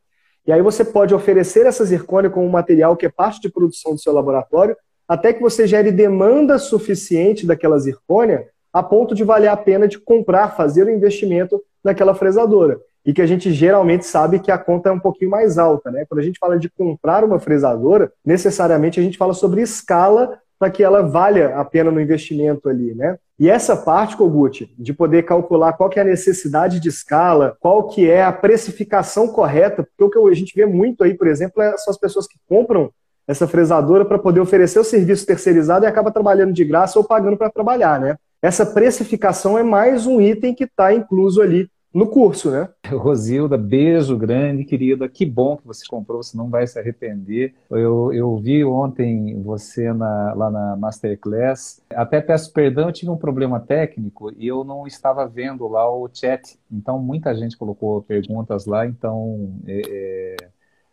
E 0.46 0.52
aí 0.52 0.62
você 0.62 0.85
pode 0.85 1.14
oferecer 1.14 1.66
essa 1.66 1.85
zircônia 1.85 2.30
como 2.30 2.46
um 2.46 2.50
material 2.50 2.96
que 2.96 3.06
é 3.06 3.11
parte 3.11 3.40
de 3.40 3.50
produção 3.50 3.92
do 3.92 4.00
seu 4.00 4.12
laboratório, 4.12 4.76
até 5.09 5.32
que 5.32 5.42
você 5.42 5.66
gere 5.66 5.90
demanda 5.90 6.59
suficiente 6.59 7.46
daquela 7.46 7.78
zircônia 7.78 8.46
a 8.72 8.82
ponto 8.82 9.14
de 9.14 9.24
valer 9.24 9.48
a 9.48 9.56
pena 9.56 9.88
de 9.88 9.98
comprar, 9.98 10.56
fazer 10.56 10.85
o 10.87 10.90
investimento 10.90 11.62
naquela 11.82 12.14
fresadora 12.14 12.78
e 13.04 13.12
que 13.12 13.22
a 13.22 13.26
gente 13.26 13.52
geralmente 13.52 14.04
sabe 14.04 14.40
que 14.40 14.50
a 14.50 14.59
conta 14.59 14.88
é 14.88 14.92
um 14.92 14.98
pouquinho 14.98 15.30
mais 15.30 15.59
alta, 15.59 15.90
né? 15.90 16.04
Quando 16.09 16.18
a 16.18 16.24
gente 16.24 16.38
fala 16.40 16.59
de 16.59 16.68
comprar 16.68 17.22
uma 17.24 17.38
fresadora, 17.38 18.12
necessariamente 18.24 18.98
a 18.98 19.02
gente 19.02 19.16
fala 19.16 19.32
sobre 19.32 19.62
escala 19.62 20.38
para 20.59 20.71
que 20.71 20.83
ela 20.83 21.03
valha 21.03 21.57
a 21.57 21.64
pena 21.64 21.90
no 21.90 22.01
investimento 22.01 22.69
ali, 22.69 22.95
né? 22.95 23.19
E 23.38 23.51
essa 23.51 23.77
parte, 23.77 24.16
Kogut, 24.16 24.73
de 24.79 24.95
poder 24.95 25.25
calcular 25.25 25.75
qual 25.75 25.90
que 25.90 25.99
é 25.99 26.03
a 26.03 26.07
necessidade 26.07 26.81
de 26.81 26.88
escala, 26.88 27.57
qual 27.61 27.87
que 27.87 28.09
é 28.09 28.23
a 28.23 28.33
precificação 28.33 29.29
correta, 29.29 29.87
porque 29.97 30.19
o 30.19 30.25
que 30.25 30.31
a 30.31 30.35
gente 30.35 30.55
vê 30.55 30.64
muito 30.64 31.05
aí, 31.05 31.12
por 31.12 31.27
exemplo, 31.27 31.62
é 31.62 31.77
são 31.77 31.90
as 31.90 31.99
pessoas 31.99 32.27
que 32.27 32.38
compram 32.49 32.90
essa 33.29 33.47
fresadora 33.47 34.05
para 34.05 34.19
poder 34.19 34.40
oferecer 34.40 34.79
o 34.79 34.85
serviço 34.85 35.27
terceirizado 35.27 35.85
e 35.85 35.88
acaba 35.88 36.11
trabalhando 36.11 36.53
de 36.53 36.64
graça 36.64 36.99
ou 36.99 37.05
pagando 37.05 37.37
para 37.37 37.51
trabalhar, 37.51 38.01
né? 38.01 38.16
Essa 38.40 38.64
precificação 38.64 39.59
é 39.59 39.62
mais 39.62 40.07
um 40.07 40.21
item 40.21 40.55
que 40.55 40.64
está 40.64 40.95
incluso 40.95 41.42
ali 41.42 41.69
no 41.96 42.06
curso, 42.09 42.50
né? 42.50 42.68
Rosilda, 42.92 43.56
beijo 43.56 44.16
grande, 44.18 44.64
querida. 44.64 45.09
Que 45.09 45.24
bom 45.24 45.56
que 45.56 45.66
você 45.66 45.87
comprou, 45.87 46.22
você 46.22 46.37
não 46.37 46.50
vai 46.50 46.66
se 46.66 46.78
arrepender. 46.78 47.54
Eu, 47.70 48.12
eu 48.12 48.37
vi 48.37 48.64
ontem 48.64 49.40
você 49.42 49.92
na, 49.92 50.35
lá 50.35 50.50
na 50.50 50.76
Masterclass. 50.76 51.82
Até 51.90 52.20
peço 52.20 52.52
perdão, 52.52 52.88
eu 52.88 52.92
tive 52.92 53.11
um 53.11 53.16
problema 53.16 53.59
técnico 53.61 54.30
e 54.37 54.46
eu 54.46 54.62
não 54.62 54.87
estava 54.87 55.26
vendo 55.26 55.66
lá 55.68 55.90
o 55.90 56.09
chat. 56.12 56.59
Então, 56.70 56.98
muita 56.98 57.35
gente 57.35 57.56
colocou 57.56 58.02
perguntas 58.02 58.66
lá, 58.66 58.87
então 58.87 59.59
é, 59.66 60.37
é, 60.42 60.50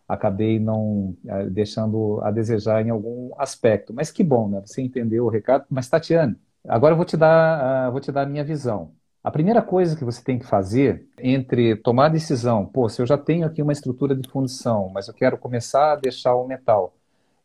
acabei 0.07 0.59
não 0.59 1.15
é, 1.27 1.49
deixando 1.49 2.19
a 2.23 2.31
desejar 2.31 2.85
em 2.85 2.89
algum 2.89 3.31
aspecto. 3.37 3.93
Mas 3.93 4.11
que 4.11 4.23
bom, 4.23 4.47
né? 4.49 4.61
Você 4.65 4.81
entendeu 4.81 5.25
o 5.25 5.29
recado. 5.29 5.65
Mas, 5.69 5.89
Tatiane, 5.89 6.37
agora 6.67 6.93
eu 6.93 6.97
vou 6.97 7.05
te 7.05 7.17
dar, 7.17 7.89
uh, 7.89 7.91
vou 7.91 8.01
te 8.01 8.11
dar 8.11 8.23
a 8.23 8.25
minha 8.25 8.43
visão. 8.43 8.93
A 9.23 9.31
primeira 9.31 9.61
coisa 9.61 9.95
que 9.95 10.03
você 10.03 10.21
tem 10.21 10.37
que 10.37 10.45
fazer 10.45 11.07
entre 11.17 11.77
tomar 11.77 12.07
a 12.07 12.09
decisão, 12.09 12.65
pô, 12.65 12.89
se 12.89 13.01
eu 13.01 13.05
já 13.05 13.17
tenho 13.17 13.45
aqui 13.45 13.61
uma 13.61 13.71
estrutura 13.71 14.13
de 14.13 14.29
fundição, 14.29 14.89
mas 14.93 15.07
eu 15.07 15.13
quero 15.13 15.37
começar 15.37 15.93
a 15.93 15.95
deixar 15.95 16.35
o 16.35 16.45
metal, 16.45 16.93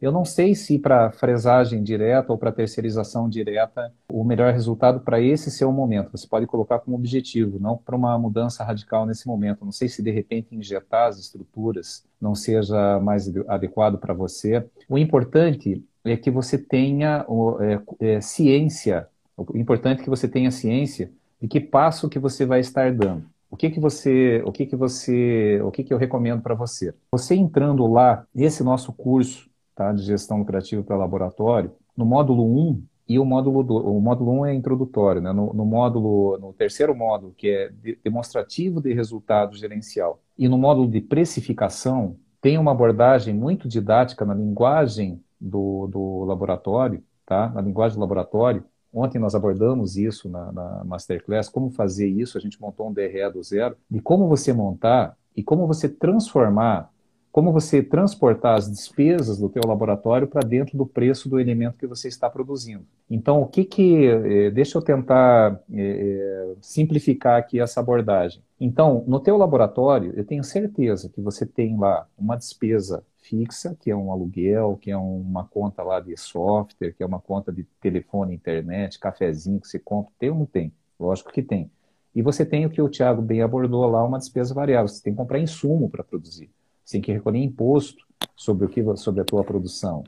eu 0.00 0.12
não 0.12 0.24
sei 0.24 0.54
se 0.54 0.78
para 0.78 1.10
fresagem 1.10 1.82
direta 1.82 2.32
ou 2.32 2.38
para 2.38 2.52
terceirização 2.52 3.28
direta 3.28 3.92
o 4.12 4.24
melhor 4.24 4.52
resultado 4.52 5.00
para 5.00 5.20
esse 5.20 5.50
ser 5.50 5.64
o 5.64 5.72
momento. 5.72 6.12
Você 6.12 6.26
pode 6.26 6.46
colocar 6.46 6.78
como 6.78 6.96
objetivo, 6.96 7.58
não 7.60 7.76
para 7.76 7.96
uma 7.96 8.16
mudança 8.16 8.62
radical 8.62 9.04
nesse 9.04 9.26
momento. 9.26 9.64
Não 9.64 9.72
sei 9.72 9.88
se 9.88 10.02
de 10.02 10.10
repente 10.10 10.54
injetar 10.54 11.08
as 11.08 11.18
estruturas 11.18 12.04
não 12.20 12.34
seja 12.34 13.00
mais 13.00 13.28
adequado 13.48 13.98
para 13.98 14.14
você. 14.14 14.64
O 14.88 14.96
importante 14.96 15.84
é 16.04 16.16
que 16.16 16.30
você 16.30 16.56
tenha 16.56 17.26
é, 17.60 18.16
é, 18.16 18.20
ciência. 18.20 19.08
O 19.36 19.56
importante 19.56 20.00
é 20.00 20.04
que 20.04 20.10
você 20.10 20.28
tenha 20.28 20.50
ciência 20.52 21.10
de 21.40 21.48
que 21.48 21.60
passo 21.60 22.08
que 22.08 22.18
você 22.18 22.44
vai 22.44 22.60
estar 22.60 22.92
dando. 22.92 23.24
O 23.50 23.56
que 23.56 23.70
que 23.70 23.80
você, 23.80 24.42
o 24.44 24.52
que 24.52 24.66
que 24.66 24.76
você, 24.76 25.60
o 25.62 25.70
que 25.70 25.82
que 25.82 25.92
eu 25.92 25.98
recomendo 25.98 26.42
para 26.42 26.54
você? 26.54 26.94
Você 27.12 27.34
entrando 27.34 27.86
lá 27.86 28.26
nesse 28.34 28.62
nosso 28.62 28.92
curso, 28.92 29.48
tá, 29.74 29.92
de 29.92 30.02
gestão 30.02 30.38
lucrativa 30.38 30.82
para 30.82 30.96
laboratório, 30.96 31.72
no 31.96 32.04
módulo 32.04 32.44
1 32.44 32.82
e 33.08 33.18
o 33.18 33.24
módulo 33.24 33.62
do, 33.62 33.76
o 33.76 34.00
módulo 34.00 34.40
1 34.40 34.46
é 34.46 34.54
introdutório, 34.54 35.22
né? 35.22 35.32
No, 35.32 35.54
no 35.54 35.64
módulo, 35.64 36.36
no 36.38 36.52
terceiro 36.52 36.94
módulo, 36.94 37.32
que 37.34 37.48
é 37.48 37.70
de, 37.70 37.98
demonstrativo 38.04 38.82
de 38.82 38.92
resultado 38.92 39.56
gerencial, 39.56 40.20
e 40.38 40.46
no 40.46 40.58
módulo 40.58 40.88
de 40.88 41.00
precificação, 41.00 42.16
tem 42.40 42.58
uma 42.58 42.72
abordagem 42.72 43.34
muito 43.34 43.66
didática 43.66 44.24
na 44.26 44.34
linguagem 44.34 45.20
do, 45.40 45.86
do 45.86 46.24
laboratório, 46.24 47.02
tá? 47.24 47.48
Na 47.48 47.62
linguagem 47.62 47.96
do 47.96 48.00
laboratório, 48.00 48.62
Ontem 48.92 49.18
nós 49.18 49.34
abordamos 49.34 49.96
isso 49.96 50.28
na, 50.28 50.50
na, 50.50 50.84
Masterclass, 50.84 51.48
como 51.48 51.70
fazer 51.70 52.08
isso, 52.08 52.38
a 52.38 52.40
gente 52.40 52.60
montou 52.60 52.88
um 52.88 52.92
DRE 52.92 53.30
do 53.32 53.42
zero, 53.42 53.76
de 53.90 54.00
como 54.00 54.28
você 54.28 54.52
montar 54.52 55.16
e 55.36 55.42
como 55.42 55.66
você 55.66 55.88
transformar, 55.88 56.90
como 57.30 57.52
você 57.52 57.82
transportar 57.82 58.56
as 58.56 58.70
despesas 58.70 59.38
do 59.38 59.48
teu 59.48 59.62
laboratório 59.66 60.26
para 60.26 60.40
dentro 60.40 60.76
do 60.76 60.86
preço 60.86 61.28
do 61.28 61.38
elemento 61.38 61.78
que 61.78 61.86
você 61.86 62.08
está 62.08 62.28
produzindo. 62.30 62.84
Então, 63.10 63.42
o 63.42 63.46
que 63.46 63.64
que... 63.64 64.06
Eh, 64.06 64.50
deixa 64.50 64.78
eu 64.78 64.82
tentar 64.82 65.60
é, 65.72 66.54
simplificar 66.60 67.38
aqui 67.38 67.60
essa 67.60 67.80
abordagem. 67.80 68.42
Então, 68.60 69.04
no 69.06 69.20
teu 69.20 69.36
laboratório, 69.36 70.12
eu 70.16 70.24
tenho 70.24 70.42
certeza 70.42 71.08
que 71.08 71.20
você 71.20 71.46
tem 71.46 71.78
lá 71.78 72.06
uma 72.18 72.36
despesa 72.36 73.04
fixa, 73.28 73.76
que 73.78 73.90
é 73.90 73.96
um 73.96 74.10
aluguel, 74.10 74.78
que 74.80 74.90
é 74.90 74.96
uma 74.96 75.44
conta 75.44 75.82
lá 75.82 76.00
de 76.00 76.16
software, 76.16 76.92
que 76.92 77.02
é 77.02 77.06
uma 77.06 77.20
conta 77.20 77.52
de 77.52 77.64
telefone, 77.80 78.34
internet, 78.34 78.98
cafezinho 78.98 79.60
que 79.60 79.68
você 79.68 79.78
compra. 79.78 80.12
Tem 80.18 80.30
ou 80.30 80.36
não 80.36 80.46
tem? 80.46 80.72
Lógico 80.98 81.30
que 81.30 81.42
tem. 81.42 81.70
E 82.14 82.22
você 82.22 82.44
tem 82.44 82.66
o 82.66 82.70
que 82.70 82.80
o 82.80 82.88
Tiago 82.88 83.22
bem 83.22 83.42
abordou 83.42 83.86
lá, 83.86 84.04
uma 84.04 84.18
despesa 84.18 84.54
variável. 84.54 84.88
Você 84.88 85.02
tem 85.02 85.12
que 85.12 85.18
comprar 85.18 85.38
insumo 85.38 85.88
para 85.88 86.02
produzir. 86.02 86.50
Você 86.84 86.92
tem 86.92 87.02
que 87.02 87.12
recolher 87.12 87.38
imposto 87.38 88.04
sobre, 88.34 88.66
o 88.66 88.68
que, 88.68 88.82
sobre 88.96 89.20
a 89.20 89.24
tua 89.24 89.44
produção. 89.44 90.02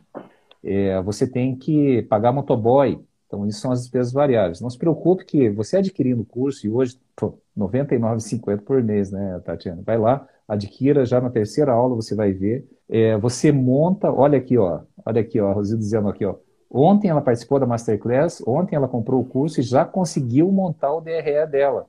É, 0.65 1.01
você 1.03 1.27
tem 1.27 1.55
que 1.55 2.03
pagar 2.03 2.33
motoboy. 2.33 3.01
Então, 3.31 3.47
isso 3.47 3.61
são 3.61 3.71
as 3.71 3.83
despesas 3.83 4.13
variáveis. 4.13 4.61
Não 4.61 4.69
se 4.69 4.77
preocupe 4.77 5.25
que 5.25 5.49
você 5.49 5.77
adquirindo 5.77 6.23
o 6.23 6.27
curso, 6.27 6.67
e 6.67 6.71
hoje, 6.71 6.99
R$ 7.21 7.29
99,50 7.57 8.61
por 8.63 8.83
mês, 8.83 9.13
né, 9.13 9.41
Tatiana? 9.45 9.81
Vai 9.87 9.97
lá, 9.97 10.27
adquira, 10.49 11.07
já 11.07 11.21
na 11.21 11.31
terceira 11.31 11.71
aula 11.71 11.95
você 11.95 12.13
vai 12.13 12.33
ver. 12.33 12.69
É, 12.89 13.17
você 13.17 13.53
monta, 13.53 14.11
olha 14.11 14.37
aqui, 14.37 14.59
ó, 14.59 14.81
olha 15.07 15.21
aqui, 15.21 15.41
ó, 15.41 15.49
a 15.49 15.53
Rosilda 15.53 15.81
dizendo 15.81 16.09
aqui, 16.09 16.25
ó. 16.25 16.35
Ontem 16.69 17.07
ela 17.07 17.21
participou 17.21 17.61
da 17.61 17.67
Masterclass, 17.67 18.43
ontem 18.45 18.75
ela 18.75 18.89
comprou 18.89 19.21
o 19.21 19.25
curso 19.25 19.61
e 19.61 19.63
já 19.63 19.85
conseguiu 19.85 20.51
montar 20.51 20.93
o 20.93 21.01
DRE 21.01 21.47
dela. 21.49 21.87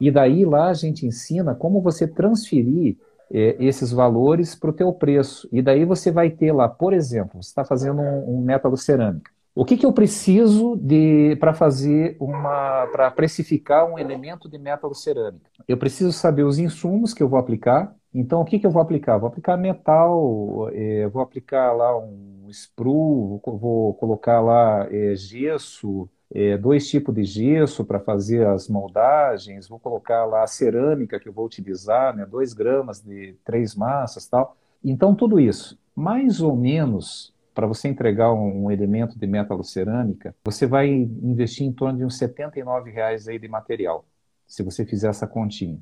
E 0.00 0.12
daí 0.12 0.44
lá 0.44 0.68
a 0.68 0.74
gente 0.74 1.04
ensina 1.04 1.56
como 1.56 1.80
você 1.80 2.06
transferir 2.06 2.96
é, 3.32 3.56
esses 3.58 3.90
valores 3.90 4.54
para 4.54 4.70
o 4.70 4.72
teu 4.72 4.92
preço. 4.92 5.48
E 5.50 5.60
daí 5.60 5.84
você 5.84 6.12
vai 6.12 6.30
ter 6.30 6.52
lá, 6.52 6.68
por 6.68 6.92
exemplo, 6.92 7.42
você 7.42 7.48
está 7.48 7.64
fazendo 7.64 8.00
um, 8.00 8.36
um 8.36 8.40
método 8.40 8.76
cerâmica. 8.76 9.33
O 9.56 9.64
que, 9.64 9.76
que 9.76 9.86
eu 9.86 9.92
preciso 9.92 10.76
de 10.76 11.36
para 11.36 11.54
fazer 11.54 12.16
uma 12.18 12.88
para 12.90 13.10
precificar 13.10 13.88
um 13.88 13.96
elemento 13.96 14.48
de 14.48 14.58
metalocerâmica? 14.58 15.48
Eu 15.68 15.76
preciso 15.76 16.12
saber 16.12 16.42
os 16.42 16.58
insumos 16.58 17.14
que 17.14 17.22
eu 17.22 17.28
vou 17.28 17.38
aplicar. 17.38 17.94
Então, 18.12 18.40
o 18.40 18.44
que, 18.44 18.58
que 18.58 18.66
eu 18.66 18.70
vou 18.70 18.82
aplicar? 18.82 19.18
Vou 19.18 19.28
aplicar 19.28 19.56
metal, 19.56 20.68
é, 20.72 21.06
vou 21.08 21.22
aplicar 21.22 21.72
lá 21.72 21.96
um 21.96 22.46
sprue, 22.50 23.40
vou, 23.44 23.58
vou 23.58 23.94
colocar 23.94 24.40
lá 24.40 24.88
é, 24.90 25.14
gesso, 25.16 26.08
é, 26.32 26.56
dois 26.56 26.88
tipos 26.88 27.14
de 27.14 27.24
gesso 27.24 27.84
para 27.84 27.98
fazer 28.00 28.46
as 28.46 28.68
moldagens, 28.68 29.68
vou 29.68 29.80
colocar 29.80 30.24
lá 30.24 30.44
a 30.44 30.46
cerâmica 30.46 31.18
que 31.18 31.28
eu 31.28 31.32
vou 31.32 31.46
utilizar, 31.46 32.16
né, 32.16 32.24
2 32.26 32.52
gramas 32.52 33.00
de 33.00 33.36
três 33.44 33.74
massas 33.74 34.26
tal. 34.26 34.56
Então, 34.82 35.14
tudo 35.14 35.40
isso, 35.40 35.78
mais 35.94 36.40
ou 36.40 36.56
menos, 36.56 37.33
para 37.54 37.66
você 37.66 37.88
entregar 37.88 38.32
um, 38.32 38.70
elemento 38.70 39.18
de 39.18 39.26
metalocerâmica, 39.26 40.34
você 40.44 40.66
vai 40.66 40.90
investir 40.90 41.66
em 41.66 41.72
torno 41.72 41.98
de 41.98 42.04
uns 42.04 42.18
79 42.18 42.90
reais 42.90 43.28
aí 43.28 43.38
de 43.38 43.48
material, 43.48 44.04
se 44.46 44.62
você 44.62 44.84
fizer 44.84 45.08
essa 45.08 45.26
continha. 45.26 45.78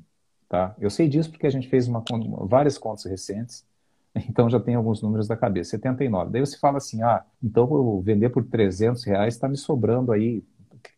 Tá? 0.47 0.75
Eu 0.79 0.89
sei 0.89 1.09
disso 1.09 1.31
porque 1.31 1.47
a 1.47 1.49
gente 1.49 1.67
fez 1.67 1.87
uma, 1.87 2.03
várias 2.45 2.77
contas 2.77 3.05
recentes, 3.05 3.65
então 4.29 4.49
já 4.49 4.59
tem 4.59 4.75
alguns 4.75 5.01
números 5.01 5.27
da 5.27 5.35
cabeça, 5.35 5.71
79. 5.71 6.31
Daí 6.31 6.41
você 6.41 6.57
fala 6.59 6.77
assim, 6.77 7.01
ah, 7.01 7.25
então 7.41 7.63
eu 7.63 8.01
vender 8.01 8.29
por 8.29 8.45
300 8.45 9.03
reais 9.03 9.33
está 9.33 9.49
me 9.49 9.57
sobrando 9.57 10.11
aí, 10.11 10.43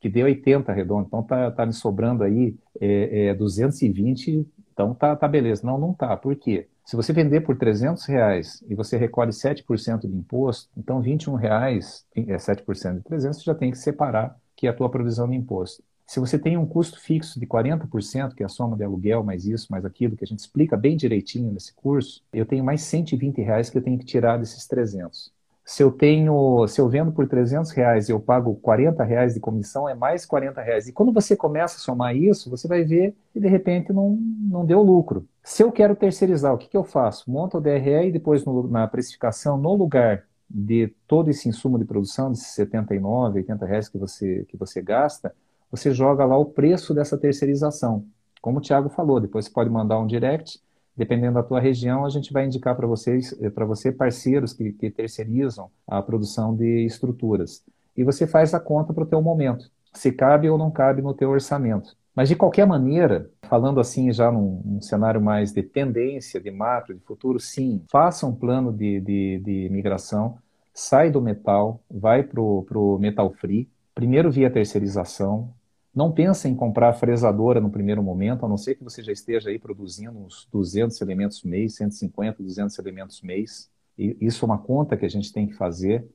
que 0.02 0.10
deu 0.10 0.26
80 0.26 0.74
redondo, 0.74 1.06
então 1.08 1.22
está 1.22 1.52
tá 1.52 1.66
me 1.66 1.74
sobrando 1.74 2.24
aí 2.24 2.56
é, 2.82 3.28
é, 3.28 3.34
220, 3.34 4.46
então 4.74 4.94
tá, 4.94 5.16
tá 5.16 5.28
beleza. 5.28 5.66
Não, 5.66 5.78
não 5.78 5.94
tá. 5.94 6.18
Por 6.18 6.36
quê? 6.36 6.68
Se 6.86 6.96
você 6.96 7.12
vender 7.12 7.42
por 7.42 7.58
300 7.58 8.06
reais 8.06 8.64
e 8.70 8.76
você 8.76 8.96
recolhe 8.96 9.32
7% 9.32 10.02
de 10.02 10.16
imposto, 10.16 10.70
então 10.78 11.02
21 11.02 11.34
reais, 11.34 12.06
é 12.16 12.38
7% 12.38 12.98
de 12.98 13.04
300, 13.04 13.40
você 13.40 13.44
já 13.44 13.56
tem 13.56 13.72
que 13.72 13.78
separar 13.78 14.38
que 14.56 14.68
é 14.68 14.70
a 14.70 14.74
tua 14.74 14.90
provisão 14.90 15.28
de 15.28 15.36
imposto. 15.36 15.84
Se 16.06 16.20
você 16.20 16.38
tem 16.38 16.56
um 16.56 16.66
custo 16.66 17.00
fixo 17.00 17.40
de 17.40 17.48
40%, 17.48 18.36
que 18.36 18.44
é 18.44 18.46
a 18.46 18.50
soma 18.50 18.78
de 18.78 18.84
aluguel, 18.84 19.24
mais 19.24 19.48
isso, 19.48 19.68
mais 19.72 19.84
aquilo, 19.84 20.16
que 20.16 20.24
a 20.24 20.28
gente 20.28 20.40
explica 20.40 20.78
bem 20.78 20.96
direitinho 20.96 21.52
nesse 21.52 21.74
curso, 21.74 22.24
eu 22.32 22.46
tenho 22.46 22.64
mais 22.64 22.82
120 22.82 23.42
reais 23.42 23.72
que 23.72 23.78
eu 23.80 23.84
tenho 23.84 23.98
que 23.98 24.06
tirar 24.06 24.38
desses 24.38 24.68
300 24.68 25.35
se 25.66 25.82
eu 25.82 25.92
tenho, 25.92 26.68
se 26.68 26.80
eu 26.80 26.88
vendo 26.88 27.12
por 27.12 27.28
300 27.28 27.72
reais 27.72 28.08
e 28.08 28.12
eu 28.12 28.20
pago 28.20 28.56
40 28.58 29.04
reais 29.04 29.34
de 29.34 29.40
comissão, 29.40 29.90
é 29.90 29.96
mais 29.96 30.24
40 30.24 30.62
reais. 30.62 30.88
E 30.88 30.94
quando 30.94 31.12
você 31.12 31.36
começa 31.36 31.78
a 31.78 31.80
somar 31.80 32.16
isso, 32.16 32.52
você 32.52 32.68
vai 32.68 32.84
ver 32.84 33.16
que 33.34 33.40
de 33.40 33.48
repente 33.48 33.92
não, 33.92 34.12
não 34.12 34.64
deu 34.64 34.84
lucro. 34.84 35.28
Se 35.44 35.64
eu 35.64 35.72
quero 35.72 35.96
terceirizar, 35.96 36.54
o 36.54 36.58
que, 36.60 36.70
que 36.70 36.78
eu 36.78 36.84
faço? 36.84 37.30
Monto 37.32 37.58
o 37.58 37.62
DRE 37.62 38.08
e 38.08 38.12
depois 38.12 38.46
no, 38.46 38.68
na 38.68 38.88
precificação, 38.88 39.58
no 39.58 39.74
lugar 39.74 40.24
de 40.48 40.94
todo 41.08 41.32
esse 41.32 41.50
insumo 41.50 41.80
de 41.80 41.86
produção, 41.86 42.30
desses 42.30 42.50
79, 42.50 43.40
80 43.40 43.66
reais 43.66 43.90
que 43.90 43.98
você, 43.98 44.46
que 44.48 44.56
você 44.56 44.84
gasta, 44.84 45.36
você 45.72 45.92
joga 45.92 46.26
lá 46.26 46.38
o 46.38 46.46
preço 46.46 46.94
dessa 46.94 47.18
terceirização. 47.18 48.06
Como 48.40 48.60
o 48.60 48.62
Thiago 48.62 48.90
falou, 48.90 49.20
depois 49.20 49.46
você 49.46 49.52
pode 49.52 49.72
mandar 49.72 49.98
um 50.00 50.06
direct 50.06 50.60
dependendo 50.96 51.36
da 51.36 51.44
tua 51.44 51.60
região, 51.60 52.06
a 52.06 52.10
gente 52.10 52.32
vai 52.32 52.46
indicar 52.46 52.76
para 52.76 52.88
vocês, 52.88 53.36
eh, 53.42 53.50
para 53.50 53.66
você 53.66 53.92
parceiros 53.92 54.54
que, 54.54 54.72
que, 54.72 54.90
terceirizam 54.90 55.70
a 55.88 56.02
produção 56.02 56.56
de 56.56 56.86
estruturas. 56.86 57.64
E 57.98 58.04
você 58.04 58.26
faz 58.26 58.54
a 58.54 58.60
conta 58.60 58.94
para 58.94 59.04
o 59.04 59.08
teu 59.08 59.22
momento, 59.22 59.70
se 59.94 60.12
cabe 60.12 60.50
ou 60.50 60.58
não 60.58 60.72
cabe 60.72 61.02
no 61.02 61.14
teu 61.14 61.30
orçamento. 61.30 61.96
Mas 62.16 62.30
de 62.30 62.36
qualquer 62.36 62.66
maneira, 62.66 63.30
falando 63.44 63.80
assim 63.80 64.12
já 64.14 64.32
num, 64.32 64.62
num 64.64 64.82
cenário 64.82 65.22
mais 65.22 65.52
de 65.52 65.62
tendência, 65.62 66.40
de 66.40 66.50
macro, 66.50 66.94
de 66.94 67.02
futuro, 67.02 67.40
sim, 67.40 67.84
faça 67.92 68.26
um 68.26 68.34
plano 68.34 68.72
de, 68.72 69.02
de, 69.02 69.40
de 69.40 69.70
migração, 69.70 70.38
sai 70.74 71.12
do 71.12 71.22
metal, 71.22 71.82
vai 71.92 72.24
para 72.24 72.40
o 72.40 72.98
metal 73.00 73.34
free, 73.34 73.70
primeiro 73.94 74.32
via 74.32 74.50
terceirização, 74.50 75.54
não 75.96 76.12
pensa 76.12 76.50
em 76.50 76.56
comprar 76.56 76.94
fresadora 76.94 77.62
no 77.62 77.70
primeiro 77.70 78.04
momento, 78.04 78.46
a 78.46 78.50
não 78.50 78.58
ser 78.58 78.76
que 78.76 78.84
você 78.84 79.02
já 79.02 79.14
esteja 79.14 79.50
aí 79.50 79.58
produzindo 79.58 80.20
uns 80.20 80.48
200 80.52 81.00
elementos 81.02 81.42
mês, 81.44 81.76
150, 81.76 82.44
200 82.44 82.78
elementos 82.80 83.22
mês. 83.22 83.70
E 83.98 84.18
isso 84.20 84.44
é 84.44 84.48
uma 84.48 84.58
conta 84.58 84.98
que 84.98 85.06
a 85.06 85.10
gente 85.10 85.32
tem 85.32 85.48
que 85.48 85.54
fazer. 85.54 86.06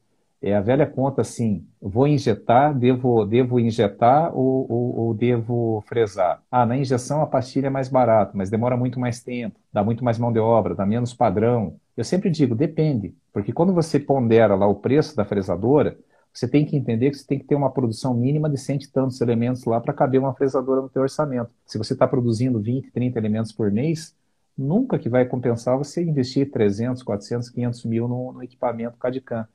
É 0.43 0.55
a 0.55 0.61
velha 0.61 0.87
conta 0.87 1.21
assim, 1.21 1.67
vou 1.81 2.07
injetar, 2.07 2.75
devo, 2.75 3.27
devo 3.27 3.61
injetar 3.61 4.35
ou, 4.35 4.67
ou, 4.71 4.97
ou 4.99 5.15
devo 5.15 5.83
fresar? 5.87 6.43
Ah, 6.51 6.65
na 6.65 6.77
injeção 6.79 7.21
a 7.21 7.27
pastilha 7.27 7.67
é 7.67 7.71
mais 7.71 7.89
barata, 7.91 8.33
mas 8.35 8.49
demora 8.49 8.75
muito 8.77 8.99
mais 8.99 9.23
tempo, 9.23 9.61
dá 9.71 9.85
muito 9.85 10.03
mais 10.03 10.19
mão 10.19 10.33
de 10.33 10.39
obra, 10.39 10.75
dá 10.75 10.87
menos 10.87 11.13
padrão. 11.13 11.77
Eu 11.95 12.05
sempre 12.05 12.31
digo, 12.31 12.55
depende, 12.55 13.15
porque 13.35 13.53
quando 13.53 13.75
você 13.75 13.99
pondera 14.01 14.55
lá 14.55 14.67
o 14.67 14.77
preço 14.77 15.15
da 15.15 15.27
fresadora, 15.27 15.99
você 16.33 16.49
tem 16.49 16.65
que 16.65 16.77
entender 16.77 17.11
que 17.11 17.19
você 17.19 17.27
tem 17.27 17.39
que 17.39 17.45
ter 17.45 17.55
uma 17.55 17.71
produção 17.71 18.15
mínima 18.15 18.49
de 18.49 18.57
cento 18.57 18.85
e 18.85 18.91
tantos 18.91 19.21
elementos 19.21 19.65
lá 19.65 19.81
para 19.81 19.93
caber 19.93 20.21
uma 20.21 20.35
fresadora 20.35 20.81
no 20.81 20.89
teu 20.89 21.03
orçamento. 21.03 21.51
Se 21.67 21.77
você 21.77 21.93
está 21.93 22.07
produzindo 22.07 22.61
20, 22.61 22.91
30 22.93 23.19
elementos 23.19 23.53
por 23.53 23.71
mês, 23.71 24.15
nunca 24.57 24.99
que 24.99 25.09
vai 25.09 25.25
compensar 25.25 25.77
você 25.77 26.03
investir 26.03 26.51
300, 26.51 27.03
400, 27.03 27.51
500 27.51 27.85
mil 27.85 28.09
no, 28.09 28.33
no 28.33 28.43
equipamento 28.43 28.97
CAD-CAM. 28.99 29.47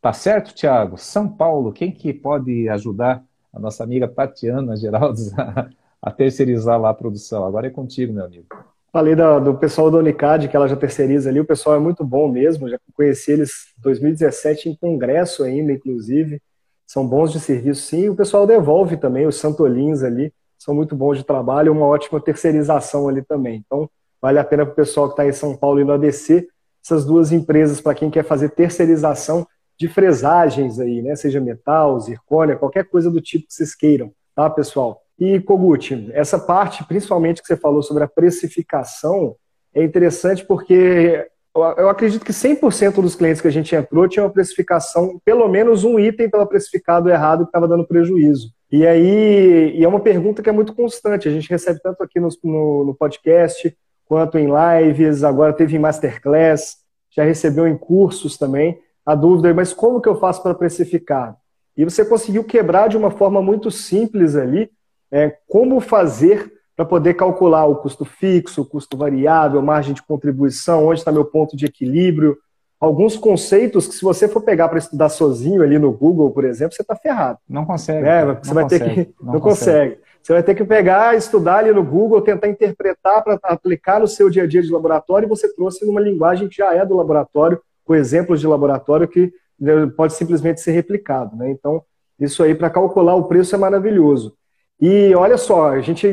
Tá 0.00 0.12
certo, 0.12 0.54
Tiago? 0.54 0.98
São 0.98 1.28
Paulo, 1.28 1.72
quem 1.72 1.92
que 1.92 2.12
pode 2.12 2.68
ajudar 2.68 3.24
a 3.52 3.58
nossa 3.58 3.84
amiga 3.84 4.08
Tatiana 4.08 4.76
Geraldes 4.76 5.32
a, 5.38 5.70
a 6.02 6.10
terceirizar 6.10 6.80
lá 6.80 6.90
a 6.90 6.94
produção? 6.94 7.46
Agora 7.46 7.68
é 7.68 7.70
contigo, 7.70 8.12
meu 8.12 8.24
amigo. 8.24 8.73
Falei 8.94 9.16
do, 9.16 9.40
do 9.40 9.54
pessoal 9.56 9.90
da 9.90 9.98
Unicad, 9.98 10.46
que 10.46 10.54
ela 10.54 10.68
já 10.68 10.76
terceiriza 10.76 11.28
ali, 11.28 11.40
o 11.40 11.44
pessoal 11.44 11.74
é 11.74 11.80
muito 11.80 12.04
bom 12.04 12.28
mesmo, 12.28 12.68
já 12.68 12.78
conheci 12.94 13.32
eles 13.32 13.50
em 13.76 13.82
2017 13.82 14.68
em 14.68 14.76
congresso 14.76 15.42
ainda, 15.42 15.72
inclusive, 15.72 16.40
são 16.86 17.04
bons 17.04 17.32
de 17.32 17.40
serviço 17.40 17.82
sim, 17.88 18.08
o 18.08 18.14
pessoal 18.14 18.46
devolve 18.46 18.96
também, 18.96 19.26
os 19.26 19.34
Santolins 19.34 20.04
ali, 20.04 20.32
são 20.56 20.72
muito 20.72 20.94
bons 20.94 21.18
de 21.18 21.24
trabalho, 21.24 21.72
uma 21.72 21.86
ótima 21.86 22.20
terceirização 22.20 23.08
ali 23.08 23.20
também, 23.20 23.64
então 23.66 23.90
vale 24.22 24.38
a 24.38 24.44
pena 24.44 24.64
para 24.64 24.72
o 24.74 24.76
pessoal 24.76 25.08
que 25.08 25.14
está 25.14 25.26
em 25.26 25.32
São 25.32 25.56
Paulo 25.56 25.80
e 25.80 25.84
no 25.84 25.92
ADC, 25.92 26.46
essas 26.80 27.04
duas 27.04 27.32
empresas 27.32 27.80
para 27.80 27.96
quem 27.96 28.08
quer 28.08 28.22
fazer 28.22 28.50
terceirização 28.50 29.44
de 29.76 29.88
fresagens 29.88 30.78
aí, 30.78 31.02
né, 31.02 31.16
seja 31.16 31.40
metal, 31.40 31.98
zircônia, 31.98 32.54
qualquer 32.54 32.84
coisa 32.84 33.10
do 33.10 33.20
tipo 33.20 33.48
que 33.48 33.54
vocês 33.54 33.74
queiram, 33.74 34.12
tá 34.36 34.48
pessoal? 34.48 35.03
E, 35.18 35.40
Kogut, 35.40 36.10
essa 36.12 36.38
parte, 36.38 36.84
principalmente 36.84 37.40
que 37.40 37.46
você 37.46 37.56
falou 37.56 37.82
sobre 37.82 38.02
a 38.04 38.08
precificação, 38.08 39.36
é 39.74 39.82
interessante 39.82 40.44
porque 40.44 41.26
eu 41.54 41.88
acredito 41.88 42.24
que 42.24 42.32
100% 42.32 43.00
dos 43.00 43.14
clientes 43.14 43.40
que 43.40 43.46
a 43.46 43.50
gente 43.50 43.74
entrou 43.76 44.08
tinham 44.08 44.26
uma 44.26 44.32
precificação, 44.32 45.20
pelo 45.24 45.48
menos 45.48 45.84
um 45.84 46.00
item 46.00 46.26
estava 46.26 46.44
precificado 46.46 47.08
errado 47.08 47.44
que 47.44 47.48
estava 47.48 47.68
dando 47.68 47.86
prejuízo. 47.86 48.52
E 48.72 48.84
aí, 48.84 49.72
e 49.76 49.84
é 49.84 49.88
uma 49.88 50.00
pergunta 50.00 50.42
que 50.42 50.48
é 50.48 50.52
muito 50.52 50.74
constante, 50.74 51.28
a 51.28 51.30
gente 51.30 51.48
recebe 51.48 51.78
tanto 51.80 52.02
aqui 52.02 52.18
no, 52.18 52.28
no, 52.42 52.84
no 52.86 52.94
podcast, 52.94 53.72
quanto 54.04 54.36
em 54.36 54.48
lives, 54.48 55.22
agora 55.22 55.52
teve 55.52 55.76
em 55.76 55.78
masterclass, 55.78 56.78
já 57.14 57.22
recebeu 57.22 57.68
em 57.68 57.76
cursos 57.76 58.36
também, 58.36 58.76
a 59.06 59.14
dúvida 59.14 59.50
é, 59.50 59.52
mas 59.52 59.72
como 59.72 60.00
que 60.00 60.08
eu 60.08 60.18
faço 60.18 60.42
para 60.42 60.54
precificar? 60.54 61.36
E 61.76 61.84
você 61.84 62.04
conseguiu 62.04 62.42
quebrar 62.42 62.88
de 62.88 62.96
uma 62.96 63.10
forma 63.12 63.40
muito 63.40 63.70
simples 63.70 64.34
ali, 64.34 64.70
é, 65.14 65.36
como 65.48 65.80
fazer 65.80 66.52
para 66.74 66.84
poder 66.84 67.14
calcular 67.14 67.66
o 67.66 67.76
custo 67.76 68.04
fixo, 68.04 68.62
o 68.62 68.66
custo 68.66 68.96
variável, 68.96 69.62
margem 69.62 69.94
de 69.94 70.02
contribuição, 70.02 70.88
onde 70.88 70.98
está 70.98 71.12
meu 71.12 71.24
ponto 71.24 71.56
de 71.56 71.66
equilíbrio. 71.66 72.36
Alguns 72.80 73.16
conceitos 73.16 73.86
que, 73.86 73.94
se 73.94 74.02
você 74.02 74.26
for 74.26 74.40
pegar 74.40 74.68
para 74.68 74.80
estudar 74.80 75.08
sozinho 75.08 75.62
ali 75.62 75.78
no 75.78 75.92
Google, 75.92 76.32
por 76.32 76.44
exemplo, 76.44 76.74
você 76.74 76.82
está 76.82 76.96
ferrado. 76.96 77.38
Não 77.48 77.64
consegue. 77.64 78.04
É, 78.04 78.24
você 78.24 78.48
não 78.48 78.54
vai 78.54 78.64
consegue, 78.64 78.84
ter 78.84 79.04
que. 79.04 79.14
Não, 79.22 79.34
não 79.34 79.40
consegue. 79.40 79.90
consegue. 79.90 80.04
Você 80.20 80.32
vai 80.32 80.42
ter 80.42 80.54
que 80.56 80.64
pegar, 80.64 81.16
estudar 81.16 81.58
ali 81.58 81.70
no 81.70 81.84
Google, 81.84 82.20
tentar 82.20 82.48
interpretar 82.48 83.22
para 83.22 83.38
aplicar 83.44 84.00
no 84.00 84.08
seu 84.08 84.28
dia 84.28 84.42
a 84.42 84.46
dia 84.48 84.62
de 84.62 84.72
laboratório, 84.72 85.26
e 85.26 85.28
você 85.28 85.54
trouxe 85.54 85.86
numa 85.86 86.00
linguagem 86.00 86.48
que 86.48 86.56
já 86.56 86.74
é 86.74 86.84
do 86.84 86.96
laboratório, 86.96 87.60
com 87.84 87.94
exemplos 87.94 88.40
de 88.40 88.48
laboratório 88.48 89.06
que 89.06 89.32
né, 89.60 89.86
pode 89.96 90.14
simplesmente 90.14 90.60
ser 90.60 90.72
replicado. 90.72 91.36
Né? 91.36 91.50
Então, 91.50 91.84
isso 92.18 92.42
aí 92.42 92.52
para 92.52 92.68
calcular 92.68 93.14
o 93.14 93.24
preço 93.24 93.54
é 93.54 93.58
maravilhoso. 93.58 94.34
E 94.80 95.14
olha 95.14 95.36
só, 95.36 95.70
a 95.70 95.80
gente, 95.80 96.06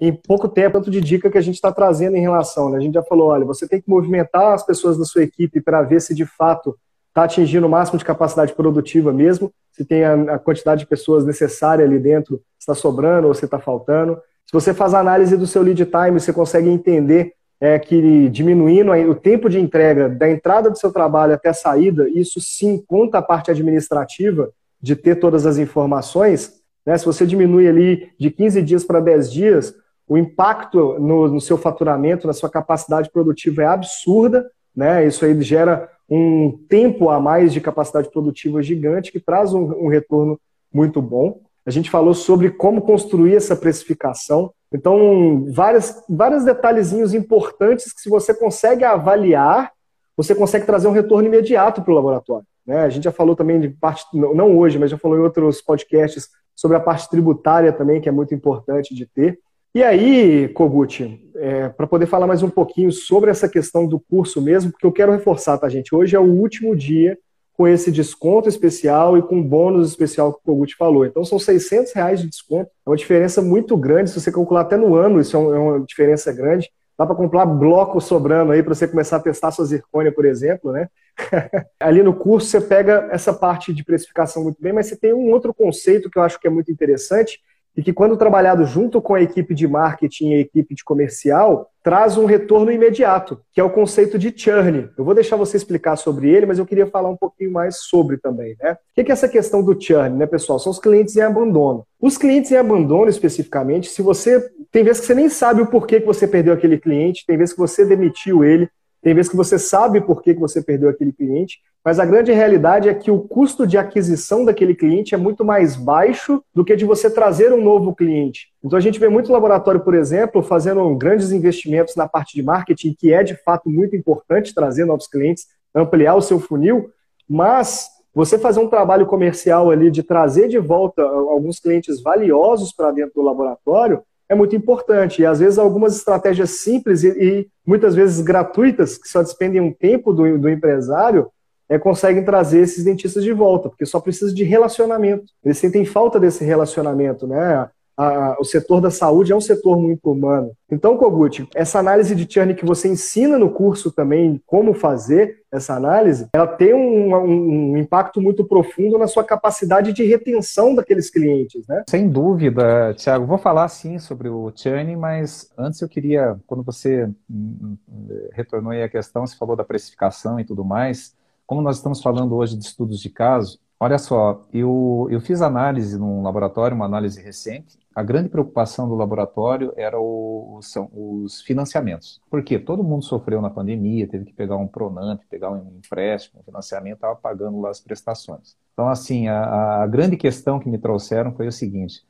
em, 0.00 0.12
pouco 0.12 0.48
tempo, 0.48 0.78
tanto 0.78 0.90
de 0.90 1.00
dica 1.00 1.30
que 1.30 1.38
a 1.38 1.42
gente 1.42 1.54
está 1.54 1.72
trazendo 1.72 2.16
em 2.16 2.20
relação, 2.20 2.70
né? 2.70 2.78
A 2.78 2.80
gente 2.80 2.94
já 2.94 3.02
falou, 3.02 3.28
olha, 3.28 3.44
você 3.44 3.66
tem 3.66 3.80
que 3.80 3.88
movimentar 3.88 4.54
as 4.54 4.64
pessoas 4.64 4.98
da 4.98 5.04
sua 5.04 5.22
equipe 5.22 5.60
para 5.60 5.82
ver 5.82 6.00
se 6.00 6.14
de 6.14 6.26
fato 6.26 6.76
está 7.08 7.24
atingindo 7.24 7.66
o 7.66 7.70
máximo 7.70 7.98
de 7.98 8.04
capacidade 8.04 8.52
produtiva 8.52 9.10
mesmo, 9.12 9.50
se 9.72 9.84
tem 9.84 10.04
a, 10.04 10.34
a 10.34 10.38
quantidade 10.38 10.80
de 10.80 10.86
pessoas 10.86 11.24
necessária 11.24 11.84
ali 11.84 11.98
dentro, 11.98 12.42
está 12.58 12.74
sobrando 12.74 13.28
ou 13.28 13.34
se 13.34 13.46
está 13.46 13.58
faltando. 13.58 14.18
Se 14.44 14.52
você 14.52 14.74
faz 14.74 14.92
a 14.92 15.00
análise 15.00 15.36
do 15.36 15.46
seu 15.46 15.62
lead 15.62 15.84
time, 15.86 16.20
você 16.20 16.32
consegue 16.32 16.68
entender 16.68 17.32
é, 17.60 17.78
que 17.78 18.28
diminuindo 18.28 18.92
o 18.92 19.14
tempo 19.14 19.48
de 19.48 19.58
entrega 19.58 20.08
da 20.08 20.30
entrada 20.30 20.70
do 20.70 20.78
seu 20.78 20.92
trabalho 20.92 21.34
até 21.34 21.48
a 21.48 21.54
saída, 21.54 22.08
isso 22.08 22.40
sim 22.40 22.82
conta 22.86 23.18
a 23.18 23.22
parte 23.22 23.50
administrativa 23.50 24.50
de 24.80 24.94
ter 24.94 25.16
todas 25.16 25.46
as 25.46 25.56
informações, 25.56 26.60
né? 26.86 26.96
Se 26.96 27.04
você 27.04 27.26
diminui 27.26 27.66
ali 27.66 28.12
de 28.18 28.30
15 28.30 28.62
dias 28.62 28.84
para 28.84 29.00
10 29.00 29.32
dias, 29.32 29.74
o 30.08 30.16
impacto 30.16 30.96
no, 31.00 31.28
no, 31.28 31.40
seu 31.40 31.58
faturamento, 31.58 32.26
na 32.26 32.32
sua 32.32 32.48
capacidade 32.48 33.10
produtiva 33.10 33.62
é 33.62 33.66
absurda. 33.66 34.48
Né? 34.74 35.04
Isso 35.06 35.24
aí 35.24 35.40
gera 35.42 35.90
um 36.08 36.56
tempo 36.68 37.10
a 37.10 37.18
mais 37.18 37.52
de 37.52 37.60
capacidade 37.60 38.08
produtiva 38.10 38.62
gigante 38.62 39.10
que 39.10 39.18
traz 39.18 39.52
um, 39.52 39.64
um 39.72 39.88
retorno 39.88 40.38
muito 40.72 41.02
bom. 41.02 41.40
A 41.64 41.70
gente 41.70 41.90
falou 41.90 42.14
sobre 42.14 42.50
como 42.50 42.82
construir 42.82 43.34
essa 43.34 43.56
precificação. 43.56 44.52
Então, 44.72 45.46
várias, 45.50 46.04
vários 46.08 46.44
detalhezinhos 46.44 47.12
importantes 47.12 47.92
que 47.92 48.00
se 48.00 48.08
você 48.08 48.32
consegue 48.32 48.84
avaliar, 48.84 49.72
você 50.16 50.34
consegue 50.34 50.64
trazer 50.64 50.86
um 50.86 50.92
retorno 50.92 51.26
imediato 51.26 51.82
para 51.82 51.92
o 51.92 51.96
laboratório. 51.96 52.46
Né? 52.66 52.78
A 52.78 52.88
gente 52.88 53.04
já 53.04 53.12
falou 53.12 53.36
também 53.36 53.60
de 53.60 53.68
parte, 53.68 54.04
não 54.12 54.56
hoje, 54.58 54.78
mas 54.78 54.90
já 54.90 54.98
falou 54.98 55.16
em 55.16 55.22
outros 55.22 55.62
podcasts 55.62 56.28
sobre 56.54 56.76
a 56.76 56.80
parte 56.80 57.08
tributária 57.08 57.72
também, 57.72 58.00
que 58.00 58.08
é 58.08 58.12
muito 58.12 58.34
importante 58.34 58.94
de 58.94 59.06
ter. 59.06 59.38
E 59.74 59.82
aí, 59.82 60.48
Kogut, 60.48 61.20
é, 61.36 61.68
para 61.68 61.86
poder 61.86 62.06
falar 62.06 62.26
mais 62.26 62.42
um 62.42 62.48
pouquinho 62.48 62.90
sobre 62.90 63.30
essa 63.30 63.46
questão 63.46 63.86
do 63.86 64.00
curso 64.00 64.40
mesmo, 64.40 64.72
porque 64.72 64.86
eu 64.86 64.92
quero 64.92 65.12
reforçar, 65.12 65.58
tá, 65.58 65.68
gente? 65.68 65.94
Hoje 65.94 66.16
é 66.16 66.18
o 66.18 66.24
último 66.24 66.74
dia 66.74 67.18
com 67.52 67.68
esse 67.68 67.90
desconto 67.90 68.48
especial 68.48 69.16
e 69.16 69.22
com 69.22 69.42
bônus 69.42 69.88
especial 69.88 70.32
que 70.32 70.38
o 70.38 70.42
Kogut 70.42 70.74
falou. 70.76 71.04
Então 71.06 71.24
são 71.24 71.38
600 71.38 71.92
reais 71.92 72.20
de 72.20 72.28
desconto. 72.28 72.70
É 72.86 72.90
uma 72.90 72.96
diferença 72.96 73.40
muito 73.40 73.76
grande. 73.76 74.10
Se 74.10 74.20
você 74.20 74.32
calcular 74.32 74.62
até 74.62 74.76
no 74.76 74.94
ano, 74.94 75.20
isso 75.20 75.36
é, 75.36 75.40
é 75.40 75.58
uma 75.58 75.80
diferença 75.80 76.32
grande. 76.32 76.70
Dá 76.98 77.04
para 77.04 77.14
comprar 77.14 77.44
bloco 77.44 78.00
sobrando 78.00 78.52
aí 78.52 78.62
para 78.62 78.74
você 78.74 78.88
começar 78.88 79.16
a 79.16 79.20
testar 79.20 79.50
sua 79.50 79.66
zircônia, 79.66 80.10
por 80.10 80.24
exemplo, 80.24 80.72
né? 80.72 80.88
Ali 81.78 82.02
no 82.02 82.14
curso 82.14 82.48
você 82.48 82.60
pega 82.60 83.08
essa 83.10 83.34
parte 83.34 83.72
de 83.72 83.84
precificação 83.84 84.42
muito 84.44 84.60
bem, 84.60 84.72
mas 84.72 84.86
você 84.86 84.96
tem 84.96 85.12
um 85.12 85.30
outro 85.30 85.52
conceito 85.52 86.10
que 86.10 86.18
eu 86.18 86.22
acho 86.22 86.40
que 86.40 86.46
é 86.46 86.50
muito 86.50 86.72
interessante, 86.72 87.40
e 87.76 87.82
que, 87.82 87.92
quando 87.92 88.16
trabalhado 88.16 88.64
junto 88.64 89.02
com 89.02 89.14
a 89.14 89.20
equipe 89.20 89.54
de 89.54 89.68
marketing 89.68 90.30
e 90.30 90.34
a 90.34 90.40
equipe 90.40 90.74
de 90.74 90.82
comercial, 90.82 91.70
traz 91.82 92.16
um 92.16 92.24
retorno 92.24 92.72
imediato, 92.72 93.40
que 93.52 93.60
é 93.60 93.64
o 93.64 93.70
conceito 93.70 94.18
de 94.18 94.32
churn. 94.34 94.88
Eu 94.96 95.04
vou 95.04 95.14
deixar 95.14 95.36
você 95.36 95.56
explicar 95.56 95.94
sobre 95.96 96.30
ele, 96.30 96.46
mas 96.46 96.58
eu 96.58 96.66
queria 96.66 96.86
falar 96.86 97.10
um 97.10 97.16
pouquinho 97.16 97.52
mais 97.52 97.76
sobre 97.76 98.16
também. 98.16 98.56
Né? 98.60 98.72
O 98.72 99.04
que 99.04 99.10
é 99.10 99.12
essa 99.12 99.28
questão 99.28 99.62
do 99.62 99.80
churn, 99.80 100.16
né, 100.16 100.26
pessoal? 100.26 100.58
São 100.58 100.72
os 100.72 100.80
clientes 100.80 101.14
em 101.16 101.20
abandono. 101.20 101.86
Os 102.00 102.16
clientes 102.16 102.50
em 102.50 102.56
abandono, 102.56 103.08
especificamente, 103.08 103.88
se 103.88 104.02
você. 104.02 104.50
Tem 104.72 104.82
vezes 104.82 105.00
que 105.00 105.06
você 105.06 105.14
nem 105.14 105.28
sabe 105.28 105.62
o 105.62 105.66
porquê 105.66 106.00
que 106.00 106.06
você 106.06 106.26
perdeu 106.26 106.52
aquele 106.52 106.78
cliente, 106.78 107.24
tem 107.26 107.36
vezes 107.36 107.54
que 107.54 107.60
você 107.60 107.84
demitiu 107.84 108.44
ele, 108.44 108.68
tem 109.02 109.14
vezes 109.14 109.30
que 109.30 109.36
você 109.36 109.58
sabe 109.58 110.00
por 110.00 110.22
que 110.22 110.34
você 110.34 110.62
perdeu 110.62 110.88
aquele 110.88 111.12
cliente, 111.12 111.60
mas 111.84 112.00
a 112.00 112.04
grande 112.04 112.32
realidade 112.32 112.88
é 112.88 112.94
que 112.94 113.10
o 113.10 113.20
custo 113.20 113.64
de 113.64 113.78
aquisição 113.78 114.44
daquele 114.44 114.74
cliente 114.74 115.14
é 115.14 115.18
muito 115.18 115.44
mais 115.44 115.76
baixo 115.76 116.42
do 116.52 116.64
que 116.64 116.74
de 116.74 116.84
você 116.84 117.08
trazer 117.08 117.52
um 117.52 117.62
novo 117.62 117.94
cliente. 117.94 118.48
Então 118.64 118.76
a 118.76 118.82
gente 118.82 118.98
vê 118.98 119.08
muito 119.08 119.30
laboratório, 119.30 119.80
por 119.80 119.94
exemplo, 119.94 120.42
fazendo 120.42 120.92
grandes 120.96 121.30
investimentos 121.30 121.94
na 121.94 122.08
parte 122.08 122.34
de 122.34 122.42
marketing, 122.42 122.96
que 122.98 123.12
é 123.12 123.22
de 123.22 123.36
fato 123.44 123.70
muito 123.70 123.94
importante 123.94 124.52
trazer 124.52 124.84
novos 124.84 125.06
clientes, 125.06 125.46
ampliar 125.72 126.16
o 126.16 126.22
seu 126.22 126.40
funil, 126.40 126.90
mas 127.28 127.88
você 128.12 128.38
fazer 128.38 128.58
um 128.60 128.68
trabalho 128.68 129.06
comercial 129.06 129.70
ali 129.70 129.90
de 129.90 130.02
trazer 130.02 130.48
de 130.48 130.58
volta 130.58 131.02
alguns 131.02 131.60
clientes 131.60 132.02
valiosos 132.02 132.72
para 132.72 132.90
dentro 132.90 133.12
do 133.14 133.22
laboratório 133.22 134.02
é 134.28 134.34
muito 134.34 134.56
importante. 134.56 135.22
E 135.22 135.26
às 135.26 135.38
vezes 135.38 135.58
algumas 135.58 135.96
estratégias 135.96 136.50
simples 136.50 137.04
e, 137.04 137.08
e 137.08 137.48
muitas 137.66 137.94
vezes 137.94 138.20
gratuitas, 138.20 138.98
que 138.98 139.08
só 139.08 139.22
despendem 139.22 139.60
um 139.60 139.72
tempo 139.72 140.12
do, 140.12 140.38
do 140.38 140.48
empresário, 140.48 141.30
é, 141.68 141.78
conseguem 141.78 142.24
trazer 142.24 142.60
esses 142.60 142.84
dentistas 142.84 143.24
de 143.24 143.32
volta, 143.32 143.68
porque 143.68 143.86
só 143.86 144.00
precisa 144.00 144.32
de 144.32 144.44
relacionamento. 144.44 145.24
Eles 145.44 145.58
sentem 145.58 145.84
falta 145.84 146.18
desse 146.20 146.44
relacionamento, 146.44 147.26
né? 147.26 147.68
A, 147.96 148.36
o 148.38 148.44
setor 148.44 148.80
da 148.80 148.90
saúde 148.90 149.32
é 149.32 149.36
um 149.36 149.40
setor 149.40 149.80
muito 149.80 150.10
humano. 150.10 150.52
Então, 150.70 150.96
Kogut, 150.96 151.48
essa 151.54 151.78
análise 151.78 152.14
de 152.14 152.30
churn 152.30 152.54
que 152.54 152.66
você 152.66 152.88
ensina 152.88 153.38
no 153.38 153.50
curso 153.50 153.90
também, 153.90 154.40
como 154.46 154.74
fazer 154.74 155.38
essa 155.50 155.74
análise, 155.74 156.28
ela 156.34 156.46
tem 156.46 156.74
um, 156.74 157.14
um, 157.16 157.76
impacto 157.76 158.20
muito 158.20 158.44
profundo 158.44 158.98
na 158.98 159.06
sua 159.06 159.24
capacidade 159.24 159.92
de 159.92 160.04
retenção 160.04 160.74
daqueles 160.74 161.08
clientes, 161.08 161.66
né? 161.66 161.84
Sem 161.88 162.08
dúvida, 162.08 162.92
Tiago. 162.94 163.26
Vou 163.26 163.38
falar 163.38 163.68
sim 163.68 163.98
sobre 163.98 164.28
o 164.28 164.52
churn, 164.54 164.96
mas 164.96 165.50
antes 165.56 165.80
eu 165.80 165.88
queria, 165.88 166.36
quando 166.46 166.62
você 166.62 167.08
hum, 167.30 167.76
hum, 167.88 168.28
retornou 168.32 168.72
aí 168.72 168.82
a 168.82 168.88
questão, 168.88 169.26
você 169.26 169.36
falou 169.36 169.56
da 169.56 169.64
precificação 169.64 170.38
e 170.38 170.44
tudo 170.44 170.64
mais, 170.64 171.14
como 171.46 171.62
nós 171.62 171.76
estamos 171.76 172.02
falando 172.02 172.34
hoje 172.34 172.56
de 172.56 172.64
estudos 172.64 173.00
de 173.00 173.08
caso, 173.08 173.58
olha 173.78 173.98
só, 173.98 174.46
eu, 174.52 175.08
eu 175.10 175.20
fiz 175.20 175.42
análise 175.42 175.98
num 175.98 176.22
laboratório, 176.22 176.74
uma 176.74 176.86
análise 176.86 177.20
recente. 177.20 177.78
A 177.94 178.02
grande 178.02 178.28
preocupação 178.28 178.88
do 178.88 178.94
laboratório 178.94 179.72
era 179.76 179.98
o, 179.98 180.60
são 180.62 180.90
os 180.92 181.40
financiamentos. 181.42 182.20
Porque 182.30 182.58
todo 182.58 182.84
mundo 182.84 183.04
sofreu 183.04 183.40
na 183.40 183.48
pandemia, 183.50 184.06
teve 184.08 184.26
que 184.26 184.32
pegar 184.32 184.56
um 184.56 184.68
Pronamp, 184.68 185.20
pegar 185.30 185.50
um 185.50 185.78
empréstimo, 185.78 186.40
um 186.40 186.44
financiamento, 186.44 186.96
estava 186.96 187.16
pagando 187.16 187.60
lá 187.60 187.70
as 187.70 187.80
prestações. 187.80 188.56
Então, 188.72 188.88
assim, 188.88 189.28
a, 189.28 189.82
a 189.82 189.86
grande 189.86 190.16
questão 190.16 190.58
que 190.60 190.68
me 190.68 190.78
trouxeram 190.78 191.32
foi 191.34 191.46
o 191.46 191.52
seguinte: 191.52 192.04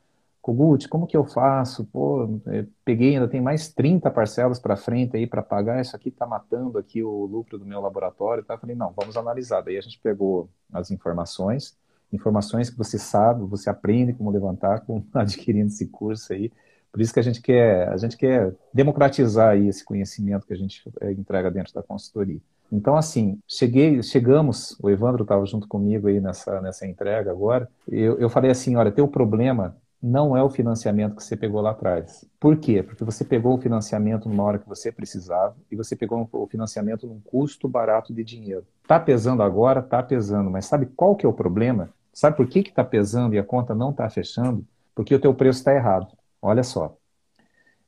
Kogut, 0.47 0.87
como 0.89 1.09
que 1.09 1.17
eu 1.17 1.25
faço? 1.25 1.85
Pô, 1.87 2.41
é, 2.47 2.65
peguei, 2.85 3.15
ainda 3.15 3.27
tem 3.27 3.41
mais 3.41 3.69
30 3.69 4.09
parcelas 4.13 4.61
para 4.61 4.77
frente 4.77 5.17
aí 5.17 5.27
para 5.27 5.43
pagar, 5.43 5.81
isso 5.81 5.97
aqui 5.97 6.09
está 6.09 6.25
matando 6.25 6.79
aqui 6.79 7.03
o 7.03 7.27
lucro 7.27 7.59
do 7.59 7.67
meu 7.67 7.81
laboratório. 7.81 8.45
Tá? 8.45 8.55
Eu 8.55 8.59
falei, 8.59 8.77
não, 8.77 8.93
vamos 8.97 9.17
analisar. 9.17 9.61
Daí 9.61 9.77
a 9.77 9.81
gente 9.81 9.99
pegou 9.99 10.49
as 10.73 10.93
informações, 10.93 11.77
informações 12.13 12.71
que 12.71 12.79
você 12.79 12.97
sabe, 12.97 13.45
você 13.45 13.69
aprende 13.69 14.13
como 14.13 14.31
levantar 14.31 14.83
com, 14.83 15.03
adquirindo 15.13 15.67
esse 15.67 15.89
curso 15.89 16.33
aí. 16.33 16.53
Por 16.93 17.01
isso 17.01 17.13
que 17.13 17.19
a 17.19 17.25
gente 17.25 17.43
quer, 17.43 17.89
a 17.89 17.97
gente 17.97 18.17
quer 18.17 18.55
democratizar 18.73 19.49
aí 19.49 19.67
esse 19.67 19.85
conhecimento 19.85 20.47
que 20.47 20.53
a 20.53 20.57
gente 20.57 20.89
é, 21.01 21.11
entrega 21.11 21.51
dentro 21.51 21.75
da 21.75 21.83
consultoria. 21.83 22.41
Então, 22.71 22.97
assim, 22.97 23.41
cheguei, 23.49 24.01
chegamos, 24.01 24.79
o 24.81 24.89
Evandro 24.89 25.25
estava 25.25 25.45
junto 25.45 25.67
comigo 25.67 26.07
aí 26.07 26.21
nessa, 26.21 26.61
nessa 26.61 26.87
entrega 26.87 27.33
agora, 27.33 27.69
eu, 27.89 28.17
eu 28.21 28.31
falei 28.31 28.53
assim, 28.53 28.77
olha, 28.77 28.93
teu 28.93 29.09
problema 29.09 29.77
não 30.03 30.37
é 30.37 30.43
o 30.43 30.51
financiamento 30.51 31.17
que 31.17 31.25
você 31.25 31.37
pegou 31.37 31.61
lá 31.61 31.71
atrás. 31.71 32.25
Por 32.39 32.57
quê? 32.57 32.83
Porque 32.83 33.03
você 33.03 33.25
pegou 33.25 33.55
o 33.55 33.61
financiamento 33.61 34.29
numa 34.29 34.43
hora 34.43 34.59
que 34.59 34.69
você 34.69 34.93
precisava 34.93 35.57
e 35.71 35.77
você 35.77 35.97
pegou 35.97 36.29
o 36.33 36.47
financiamento 36.47 37.07
num 37.07 37.21
custo 37.21 37.69
barato 37.69 38.13
de 38.13 38.23
dinheiro. 38.23 38.65
Está 38.83 39.01
pesando 39.01 39.43
agora? 39.43 39.81
Está 39.81 40.03
pesando, 40.03 40.51
mas 40.51 40.67
sabe 40.67 40.87
qual 40.87 41.17
que 41.17 41.25
é 41.25 41.29
o 41.29 41.33
problema? 41.33 41.91
Sabe 42.13 42.37
por 42.37 42.47
que 42.49 42.61
está 42.61 42.85
pesando 42.85 43.35
e 43.35 43.39
a 43.39 43.45
conta 43.45 43.75
não 43.75 43.91
está 43.91 44.09
fechando? 44.09 44.65
Porque 44.95 45.15
o 45.15 45.21
teu 45.21 45.35
preço 45.35 45.59
está 45.59 45.75
errado. 45.75 46.09
Olha 46.41 46.63
só. 46.63 46.97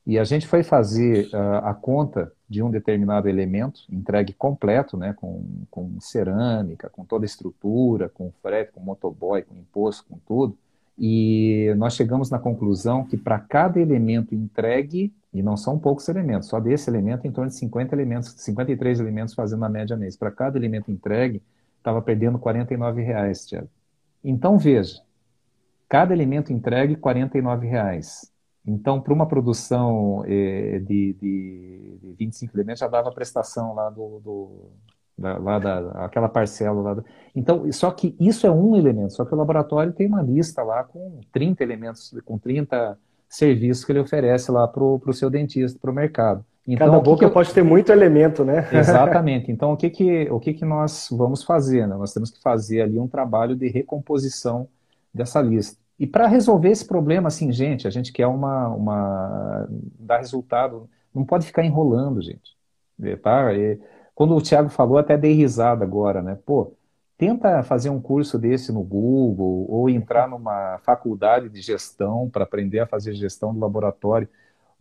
E 0.07 0.19
a 0.19 0.25
gente 0.25 0.47
foi 0.47 0.63
fazer 0.63 1.27
uh, 1.35 1.65
a 1.67 1.75
conta 1.75 2.33
de 2.49 2.63
um 2.63 2.71
determinado 2.71 3.29
elemento, 3.29 3.83
entregue 3.91 4.33
completo, 4.33 4.97
né, 4.97 5.13
com, 5.13 5.45
com 5.71 6.01
cerâmica, 6.01 6.89
com 6.89 7.05
toda 7.05 7.25
a 7.25 7.27
estrutura, 7.27 8.09
com 8.09 8.33
frete, 8.43 8.73
com 8.73 8.81
motoboy, 8.81 9.43
com 9.43 9.55
imposto, 9.55 10.07
com 10.09 10.19
tudo. 10.27 10.57
E 10.99 11.73
nós 11.77 11.95
chegamos 11.95 12.29
na 12.29 12.39
conclusão 12.39 13.05
que 13.05 13.17
para 13.17 13.39
cada 13.39 13.79
elemento 13.79 14.35
entregue, 14.35 15.15
e 15.33 15.43
não 15.43 15.57
são 15.57 15.79
poucos 15.79 16.09
elementos, 16.09 16.49
só 16.49 16.59
desse 16.59 16.91
elemento 16.91 17.27
em 17.27 17.31
torno 17.31 17.51
de 17.51 17.57
50 17.57 17.95
elementos, 17.95 18.35
53 18.37 18.99
elementos 18.99 19.35
fazendo 19.35 19.65
a 19.65 19.69
média 19.69 19.97
mês. 19.97 20.17
Para 20.17 20.33
cada 20.33 20.59
elemento 20.59 20.91
entregue, 20.91 21.41
estava 21.77 22.03
perdendo 22.03 22.41
R$ 22.45 23.03
reais, 23.03 23.47
Tiago. 23.47 23.69
Então 24.25 24.59
veja, 24.59 25.01
cada 25.89 26.13
elemento 26.13 26.53
entregue 26.53 26.95
R$ 26.95 27.67
reais. 27.67 28.33
Então, 28.67 29.01
para 29.01 29.15
uma 29.15 29.27
produção 29.27 30.23
eh, 30.27 30.81
de, 30.81 31.15
de, 31.15 31.99
de 32.03 32.13
25 32.19 32.55
elementos, 32.55 32.81
já 32.81 32.89
dava 32.89 33.09
a 33.09 33.13
prestação 33.13 33.75
lá 33.75 33.89
do, 33.89 34.21
do 34.21 34.51
da, 35.19 35.37
lá 35.37 35.59
da, 35.59 35.91
aquela 36.05 36.29
parcela 36.29 36.81
lá. 36.81 36.95
Do... 36.95 37.05
Então, 37.35 37.71
só 37.73 37.91
que 37.91 38.15
isso 38.21 38.47
é 38.47 38.51
um 38.51 38.77
elemento, 38.77 39.13
só 39.13 39.25
que 39.25 39.35
o 39.35 39.37
laboratório 39.37 39.93
tem 39.93 40.07
uma 40.07 40.23
lista 40.23 40.63
lá 40.63 40.85
com 40.85 41.21
30 41.33 41.63
elementos, 41.63 42.15
com 42.25 42.39
30 42.39 42.97
serviços 43.29 43.85
que 43.85 43.93
ele 43.93 43.99
oferece 43.99 44.51
lá 44.51 44.67
para 44.67 44.83
o 44.83 45.13
seu 45.13 45.29
dentista, 45.29 45.79
para 45.79 45.91
o 45.91 45.95
mercado. 45.95 46.45
Então, 46.67 46.87
Cada 46.87 47.01
boca 47.01 47.21
que 47.21 47.25
eu... 47.25 47.31
pode 47.31 47.53
ter 47.53 47.63
muito 47.63 47.91
elemento, 47.91 48.45
né? 48.45 48.69
Exatamente. 48.73 49.51
Então, 49.51 49.73
o 49.73 49.77
que, 49.77 49.91
que, 49.91 50.31
o 50.31 50.39
que, 50.39 50.53
que 50.53 50.65
nós 50.65 51.09
vamos 51.11 51.43
fazer? 51.43 51.87
Né? 51.89 51.97
Nós 51.97 52.13
temos 52.13 52.31
que 52.31 52.41
fazer 52.43 52.83
ali 52.83 52.99
um 52.99 53.09
trabalho 53.09 53.57
de 53.57 53.69
recomposição 53.69 54.69
dessa 55.13 55.41
lista. 55.41 55.79
E 55.99 56.07
para 56.07 56.27
resolver 56.27 56.69
esse 56.69 56.87
problema, 56.87 57.29
assim, 57.29 57.51
gente, 57.51 57.87
a 57.89 57.91
gente 57.91 58.13
quer 58.13 58.27
uma, 58.27 58.69
uma 58.69 59.67
dar 59.99 60.19
resultado, 60.19 60.89
não 61.13 61.25
pode 61.25 61.47
ficar 61.47 61.65
enrolando, 61.65 62.23
gente. 62.23 62.57
Tá? 63.23 63.53
E, 63.55 63.81
quando 64.19 64.35
o 64.35 64.43
Thiago 64.43 64.69
falou, 64.69 64.99
até 64.99 65.17
dei 65.17 65.33
risada 65.33 65.85
agora, 65.85 66.21
né? 66.21 66.37
Pô, 66.45 66.73
tenta 67.17 67.63
fazer 67.63 67.89
um 67.89 68.01
curso 68.01 68.37
desse 68.37 68.73
no 68.73 68.83
Google 68.83 69.65
ou 69.69 69.89
entrar 69.89 70.29
numa 70.29 70.77
faculdade 70.79 71.49
de 71.49 71.61
gestão 71.61 72.29
para 72.29 72.43
aprender 72.43 72.81
a 72.81 72.87
fazer 72.89 73.15
gestão 73.15 73.55
do 73.55 73.61
laboratório. 73.61 74.29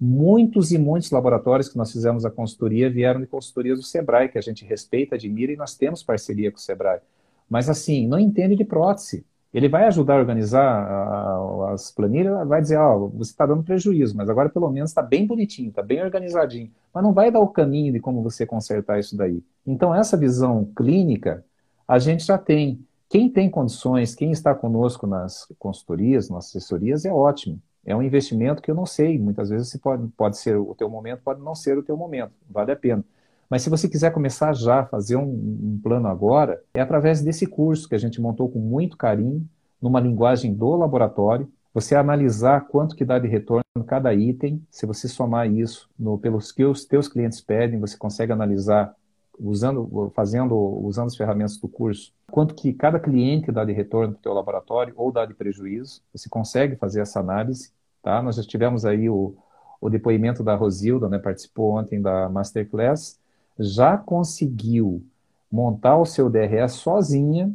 Muitos 0.02 0.72
e 0.72 0.80
muitos 0.80 1.12
laboratórios 1.12 1.70
que 1.70 1.78
nós 1.78 1.92
fizemos 1.92 2.26
a 2.26 2.32
consultoria 2.32 2.90
vieram 2.90 3.22
de 3.22 3.28
consultorias 3.28 3.78
do 3.78 3.86
Sebrae, 3.86 4.28
que 4.28 4.40
a 4.40 4.42
gente 4.42 4.66
respeita, 4.66 5.14
admira 5.14 5.52
e 5.52 5.56
nós 5.56 5.76
temos 5.76 6.02
parceria 6.02 6.52
com 6.52 6.58
o 6.58 6.60
Sebrae. 6.60 7.00
Mas 7.48 7.70
assim, 7.70 8.08
não 8.08 8.18
entende 8.18 8.56
de 8.56 8.66
prótese. 8.66 9.24
Ele 9.54 9.70
vai 9.70 9.86
ajudar 9.86 10.16
a 10.16 10.20
organizar 10.20 11.72
as 11.74 11.92
planilhas, 11.92 12.48
vai 12.48 12.62
dizer, 12.62 12.78
oh, 12.80 13.10
você 13.10 13.32
está 13.32 13.46
dando 13.46 13.64
prejuízo, 13.64 14.16
mas 14.16 14.30
agora 14.30 14.50
pelo 14.50 14.70
menos 14.70 14.92
está 14.92 15.02
bem 15.02 15.26
bonitinho, 15.26 15.70
está 15.70 15.82
bem 15.82 16.04
organizadinho. 16.04 16.70
Mas 16.94 17.04
não 17.04 17.14
vai 17.14 17.32
dar 17.32 17.40
o 17.40 17.48
caminho 17.48 17.94
de 17.94 18.00
como 18.00 18.22
você 18.22 18.46
consertar 18.46 19.00
isso 19.00 19.16
daí. 19.16 19.42
Então, 19.66 19.96
essa 19.96 20.18
visão 20.18 20.66
clínica, 20.76 21.44
a 21.88 21.98
gente 21.98 22.26
já 22.26 22.38
tem. 22.38 22.86
Quem 23.10 23.30
tem 23.30 23.50
condições, 23.50 24.14
quem 24.14 24.32
está 24.32 24.54
conosco 24.54 25.08
nas 25.08 25.48
consultorias, 25.58 26.30
nas 26.30 26.48
assessorias, 26.48 27.06
é 27.06 27.12
ótimo. 27.12 27.62
É 27.86 27.96
um 27.96 28.04
investimento 28.04 28.62
que 28.62 28.70
eu 28.70 28.76
não 28.76 28.86
sei, 28.86 29.18
muitas 29.18 29.50
vezes 29.50 29.74
pode, 29.78 30.06
pode 30.10 30.38
ser 30.38 30.58
o 30.58 30.76
teu 30.76 30.90
momento, 30.90 31.22
pode 31.24 31.42
não 31.42 31.56
ser 31.56 31.78
o 31.78 31.84
teu 31.84 31.96
momento, 31.96 32.34
vale 32.50 32.74
a 32.74 32.76
pena. 32.76 33.04
Mas 33.50 33.62
se 33.62 33.70
você 33.70 33.88
quiser 33.88 34.12
começar 34.12 34.54
já 34.54 34.86
fazer 34.86 35.16
um, 35.16 35.24
um, 35.24 35.80
plano 35.82 36.08
agora, 36.08 36.62
é 36.74 36.82
através 36.82 37.22
desse 37.22 37.48
curso 37.48 37.88
que 37.88 37.96
a 37.96 38.00
gente 38.00 38.20
montou 38.20 38.50
com 38.50 38.60
muito 38.60 38.98
carinho, 38.98 39.48
numa 39.82 40.00
linguagem 40.00 40.54
do 40.54 40.76
laboratório, 40.76 41.50
você 41.74 41.96
analisar 41.96 42.68
quanto 42.68 42.96
que 42.96 43.06
dá 43.06 43.20
de 43.20 43.28
retorno 43.28 43.64
cada 43.86 44.14
item, 44.14 44.62
se 44.70 44.86
você 44.86 45.08
somar 45.08 45.50
isso 45.50 45.90
no, 45.98 46.18
pelos 46.18 46.52
que 46.52 46.66
os 46.66 46.84
teus 46.86 47.08
clientes 47.08 47.40
pedem, 47.40 47.80
você 47.80 47.96
consegue 47.96 48.32
analisar 48.32 48.94
usando, 49.40 50.12
fazendo, 50.16 50.56
usando 50.56 51.08
as 51.08 51.16
ferramentas 51.16 51.58
do 51.58 51.68
curso, 51.68 52.12
quanto 52.32 52.56
que 52.56 52.74
cada 52.74 53.00
cliente 53.00 53.52
dá 53.52 53.64
de 53.64 53.72
retorno 53.72 54.14
para 54.14 54.20
o 54.20 54.24
teu 54.24 54.34
laboratório 54.34 54.94
ou 54.98 55.12
dá 55.12 55.26
de 55.26 55.34
prejuízo, 55.34 56.02
você 56.12 56.28
consegue 56.28 56.76
fazer 56.76 57.02
essa 57.02 57.20
análise, 57.20 57.72
tá? 58.02 58.22
Nós 58.22 58.36
já 58.36 58.44
tivemos 58.44 58.84
aí 58.84 59.10
o, 59.10 59.36
o 59.80 59.90
depoimento 59.90 60.44
da 60.44 60.56
Rosilda, 60.56 61.08
né, 61.08 61.20
participou 61.20 61.78
ontem 61.78 62.02
da 62.02 62.28
Masterclass, 62.28 63.20
já 63.60 63.98
conseguiu 63.98 65.04
montar 65.52 65.98
o 65.98 66.06
seu 66.06 66.30
DRE 66.30 66.68
sozinha, 66.70 67.54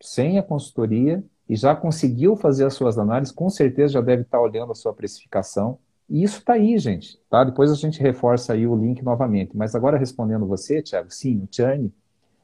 sem 0.00 0.38
a 0.38 0.42
consultoria, 0.42 1.22
e 1.48 1.56
já 1.56 1.74
conseguiu 1.76 2.36
fazer 2.36 2.64
as 2.64 2.74
suas 2.74 2.98
análises, 2.98 3.34
com 3.34 3.50
certeza 3.50 3.94
já 3.94 4.00
deve 4.00 4.22
estar 4.22 4.40
olhando 4.40 4.72
a 4.72 4.74
sua 4.74 4.92
precificação. 4.92 5.78
E 6.08 6.22
isso 6.22 6.38
está 6.38 6.54
aí, 6.54 6.78
gente. 6.78 7.18
Tá? 7.30 7.44
Depois 7.44 7.70
a 7.70 7.74
gente 7.74 8.00
reforça 8.00 8.52
aí 8.52 8.66
o 8.66 8.76
link 8.76 9.02
novamente. 9.02 9.56
Mas 9.56 9.74
agora 9.74 9.98
respondendo 9.98 10.46
você, 10.46 10.82
Thiago, 10.82 11.10
sim, 11.10 11.38
o 11.38 11.48
churn 11.50 11.92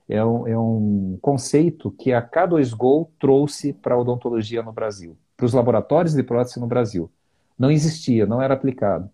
é 0.08 0.24
um, 0.24 0.46
é 0.46 0.58
um 0.58 1.18
conceito 1.20 1.90
que 1.90 2.12
a 2.12 2.26
K2Go 2.26 3.08
trouxe 3.18 3.72
para 3.72 3.94
a 3.94 3.98
odontologia 3.98 4.62
no 4.62 4.72
Brasil, 4.72 5.16
para 5.36 5.46
os 5.46 5.52
laboratórios 5.52 6.14
de 6.14 6.22
prótese 6.22 6.60
no 6.60 6.66
Brasil. 6.66 7.10
Não 7.58 7.70
existia, 7.70 8.26
não 8.26 8.42
era 8.42 8.54
aplicado. 8.54 9.08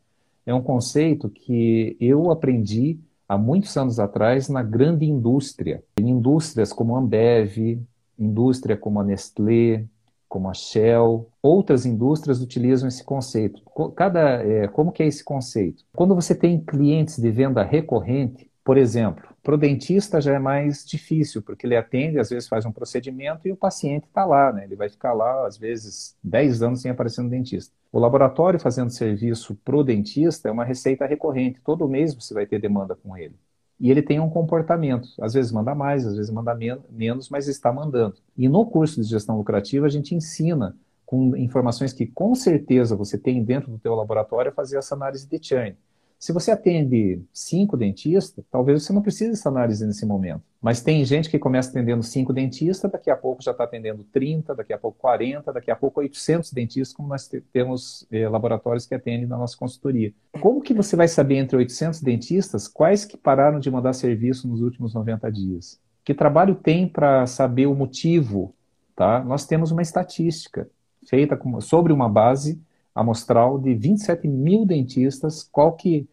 É 0.44 0.54
um 0.54 0.62
conceito 0.62 1.28
que 1.28 1.96
eu 2.00 2.30
aprendi 2.30 2.98
há 3.28 3.36
muitos 3.36 3.76
anos 3.76 3.98
atrás 3.98 4.48
na 4.48 4.62
grande 4.62 5.04
indústria. 5.04 5.82
Em 5.98 6.10
indústrias 6.10 6.72
como 6.72 6.96
a 6.96 6.98
Ambev, 7.00 7.80
indústria 8.18 8.76
como 8.76 9.00
a 9.00 9.04
Nestlé, 9.04 9.84
como 10.28 10.48
a 10.48 10.54
Shell, 10.54 11.28
outras 11.42 11.86
indústrias 11.86 12.40
utilizam 12.40 12.88
esse 12.88 13.04
conceito. 13.04 13.62
Cada, 13.94 14.42
é, 14.42 14.68
como 14.68 14.92
que 14.92 15.02
é 15.02 15.06
esse 15.06 15.24
conceito? 15.24 15.84
Quando 15.94 16.14
você 16.14 16.34
tem 16.34 16.60
clientes 16.60 17.18
de 17.18 17.30
venda 17.30 17.62
recorrente, 17.62 18.50
por 18.66 18.76
exemplo, 18.76 19.22
para 19.44 19.54
o 19.54 19.56
dentista 19.56 20.20
já 20.20 20.34
é 20.34 20.40
mais 20.40 20.84
difícil, 20.84 21.40
porque 21.40 21.64
ele 21.64 21.76
atende, 21.76 22.18
às 22.18 22.30
vezes 22.30 22.48
faz 22.48 22.66
um 22.66 22.72
procedimento 22.72 23.46
e 23.46 23.52
o 23.52 23.56
paciente 23.56 24.08
está 24.08 24.24
lá, 24.24 24.52
né? 24.52 24.64
Ele 24.64 24.74
vai 24.74 24.88
ficar 24.88 25.12
lá, 25.12 25.46
às 25.46 25.56
vezes, 25.56 26.16
10 26.24 26.62
anos 26.64 26.80
sem 26.82 26.90
aparecer 26.90 27.22
no 27.22 27.30
dentista. 27.30 27.72
O 27.92 28.00
laboratório 28.00 28.58
fazendo 28.58 28.90
serviço 28.90 29.54
para 29.64 29.76
o 29.76 29.84
dentista 29.84 30.48
é 30.48 30.50
uma 30.50 30.64
receita 30.64 31.06
recorrente. 31.06 31.60
Todo 31.64 31.88
mês 31.88 32.12
você 32.12 32.34
vai 32.34 32.44
ter 32.44 32.60
demanda 32.60 32.96
com 32.96 33.16
ele. 33.16 33.36
E 33.78 33.88
ele 33.88 34.02
tem 34.02 34.18
um 34.18 34.28
comportamento. 34.28 35.10
Às 35.20 35.34
vezes 35.34 35.52
manda 35.52 35.72
mais, 35.72 36.04
às 36.04 36.16
vezes 36.16 36.32
manda 36.32 36.52
men 36.52 36.80
menos, 36.90 37.30
mas 37.30 37.46
está 37.46 37.72
mandando. 37.72 38.16
E 38.36 38.48
no 38.48 38.66
curso 38.66 39.00
de 39.00 39.08
gestão 39.08 39.36
lucrativa 39.36 39.86
a 39.86 39.90
gente 39.90 40.12
ensina 40.12 40.76
com 41.04 41.36
informações 41.36 41.92
que 41.92 42.04
com 42.04 42.34
certeza 42.34 42.96
você 42.96 43.16
tem 43.16 43.44
dentro 43.44 43.70
do 43.70 43.78
teu 43.78 43.94
laboratório 43.94 44.50
a 44.50 44.54
fazer 44.54 44.76
essa 44.76 44.96
análise 44.96 45.28
de 45.28 45.38
churn. 45.40 45.76
Se 46.18 46.32
você 46.32 46.50
atende 46.50 47.22
cinco 47.32 47.76
dentistas, 47.76 48.44
talvez 48.50 48.82
você 48.82 48.92
não 48.92 49.02
precise 49.02 49.30
dessa 49.30 49.48
análise 49.50 49.86
nesse 49.86 50.06
momento. 50.06 50.42
Mas 50.60 50.80
tem 50.80 51.04
gente 51.04 51.30
que 51.30 51.38
começa 51.38 51.70
atendendo 51.70 52.02
cinco 52.02 52.32
dentistas, 52.32 52.90
daqui 52.90 53.10
a 53.10 53.16
pouco 53.16 53.42
já 53.42 53.52
está 53.52 53.64
atendendo 53.64 54.02
30, 54.04 54.54
daqui 54.54 54.72
a 54.72 54.78
pouco 54.78 54.98
40, 54.98 55.52
daqui 55.52 55.70
a 55.70 55.76
pouco 55.76 56.00
800 56.00 56.52
dentistas, 56.52 56.92
como 56.96 57.08
nós 57.08 57.30
temos 57.52 58.06
eh, 58.10 58.28
laboratórios 58.28 58.86
que 58.86 58.94
atendem 58.94 59.26
na 59.26 59.36
nossa 59.36 59.56
consultoria. 59.56 60.12
Como 60.40 60.62
que 60.62 60.72
você 60.72 60.96
vai 60.96 61.06
saber 61.06 61.36
entre 61.36 61.56
800 61.56 62.00
dentistas 62.00 62.66
quais 62.66 63.04
que 63.04 63.16
pararam 63.16 63.60
de 63.60 63.70
mandar 63.70 63.92
serviço 63.92 64.48
nos 64.48 64.62
últimos 64.62 64.94
90 64.94 65.30
dias? 65.30 65.78
Que 66.02 66.14
trabalho 66.14 66.54
tem 66.54 66.88
para 66.88 67.26
saber 67.26 67.66
o 67.66 67.74
motivo? 67.74 68.54
Tá? 68.96 69.22
Nós 69.22 69.46
temos 69.46 69.70
uma 69.70 69.82
estatística 69.82 70.68
feita 71.06 71.36
com, 71.36 71.60
sobre 71.60 71.92
uma 71.92 72.08
base 72.08 72.60
amostral 72.96 73.58
de 73.58 73.74
27 73.74 74.26
mil 74.26 74.64
dentistas, 74.64 75.42
qual 75.52 75.74
que 75.74 76.08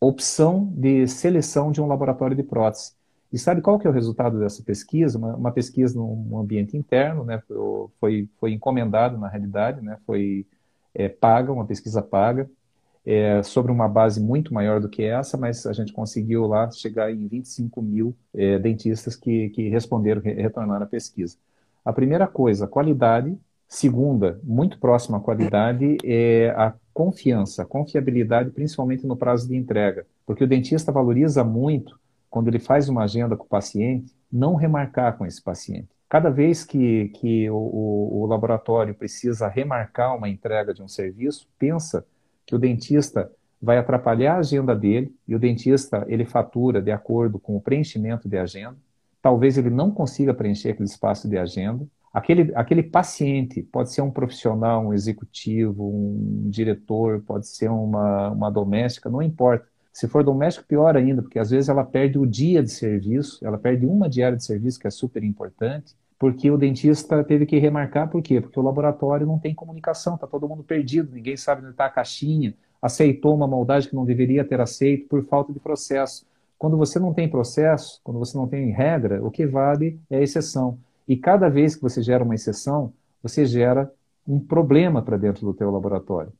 opção 0.00 0.72
de 0.76 1.06
seleção 1.06 1.70
de 1.72 1.80
um 1.80 1.86
laboratório 1.86 2.36
de 2.36 2.42
prótese. 2.42 2.92
E 3.32 3.38
sabe 3.38 3.60
qual 3.60 3.78
que 3.78 3.86
é 3.86 3.90
o 3.90 3.92
resultado 3.92 4.38
dessa 4.38 4.62
pesquisa? 4.62 5.18
Uma, 5.18 5.36
uma 5.36 5.52
pesquisa 5.52 5.98
num 5.98 6.38
ambiente 6.38 6.76
interno, 6.76 7.24
né? 7.24 7.42
Foi, 8.00 8.28
foi 8.38 8.52
encomendado 8.52 9.18
na 9.18 9.28
realidade, 9.28 9.80
né? 9.82 9.98
Foi 10.06 10.46
é, 10.94 11.08
paga, 11.08 11.52
uma 11.52 11.66
pesquisa 11.66 12.02
paga, 12.02 12.48
é, 13.04 13.42
sobre 13.42 13.70
uma 13.72 13.88
base 13.88 14.20
muito 14.20 14.52
maior 14.52 14.80
do 14.80 14.88
que 14.88 15.02
essa, 15.02 15.36
mas 15.36 15.66
a 15.66 15.72
gente 15.72 15.92
conseguiu 15.92 16.46
lá 16.46 16.70
chegar 16.70 17.10
em 17.12 17.26
25 17.26 17.82
mil 17.82 18.16
é, 18.34 18.58
dentistas 18.58 19.16
que, 19.16 19.50
que 19.50 19.68
responderam, 19.68 20.20
retornaram 20.22 20.84
à 20.84 20.88
pesquisa. 20.88 21.36
A 21.84 21.92
primeira 21.92 22.26
coisa, 22.26 22.66
qualidade 22.66 23.36
Segunda, 23.68 24.40
muito 24.44 24.78
próxima 24.78 25.18
à 25.18 25.20
qualidade, 25.20 25.96
é 26.04 26.50
a 26.56 26.72
confiança, 26.94 27.62
a 27.62 27.66
confiabilidade, 27.66 28.50
principalmente 28.50 29.06
no 29.06 29.16
prazo 29.16 29.48
de 29.48 29.56
entrega. 29.56 30.06
Porque 30.24 30.44
o 30.44 30.46
dentista 30.46 30.92
valoriza 30.92 31.42
muito, 31.42 31.98
quando 32.30 32.48
ele 32.48 32.58
faz 32.58 32.88
uma 32.88 33.02
agenda 33.04 33.36
com 33.36 33.44
o 33.44 33.48
paciente, 33.48 34.14
não 34.32 34.54
remarcar 34.54 35.16
com 35.16 35.26
esse 35.26 35.42
paciente. 35.42 35.88
Cada 36.08 36.30
vez 36.30 36.64
que, 36.64 37.08
que 37.08 37.50
o, 37.50 37.56
o, 37.56 38.22
o 38.22 38.26
laboratório 38.26 38.94
precisa 38.94 39.48
remarcar 39.48 40.16
uma 40.16 40.28
entrega 40.28 40.72
de 40.72 40.82
um 40.82 40.88
serviço, 40.88 41.48
pensa 41.58 42.06
que 42.46 42.54
o 42.54 42.58
dentista 42.58 43.30
vai 43.60 43.78
atrapalhar 43.78 44.36
a 44.36 44.38
agenda 44.38 44.76
dele 44.76 45.12
e 45.26 45.34
o 45.34 45.38
dentista 45.38 46.04
ele 46.08 46.24
fatura 46.24 46.80
de 46.80 46.92
acordo 46.92 47.38
com 47.38 47.56
o 47.56 47.60
preenchimento 47.60 48.28
de 48.28 48.38
agenda. 48.38 48.76
Talvez 49.20 49.58
ele 49.58 49.70
não 49.70 49.90
consiga 49.90 50.32
preencher 50.32 50.70
aquele 50.70 50.88
espaço 50.88 51.28
de 51.28 51.36
agenda 51.36 51.84
Aquele, 52.16 52.50
aquele 52.54 52.82
paciente 52.82 53.62
pode 53.62 53.92
ser 53.92 54.00
um 54.00 54.10
profissional, 54.10 54.86
um 54.86 54.94
executivo, 54.94 55.84
um 55.84 56.48
diretor, 56.48 57.20
pode 57.20 57.46
ser 57.46 57.68
uma, 57.68 58.30
uma 58.30 58.50
doméstica, 58.50 59.10
não 59.10 59.20
importa. 59.20 59.66
Se 59.92 60.08
for 60.08 60.24
doméstico, 60.24 60.66
pior 60.66 60.96
ainda, 60.96 61.20
porque 61.20 61.38
às 61.38 61.50
vezes 61.50 61.68
ela 61.68 61.84
perde 61.84 62.18
o 62.18 62.24
dia 62.24 62.62
de 62.62 62.70
serviço, 62.70 63.46
ela 63.46 63.58
perde 63.58 63.84
uma 63.84 64.08
diária 64.08 64.34
de 64.34 64.42
serviço, 64.42 64.80
que 64.80 64.86
é 64.86 64.90
super 64.90 65.22
importante, 65.22 65.94
porque 66.18 66.50
o 66.50 66.56
dentista 66.56 67.22
teve 67.22 67.44
que 67.44 67.58
remarcar, 67.58 68.08
por 68.08 68.22
quê? 68.22 68.40
Porque 68.40 68.58
o 68.58 68.62
laboratório 68.62 69.26
não 69.26 69.38
tem 69.38 69.54
comunicação, 69.54 70.14
está 70.14 70.26
todo 70.26 70.48
mundo 70.48 70.64
perdido, 70.64 71.14
ninguém 71.14 71.36
sabe 71.36 71.60
onde 71.60 71.72
está 71.72 71.84
a 71.84 71.90
caixinha, 71.90 72.54
aceitou 72.80 73.34
uma 73.34 73.46
maldade 73.46 73.90
que 73.90 73.94
não 73.94 74.06
deveria 74.06 74.42
ter 74.42 74.58
aceito 74.58 75.06
por 75.06 75.22
falta 75.26 75.52
de 75.52 75.60
processo. 75.60 76.24
Quando 76.58 76.78
você 76.78 76.98
não 76.98 77.12
tem 77.12 77.28
processo, 77.28 78.00
quando 78.02 78.18
você 78.18 78.38
não 78.38 78.48
tem 78.48 78.70
regra, 78.70 79.22
o 79.22 79.30
que 79.30 79.46
vale 79.46 80.00
é 80.08 80.16
a 80.16 80.22
exceção. 80.22 80.78
E 81.06 81.16
cada 81.16 81.48
vez 81.48 81.76
que 81.76 81.82
você 81.82 82.02
gera 82.02 82.24
uma 82.24 82.34
exceção, 82.34 82.92
você 83.22 83.44
gera 83.44 83.90
um 84.26 84.40
problema 84.40 85.02
para 85.02 85.16
dentro 85.16 85.46
do 85.46 85.54
teu 85.54 85.70
laboratório. 85.70 86.32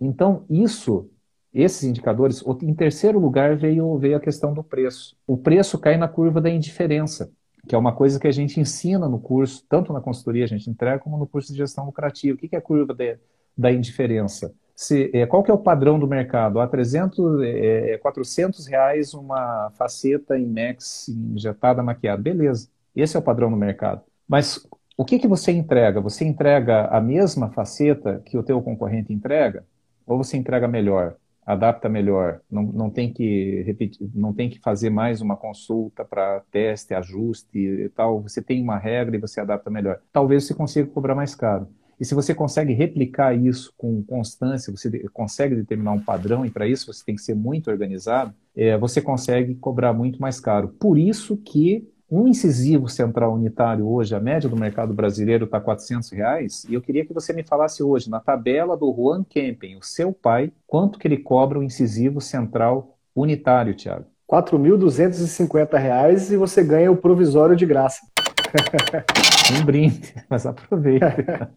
Então, 0.00 0.44
isso, 0.48 1.08
esses 1.52 1.84
indicadores, 1.84 2.42
em 2.62 2.74
terceiro 2.74 3.18
lugar 3.18 3.56
veio, 3.56 3.96
veio 3.98 4.16
a 4.16 4.20
questão 4.20 4.52
do 4.52 4.64
preço. 4.64 5.16
O 5.26 5.36
preço 5.36 5.78
cai 5.78 5.96
na 5.96 6.08
curva 6.08 6.40
da 6.40 6.50
indiferença, 6.50 7.30
que 7.68 7.74
é 7.74 7.78
uma 7.78 7.94
coisa 7.94 8.18
que 8.18 8.26
a 8.26 8.32
gente 8.32 8.58
ensina 8.58 9.08
no 9.08 9.18
curso, 9.18 9.64
tanto 9.68 9.92
na 9.92 10.00
consultoria 10.00 10.44
a 10.44 10.48
gente 10.48 10.68
entrega, 10.68 10.98
como 10.98 11.18
no 11.18 11.26
curso 11.26 11.52
de 11.52 11.58
gestão 11.58 11.84
lucrativa. 11.84 12.34
O 12.34 12.38
que 12.38 12.54
é 12.54 12.58
a 12.58 12.62
curva 12.62 12.94
de, 12.94 13.18
da 13.56 13.70
indiferença? 13.70 14.52
Se, 14.74 15.10
é, 15.12 15.26
qual 15.26 15.42
que 15.42 15.50
é 15.50 15.54
o 15.54 15.58
padrão 15.58 15.98
do 15.98 16.06
mercado? 16.06 16.58
A 16.58 16.66
300, 16.66 17.42
é, 17.42 17.98
400 17.98 18.66
é, 18.66 18.70
reais 18.70 19.12
uma 19.12 19.70
faceta 19.76 20.38
em 20.38 20.46
Max 20.46 21.06
injetada, 21.08 21.82
maquiada. 21.82 22.22
Beleza. 22.22 22.68
Esse 22.94 23.16
é 23.16 23.20
o 23.20 23.22
padrão 23.22 23.50
no 23.50 23.56
mercado. 23.56 24.02
Mas 24.28 24.66
o 24.96 25.04
que, 25.04 25.18
que 25.18 25.28
você 25.28 25.52
entrega? 25.52 26.00
Você 26.00 26.24
entrega 26.24 26.86
a 26.86 27.00
mesma 27.00 27.50
faceta 27.50 28.20
que 28.24 28.36
o 28.36 28.42
teu 28.42 28.60
concorrente 28.60 29.12
entrega? 29.12 29.64
Ou 30.06 30.18
você 30.18 30.36
entrega 30.36 30.68
melhor, 30.68 31.16
adapta 31.44 31.88
melhor, 31.88 32.40
não, 32.50 32.62
não, 32.64 32.90
tem, 32.90 33.12
que 33.12 33.62
repetir, 33.62 34.10
não 34.14 34.32
tem 34.32 34.50
que 34.50 34.58
fazer 34.58 34.90
mais 34.90 35.20
uma 35.20 35.36
consulta 35.36 36.04
para 36.04 36.42
teste, 36.50 36.94
ajuste 36.94 37.58
e 37.58 37.88
tal. 37.88 38.20
Você 38.22 38.42
tem 38.42 38.62
uma 38.62 38.76
regra 38.76 39.16
e 39.16 39.20
você 39.20 39.40
adapta 39.40 39.70
melhor. 39.70 40.00
Talvez 40.12 40.44
você 40.44 40.54
consiga 40.54 40.88
cobrar 40.90 41.14
mais 41.14 41.34
caro. 41.34 41.68
E 42.00 42.04
se 42.04 42.14
você 42.14 42.34
consegue 42.34 42.72
replicar 42.72 43.34
isso 43.34 43.74
com 43.76 44.02
constância, 44.02 44.74
você 44.74 45.06
consegue 45.10 45.54
determinar 45.54 45.92
um 45.92 46.00
padrão, 46.00 46.46
e 46.46 46.50
para 46.50 46.66
isso 46.66 46.90
você 46.90 47.04
tem 47.04 47.14
que 47.14 47.20
ser 47.20 47.34
muito 47.34 47.70
organizado, 47.70 48.34
é, 48.56 48.76
você 48.78 49.02
consegue 49.02 49.54
cobrar 49.54 49.92
muito 49.92 50.18
mais 50.18 50.40
caro. 50.40 50.68
Por 50.68 50.98
isso 50.98 51.36
que 51.36 51.86
Um 52.10 52.26
incisivo 52.26 52.88
central 52.88 53.32
unitário 53.34 53.88
hoje, 53.88 54.16
a 54.16 54.20
média 54.20 54.50
do 54.50 54.56
mercado 54.56 54.92
brasileiro 54.92 55.44
está 55.44 55.60
400 55.60 56.10
reais, 56.10 56.64
e 56.68 56.74
eu 56.74 56.82
queria 56.82 57.06
que 57.06 57.14
você 57.14 57.32
me 57.32 57.44
falasse 57.44 57.84
hoje, 57.84 58.10
na 58.10 58.18
tabela 58.18 58.76
do 58.76 58.92
Juan 58.92 59.22
Kempen, 59.22 59.76
o 59.76 59.82
seu 59.84 60.12
pai, 60.12 60.52
quanto 60.66 60.98
que 60.98 61.06
ele 61.06 61.18
cobra 61.18 61.56
o 61.56 61.60
um 61.60 61.64
incisivo 61.64 62.20
central 62.20 62.96
unitário, 63.14 63.74
Tiago? 63.74 64.06
R$ 64.28 64.38
4.250 64.42 66.32
e 66.32 66.36
você 66.36 66.64
ganha 66.64 66.90
o 66.90 66.96
provisório 66.96 67.54
de 67.54 67.64
graça. 67.64 68.00
Um 69.52 69.64
brinde, 69.64 70.14
mas 70.28 70.46
aproveita. 70.46 71.50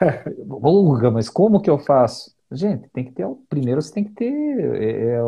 Porra, 0.48 1.10
mas 1.10 1.28
como 1.28 1.60
que 1.60 1.68
eu 1.68 1.78
faço? 1.78 2.34
Gente, 2.50 2.88
tem 2.88 3.04
que 3.04 3.12
ter. 3.12 3.26
Primeiro 3.50 3.82
você 3.82 3.92
tem 3.92 4.04
que 4.04 4.12
ter. 4.12 4.74
É, 4.76 5.16
é, 5.16 5.20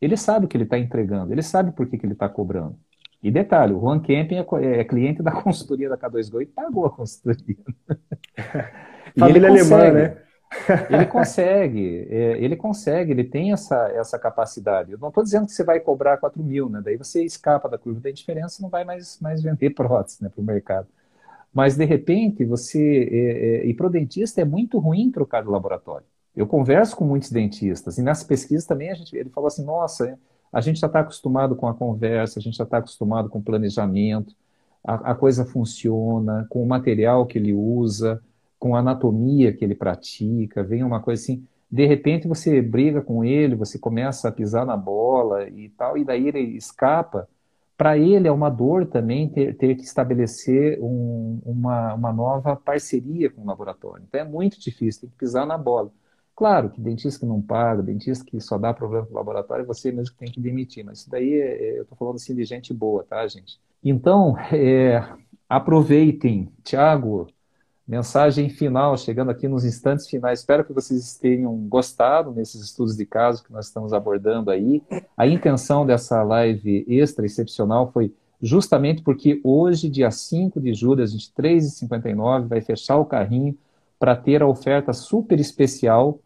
ele 0.00 0.16
sabe 0.16 0.46
o 0.46 0.48
que 0.48 0.56
ele 0.56 0.62
está 0.62 0.78
entregando, 0.78 1.32
ele 1.32 1.42
sabe 1.42 1.72
por 1.72 1.88
que, 1.88 1.98
que 1.98 2.06
ele 2.06 2.12
está 2.12 2.28
cobrando. 2.28 2.76
E 3.24 3.30
detalhe, 3.30 3.72
o 3.72 3.80
Juan 3.80 4.00
Kempen 4.00 4.38
é, 4.38 4.80
é, 4.80 4.84
cliente 4.84 5.22
da 5.22 5.32
consultoria 5.40 5.88
da 5.88 5.96
K2Go 5.96 6.42
e 6.42 6.46
pagou 6.46 6.84
a 6.84 6.90
consultoria. 6.90 7.56
Família 9.18 9.48
alemã, 9.48 9.90
né? 9.90 10.18
Ele 10.88 11.06
consegue, 11.06 12.06
é, 12.08 12.38
ele 12.38 12.54
consegue, 12.54 13.10
ele 13.10 13.24
tem 13.24 13.52
essa, 13.52 13.88
essa 13.88 14.16
capacidade. 14.16 14.92
Eu 14.92 14.98
não 14.98 15.08
estou 15.08 15.24
dizendo 15.24 15.46
que 15.46 15.52
você 15.52 15.64
vai 15.64 15.80
cobrar 15.80 16.16
4 16.16 16.40
mil, 16.44 16.68
né? 16.68 16.80
Daí 16.84 16.96
você 16.96 17.24
escapa 17.24 17.68
da 17.68 17.76
curva 17.76 17.98
da 17.98 18.10
diferença 18.12 18.60
e 18.60 18.62
não 18.62 18.68
vai 18.68 18.84
mais, 18.84 19.18
mais 19.20 19.42
vender 19.42 19.70
prótese 19.70 20.22
né, 20.22 20.28
para 20.28 20.40
o 20.40 20.44
mercado. 20.44 20.86
Mas, 21.52 21.76
de 21.76 21.84
repente, 21.84 22.44
você. 22.44 23.08
É, 23.10 23.16
é, 23.16 23.66
e 23.66 23.74
para 23.74 23.88
o 23.88 23.90
dentista 23.90 24.42
é 24.42 24.44
muito 24.44 24.78
ruim 24.78 25.10
trocar 25.10 25.42
de 25.42 25.48
laboratório. 25.48 26.06
Eu 26.36 26.46
converso 26.46 26.94
com 26.94 27.04
muitos 27.04 27.32
dentistas, 27.32 27.98
e 27.98 28.02
nessa 28.02 28.24
pesquisa 28.24 28.64
também 28.64 28.92
a 28.92 28.94
gente, 28.94 29.16
ele 29.16 29.30
falou 29.30 29.48
assim: 29.48 29.64
nossa, 29.64 30.16
a 30.54 30.60
gente 30.60 30.80
já 30.80 30.86
está 30.86 31.00
acostumado 31.00 31.56
com 31.56 31.66
a 31.66 31.74
conversa, 31.74 32.38
a 32.38 32.42
gente 32.42 32.56
já 32.56 32.64
está 32.64 32.78
acostumado 32.78 33.28
com 33.28 33.40
o 33.40 33.42
planejamento, 33.42 34.34
a, 34.82 35.12
a 35.12 35.14
coisa 35.14 35.44
funciona, 35.44 36.46
com 36.48 36.62
o 36.62 36.66
material 36.66 37.26
que 37.26 37.38
ele 37.38 37.52
usa 37.52 38.22
com 38.64 38.74
a 38.74 38.78
anatomia 38.78 39.52
que 39.52 39.62
ele 39.62 39.74
pratica, 39.74 40.62
vem 40.62 40.82
uma 40.82 40.98
coisa 40.98 41.22
assim, 41.22 41.46
de 41.70 41.84
repente 41.86 42.26
você 42.26 42.62
briga 42.62 43.02
com 43.02 43.22
ele, 43.22 43.54
você 43.54 43.78
começa 43.78 44.26
a 44.26 44.32
pisar 44.32 44.64
na 44.64 44.74
bola 44.74 45.46
e 45.50 45.68
tal, 45.68 45.98
e 45.98 46.04
daí 46.04 46.28
ele 46.28 46.40
escapa. 46.56 47.28
Para 47.76 47.98
ele 47.98 48.26
é 48.26 48.32
uma 48.32 48.48
dor 48.48 48.86
também 48.86 49.28
ter, 49.28 49.54
ter 49.56 49.74
que 49.74 49.82
estabelecer 49.82 50.78
um, 50.80 51.40
uma, 51.44 51.92
uma 51.92 52.10
nova 52.10 52.56
parceria 52.56 53.28
com 53.28 53.42
o 53.42 53.46
laboratório. 53.46 54.02
Então 54.08 54.18
é 54.18 54.24
muito 54.24 54.58
difícil, 54.58 55.02
tem 55.02 55.10
que 55.10 55.16
pisar 55.16 55.44
na 55.44 55.58
bola. 55.58 55.90
Claro 56.36 56.70
que 56.70 56.80
dentista 56.80 57.20
que 57.20 57.26
não 57.26 57.40
paga, 57.40 57.82
dentista 57.82 58.24
que 58.24 58.40
só 58.40 58.58
dá 58.58 58.74
problema 58.74 59.06
para 59.06 59.12
o 59.12 59.16
laboratório, 59.16 59.66
você 59.66 59.92
mesmo 59.92 60.12
que 60.12 60.18
tem 60.18 60.32
que 60.32 60.40
demitir. 60.40 60.84
Mas 60.84 61.00
isso 61.00 61.10
daí, 61.10 61.32
é, 61.34 61.64
é 61.64 61.78
eu 61.78 61.82
estou 61.82 61.96
falando 61.96 62.16
assim 62.16 62.34
de 62.34 62.44
gente 62.44 62.74
boa, 62.74 63.04
tá, 63.04 63.26
gente? 63.28 63.60
Então, 63.82 64.36
é, 64.52 65.06
aproveitem. 65.48 66.52
Tiago, 66.62 67.28
Mensagem 67.86 68.48
final, 68.48 68.96
chegando 68.96 69.30
aqui 69.30 69.46
nos 69.46 69.62
instantes 69.62 70.08
finais. 70.08 70.38
Espero 70.38 70.64
que 70.64 70.72
vocês 70.72 71.18
tenham 71.18 71.54
gostado 71.68 72.32
nesses 72.32 72.62
estudos 72.62 72.96
de 72.96 73.04
caso 73.04 73.44
que 73.44 73.52
nós 73.52 73.66
estamos 73.66 73.92
abordando 73.92 74.50
aí. 74.50 74.82
A 75.14 75.26
intenção 75.26 75.84
dessa 75.84 76.22
live 76.22 76.86
extra 76.88 77.26
excepcional 77.26 77.92
foi 77.92 78.14
justamente 78.40 79.02
porque 79.02 79.38
hoje, 79.44 79.90
dia 79.90 80.10
5 80.10 80.58
de 80.62 80.72
julho, 80.72 81.04
às 81.04 81.14
23h59, 81.14 82.46
vai 82.46 82.62
fechar 82.62 82.96
o 82.96 83.04
carrinho 83.04 83.54
para 84.04 84.14
ter 84.14 84.42
a 84.42 84.46
oferta 84.46 84.92
super 84.92 85.40
especial. 85.40 86.20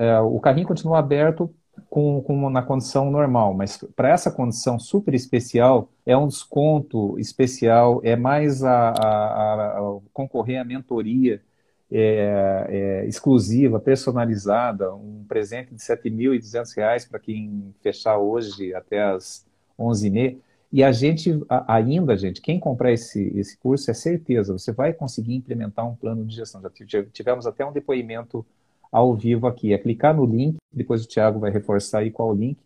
É, 0.00 0.18
o 0.18 0.40
carrinho 0.40 0.66
continua 0.66 0.98
aberto 0.98 1.48
com, 1.88 2.20
com 2.22 2.50
na 2.50 2.60
condição 2.60 3.08
normal, 3.08 3.54
mas 3.54 3.78
para 3.94 4.08
essa 4.08 4.32
condição 4.32 4.80
super 4.80 5.14
especial, 5.14 5.88
é 6.04 6.16
um 6.16 6.26
desconto 6.26 7.16
especial, 7.16 8.00
é 8.02 8.16
mais 8.16 8.64
a, 8.64 8.88
a, 8.90 9.78
a 9.78 9.98
concorrer 10.12 10.60
à 10.60 10.64
mentoria 10.64 11.40
é, 11.88 12.66
é, 12.68 13.06
exclusiva, 13.06 13.78
personalizada, 13.78 14.92
um 14.92 15.24
presente 15.28 15.72
de 15.72 15.80
R$ 15.80 15.96
7.200 16.40 17.08
para 17.08 17.20
quem 17.20 17.72
fechar 17.80 18.18
hoje 18.18 18.74
até 18.74 19.04
as 19.04 19.46
11h30. 19.78 20.38
E 20.70 20.84
a 20.84 20.92
gente, 20.92 21.40
ainda, 21.66 22.16
gente, 22.16 22.42
quem 22.42 22.60
comprar 22.60 22.92
esse, 22.92 23.32
esse 23.34 23.56
curso, 23.56 23.90
é 23.90 23.94
certeza, 23.94 24.52
você 24.52 24.70
vai 24.70 24.92
conseguir 24.92 25.34
implementar 25.34 25.88
um 25.88 25.94
plano 25.94 26.24
de 26.24 26.36
gestão. 26.36 26.60
Já 26.60 27.02
tivemos 27.04 27.46
até 27.46 27.64
um 27.64 27.72
depoimento 27.72 28.44
ao 28.92 29.14
vivo 29.14 29.46
aqui. 29.46 29.72
É 29.72 29.78
clicar 29.78 30.14
no 30.14 30.26
link, 30.26 30.56
depois 30.72 31.04
o 31.04 31.08
Thiago 31.08 31.38
vai 31.38 31.50
reforçar 31.50 32.00
aí 32.00 32.10
qual 32.10 32.30
o 32.30 32.34
link. 32.34 32.58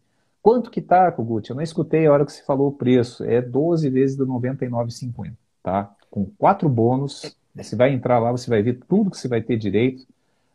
Quanto 0.43 0.71
que 0.71 0.81
tá, 0.81 1.13
Kogut? 1.13 1.49
Eu 1.49 1.55
não 1.55 1.63
escutei 1.63 2.07
a 2.07 2.13
hora 2.13 2.27
que 2.27 2.33
você 2.33 2.43
falou 2.43 2.69
o 2.69 2.73
preço. 2.73 3.23
É 3.25 3.41
12 3.41 3.89
vezes 3.89 4.17
do 4.17 4.27
99,50, 4.27 5.33
tá? 5.63 5.95
Com 6.11 6.27
quatro 6.37 6.69
bônus, 6.69 7.37
você 7.55 7.77
vai 7.77 7.93
entrar 7.93 8.19
lá, 8.19 8.33
você 8.33 8.51
vai 8.51 8.63
ver 8.63 8.81
tudo 8.89 9.11
que 9.11 9.17
você 9.17 9.29
vai 9.29 9.41
ter 9.41 9.57
direito. 9.57 10.05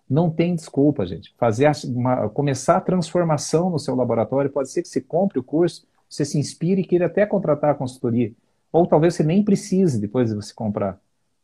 Não 0.10 0.30
tem 0.30 0.54
desculpa, 0.54 1.06
gente. 1.06 1.34
Fazer 1.38 1.72
uma, 1.86 2.28
começar 2.30 2.78
a 2.78 2.82
transformação 2.82 3.70
no 3.70 3.80
seu 3.80 3.95
laboratório, 3.95 4.52
pode 4.52 4.70
ser 4.70 4.82
que 4.82 4.89
você 4.89 5.00
compre 5.00 5.39
o 5.39 5.43
curso, 5.43 5.86
você 6.10 6.26
se 6.26 6.38
inspire 6.38 6.82
e 6.82 6.86
queira 6.86 7.08
até 7.08 7.26
contratar 7.26 7.72
a 7.72 7.76
consultoria. 7.76 8.32
Ou 8.72 8.86
talvez 8.86 9.16
você 9.16 9.24
nem 9.24 9.43
precise 9.43 9.99
depois 9.99 10.30
de 10.30 10.36
você 10.36 10.53
comprar. 10.53 10.99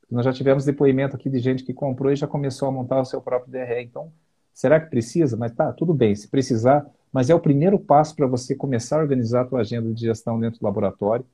Nós 0.10 0.26
já 0.26 0.34
tivemos 0.34 0.66
depoimento 0.66 1.16
aqui 1.16 1.30
de 1.30 1.40
gente 1.40 1.64
que 1.64 1.74
comprou 1.74 2.12
e 2.12 2.16
já 2.16 2.28
começou 2.28 2.68
a 2.68 2.72
montar 2.72 3.02
o 3.02 3.06
seu 3.06 3.22
próprio 3.22 3.52
DRE. 3.52 3.82
Então, 3.82 4.12
será 4.54 4.80
que 4.80 4.90
precisa? 4.90 5.36
Mas 5.36 5.52
tá, 5.54 5.72
tudo 5.74 5.94
bem, 5.94 6.14
se 6.16 6.28
precisar, 6.28 6.86
mas 7.12 7.30
é 7.30 7.36
o 7.36 7.40
primeiro 7.40 7.80
passo 7.80 8.16
para 8.16 8.28
você 8.28 8.56
começar 8.56 8.98
a 8.98 9.02
organizar 9.02 9.42
a 9.42 9.46
tua 9.46 9.62
agenda 9.62 9.92
de 9.92 10.02
gestão 10.02 10.40
dentro 10.40 10.60
do 10.60 10.64
laboratório, 10.64 11.26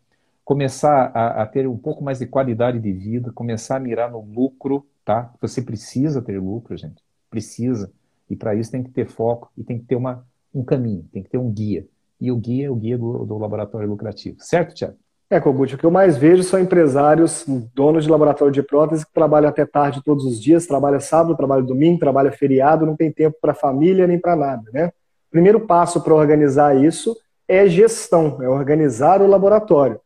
começar 0.46 1.12
a, 1.14 1.44
a, 1.44 1.46
ter 1.46 1.68
um 1.68 1.78
pouco 1.78 2.04
mais 2.04 2.20
de 2.20 2.26
qualidade 2.26 2.80
de 2.80 2.92
vida, 2.92 3.32
começar 3.32 3.76
a 3.76 3.80
mirar 3.80 4.10
no 4.10 4.22
lucro, 4.22 4.86
tá? 5.06 5.32
Você 5.42 5.62
precisa 5.62 6.22
ter 6.22 6.40
lucro, 6.40 6.76
gente. 6.78 7.04
Precisa. 7.30 7.92
E 8.30 8.36
para 8.36 8.56
isso 8.56 8.72
tem 8.72 8.84
que 8.84 8.90
ter 8.90 9.08
foco 9.08 9.52
e 9.58 9.64
tem 9.64 9.78
que 9.78 9.86
ter 9.86 9.96
uma, 9.96 10.26
um 10.54 10.64
caminho, 10.64 11.06
tem 11.12 11.22
que 11.22 11.30
ter 11.30 11.38
um 11.38 11.52
guia. 11.52 11.86
E 12.20 12.32
o 12.32 12.36
guia 12.36 12.68
é 12.68 12.70
o 12.70 12.76
guia 12.76 12.98
do, 12.98 13.26
do 13.26 13.38
laboratório 13.38 13.88
lucrativo. 13.88 14.38
Certo, 14.40 14.76
Tiago? 14.76 14.96
É, 15.32 15.40
Kogut, 15.40 15.76
o 15.76 15.78
que 15.78 15.86
eu 15.86 15.92
mais 15.92 16.18
vejo 16.18 16.42
são 16.42 16.60
empresários, 16.60 17.46
donos 17.76 18.04
de 18.04 18.10
laboratório 18.10 18.52
de 18.52 18.64
prótese, 18.64 19.06
que 19.06 19.14
trabalham 19.14 19.48
até 19.48 19.64
tarde 19.64 20.04
todos 20.04 20.26
os 20.26 20.42
dias, 20.42 20.66
trabalha 20.66 21.00
sábado, 21.00 21.38
trabalha 21.38 21.62
domingo, 21.62 22.00
trabalha 22.00 22.32
feriado, 22.32 22.84
não 22.84 22.96
tem 22.96 23.12
tempo 23.12 23.38
para 23.40 23.54
família 23.54 24.08
nem 24.08 24.18
para 24.18 24.36
nada, 24.36 24.64
né? 24.74 24.92
Primeiro 25.30 25.60
passo 25.60 26.02
para 26.02 26.16
organizar 26.16 26.76
isso 26.76 27.16
é 27.48 27.68
gestão, 27.68 28.42
é 28.42 28.50
organizar 28.50 29.22
o 29.22 29.28
laboratório. 29.28 30.00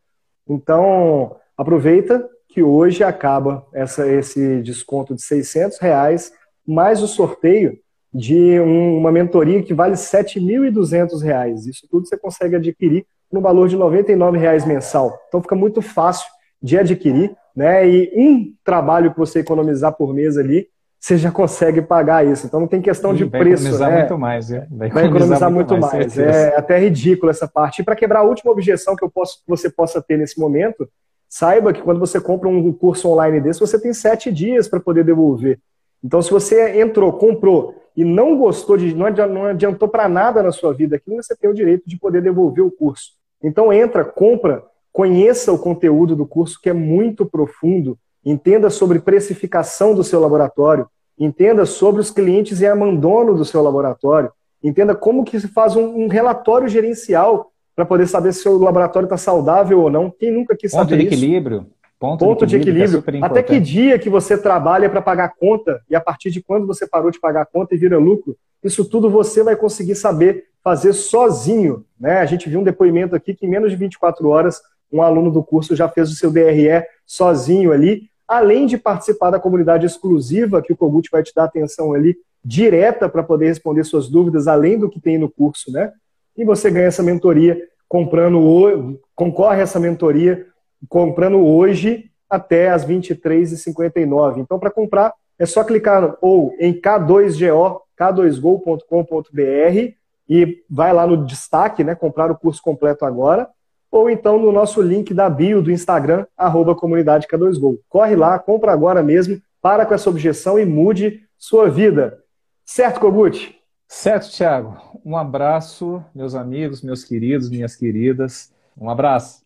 Então, 0.48 1.38
aproveita 1.58 2.30
que 2.50 2.62
hoje 2.62 3.02
acaba 3.02 3.66
essa, 3.74 4.06
esse 4.06 4.62
desconto 4.62 5.16
de 5.16 5.22
600 5.22 5.80
reais, 5.80 6.34
mais 6.68 7.02
o 7.02 7.08
sorteio 7.08 7.80
de 8.14 8.60
um, 8.60 8.98
uma 8.98 9.12
mentoria 9.12 9.64
que 9.64 9.74
vale 9.74 9.96
R$ 9.96 10.00
7.200. 10.00 11.68
Isso 11.68 11.88
tudo 11.90 12.08
você 12.08 12.18
consegue 12.18 12.56
adquirir 12.56 13.06
no 13.32 13.42
valor 13.42 13.68
de 13.68 13.76
R$ 13.76 13.82
99,00 13.82 14.68
mensal. 14.68 15.20
Então 15.28 15.42
fica 15.42 15.56
muito 15.56 15.82
fácil 15.82 16.28
de 16.62 16.78
adquirir, 16.78 17.36
né? 17.56 17.88
E 17.88 18.12
um 18.16 18.54
trabalho 18.64 19.12
que 19.12 19.18
você 19.18 19.40
economizar 19.40 19.94
por 19.94 20.14
mês 20.14 20.38
ali, 20.38 20.68
você 21.00 21.18
já 21.18 21.32
consegue 21.32 21.82
pagar 21.82 22.26
isso. 22.26 22.46
Então 22.46 22.60
não 22.60 22.68
tem 22.68 22.82
questão 22.82 23.14
de 23.14 23.26
vai 23.26 23.42
preço. 23.42 23.64
Economizar 23.64 23.92
né? 23.92 24.00
muito 24.00 24.18
mais, 24.18 24.50
vai 24.50 24.58
economizar, 24.60 24.94
vai 24.94 25.06
economizar 25.06 25.52
muito, 25.52 25.70
muito 25.72 25.82
mais. 25.82 26.16
mais. 26.16 26.18
É 26.18 26.56
até 26.56 26.78
ridículo 26.78 27.32
essa 27.32 27.48
parte. 27.48 27.82
E 27.82 27.84
para 27.84 27.96
quebrar 27.96 28.20
a 28.20 28.24
última 28.24 28.52
objeção 28.52 28.96
que 28.96 29.04
eu 29.04 29.10
posso, 29.10 29.40
que 29.40 29.50
você 29.50 29.70
possa 29.70 30.02
ter 30.02 30.18
nesse 30.18 30.40
momento, 30.40 30.88
saiba 31.28 31.74
que 31.74 31.82
quando 31.82 32.00
você 32.00 32.22
compra 32.22 32.48
um 32.48 32.72
curso 32.72 33.10
online 33.10 33.42
desse, 33.42 33.60
você 33.60 33.80
tem 33.80 33.92
sete 33.92 34.32
dias 34.32 34.68
para 34.68 34.80
poder 34.80 35.04
devolver. 35.04 35.60
Então, 36.04 36.22
se 36.22 36.30
você 36.30 36.80
entrou, 36.80 37.14
comprou 37.14 37.83
e 37.96 38.04
não 38.04 38.38
gostou 38.38 38.78
de, 38.78 38.94
não 38.94 39.46
adiantou 39.46 39.88
para 39.88 40.10
nada 40.10 40.42
na 40.42 40.52
sua 40.52 40.74
vida 40.74 40.96
aquilo, 40.96 41.22
você 41.22 41.36
tem 41.36 41.50
o 41.50 41.54
direito 41.54 41.84
de 41.88 41.98
poder 41.98 42.22
devolver 42.22 42.64
o 42.64 42.72
curso. 42.72 43.12
Então 43.44 43.72
entra, 43.72 44.04
compra, 44.04 44.64
conheça 44.92 45.52
o 45.52 45.60
conteúdo 45.60 46.16
do 46.16 46.26
curso 46.26 46.60
que 46.62 46.70
é 46.70 46.74
muito 46.74 47.26
profundo, 47.26 47.98
entenda 48.26 48.70
sobre 48.70 49.00
precificação 49.00 49.94
do 49.94 50.04
seu 50.04 50.20
laboratório, 50.20 50.88
entenda 51.20 51.66
sobre 51.66 52.02
os 52.02 52.10
clientes 52.10 52.62
em 52.62 52.68
abandono 52.68 53.36
do 53.36 53.46
seu 53.46 53.62
laboratório, 53.62 54.32
entenda 54.64 54.96
como 54.96 55.24
que 55.24 55.40
se 55.40 55.48
faz 55.48 55.76
um, 55.76 56.04
um 56.04 56.08
relatório 56.08 56.68
gerencial 56.68 57.52
para 57.76 57.86
poder 57.86 58.08
saber 58.08 58.34
se 58.34 58.40
o 58.40 58.44
seu 58.44 58.58
laboratório 58.58 59.08
está 59.08 59.18
saudável 59.18 59.82
ou 59.82 59.90
não. 59.90 60.10
Quem 60.10 60.32
nunca 60.32 60.56
quis 60.56 60.72
Ponto 60.72 60.90
saber 60.90 60.98
de 60.98 61.08
equilíbrio. 61.08 61.68
Ponto, 62.04 62.26
Ponto 62.26 62.46
de 62.46 62.58
equilíbrio. 62.58 62.90
De 62.90 62.98
equilíbrio. 62.98 63.24
É 63.24 63.26
Até 63.26 63.42
que 63.42 63.58
dia 63.62 63.98
que 63.98 64.10
você 64.10 64.38
trabalha 64.38 64.90
para 64.90 65.02
pagar 65.02 65.24
a 65.24 65.30
conta 65.30 65.82
e 65.90 65.96
a 65.96 66.02
partir 66.02 66.32
de 66.32 66.44
quando 66.44 66.68
você 66.68 66.86
parou 66.86 67.10
de 67.10 67.18
pagar 67.18 67.44
a 67.44 67.46
conta 67.46 67.74
e 67.74 67.78
vira 67.78 67.98
lucro, 67.98 68.36
isso 68.62 68.84
tudo 68.84 69.10
você 69.10 69.42
vai 69.42 69.56
conseguir 69.56 69.96
saber 69.96 70.48
fazer 70.62 70.92
sozinho. 70.92 71.86
Né? 71.98 72.18
A 72.18 72.26
gente 72.26 72.50
viu 72.50 72.60
um 72.60 72.64
depoimento 72.64 73.16
aqui 73.16 73.34
que 73.34 73.46
em 73.46 73.50
menos 73.50 73.72
de 73.72 73.78
24 73.78 74.28
horas 74.28 74.62
um 74.92 75.02
aluno 75.02 75.32
do 75.32 75.42
curso 75.42 75.78
já 75.78 75.88
fez 75.88 76.12
o 76.12 76.16
seu 76.16 76.30
DRE 76.30 76.84
sozinho 77.06 77.72
ali, 77.72 78.10
além 78.28 78.66
de 78.66 78.78
participar 78.78 79.32
da 79.32 79.40
comunidade 79.40 79.86
exclusiva 79.86 80.62
que 80.62 80.74
o 80.74 80.76
Kogut 80.76 81.10
vai 81.10 81.24
te 81.24 81.34
dar 81.34 81.46
atenção 81.46 81.94
ali 81.94 82.18
direta 82.44 83.08
para 83.08 83.24
poder 83.24 83.48
responder 83.48 83.86
suas 83.86 84.10
dúvidas, 84.10 84.50
além 84.50 84.78
do 84.78 84.90
que 84.90 85.00
tem 85.00 85.18
no 85.18 85.30
curso, 85.30 85.72
né? 85.72 85.94
E 86.36 86.44
você 86.44 86.70
ganha 86.70 86.88
essa 86.88 87.02
mentoria 87.02 87.58
comprando 87.88 88.40
o 88.40 89.00
concorre 89.16 89.60
a 89.60 89.64
essa 89.64 89.80
mentoria 89.80 90.48
comprando 90.88 91.38
hoje 91.38 92.10
até 92.30 92.70
as 92.70 92.86
23h59. 92.86 94.40
Então, 94.40 94.60
para 94.60 94.72
comprar, 94.72 95.14
é 95.38 95.46
só 95.46 95.64
clicar 95.64 96.18
ou 96.22 96.56
em 96.60 96.74
K2GO, 96.74 97.82
k2go.com.br 98.00 99.94
e 100.30 100.64
vai 100.70 100.94
lá 100.94 101.06
no 101.06 101.26
destaque, 101.26 101.84
né, 101.84 101.96
comprar 101.96 102.32
o 102.32 102.38
curso 102.38 102.62
completo 102.62 103.06
agora, 103.06 103.50
ou 103.92 104.10
então 104.10 104.40
no 104.40 104.52
nosso 104.52 104.82
link 104.82 105.14
da 105.14 105.30
bio 105.30 105.62
do 105.62 105.72
Instagram, 105.72 106.26
arroba 106.36 106.76
comunidade 106.76 107.28
K2Go. 107.28 107.80
Corre 107.88 108.16
lá, 108.16 108.40
compra 108.40 108.72
agora 108.72 109.04
mesmo, 109.04 109.40
para 109.62 109.86
com 109.86 109.94
essa 109.94 110.10
objeção 110.10 110.58
e 110.58 110.66
mude 110.66 111.22
sua 111.38 111.70
vida. 111.70 112.20
Certo, 112.66 113.00
Kogut? 113.00 113.56
Certo, 113.88 114.32
Thiago. 114.32 114.76
Um 115.06 115.16
abraço, 115.16 116.04
meus 116.16 116.34
amigos, 116.34 116.82
meus 116.82 117.04
queridos, 117.04 117.50
minhas 117.50 117.76
queridas. 117.76 118.52
Um 118.76 118.90
abraço. 118.90 119.43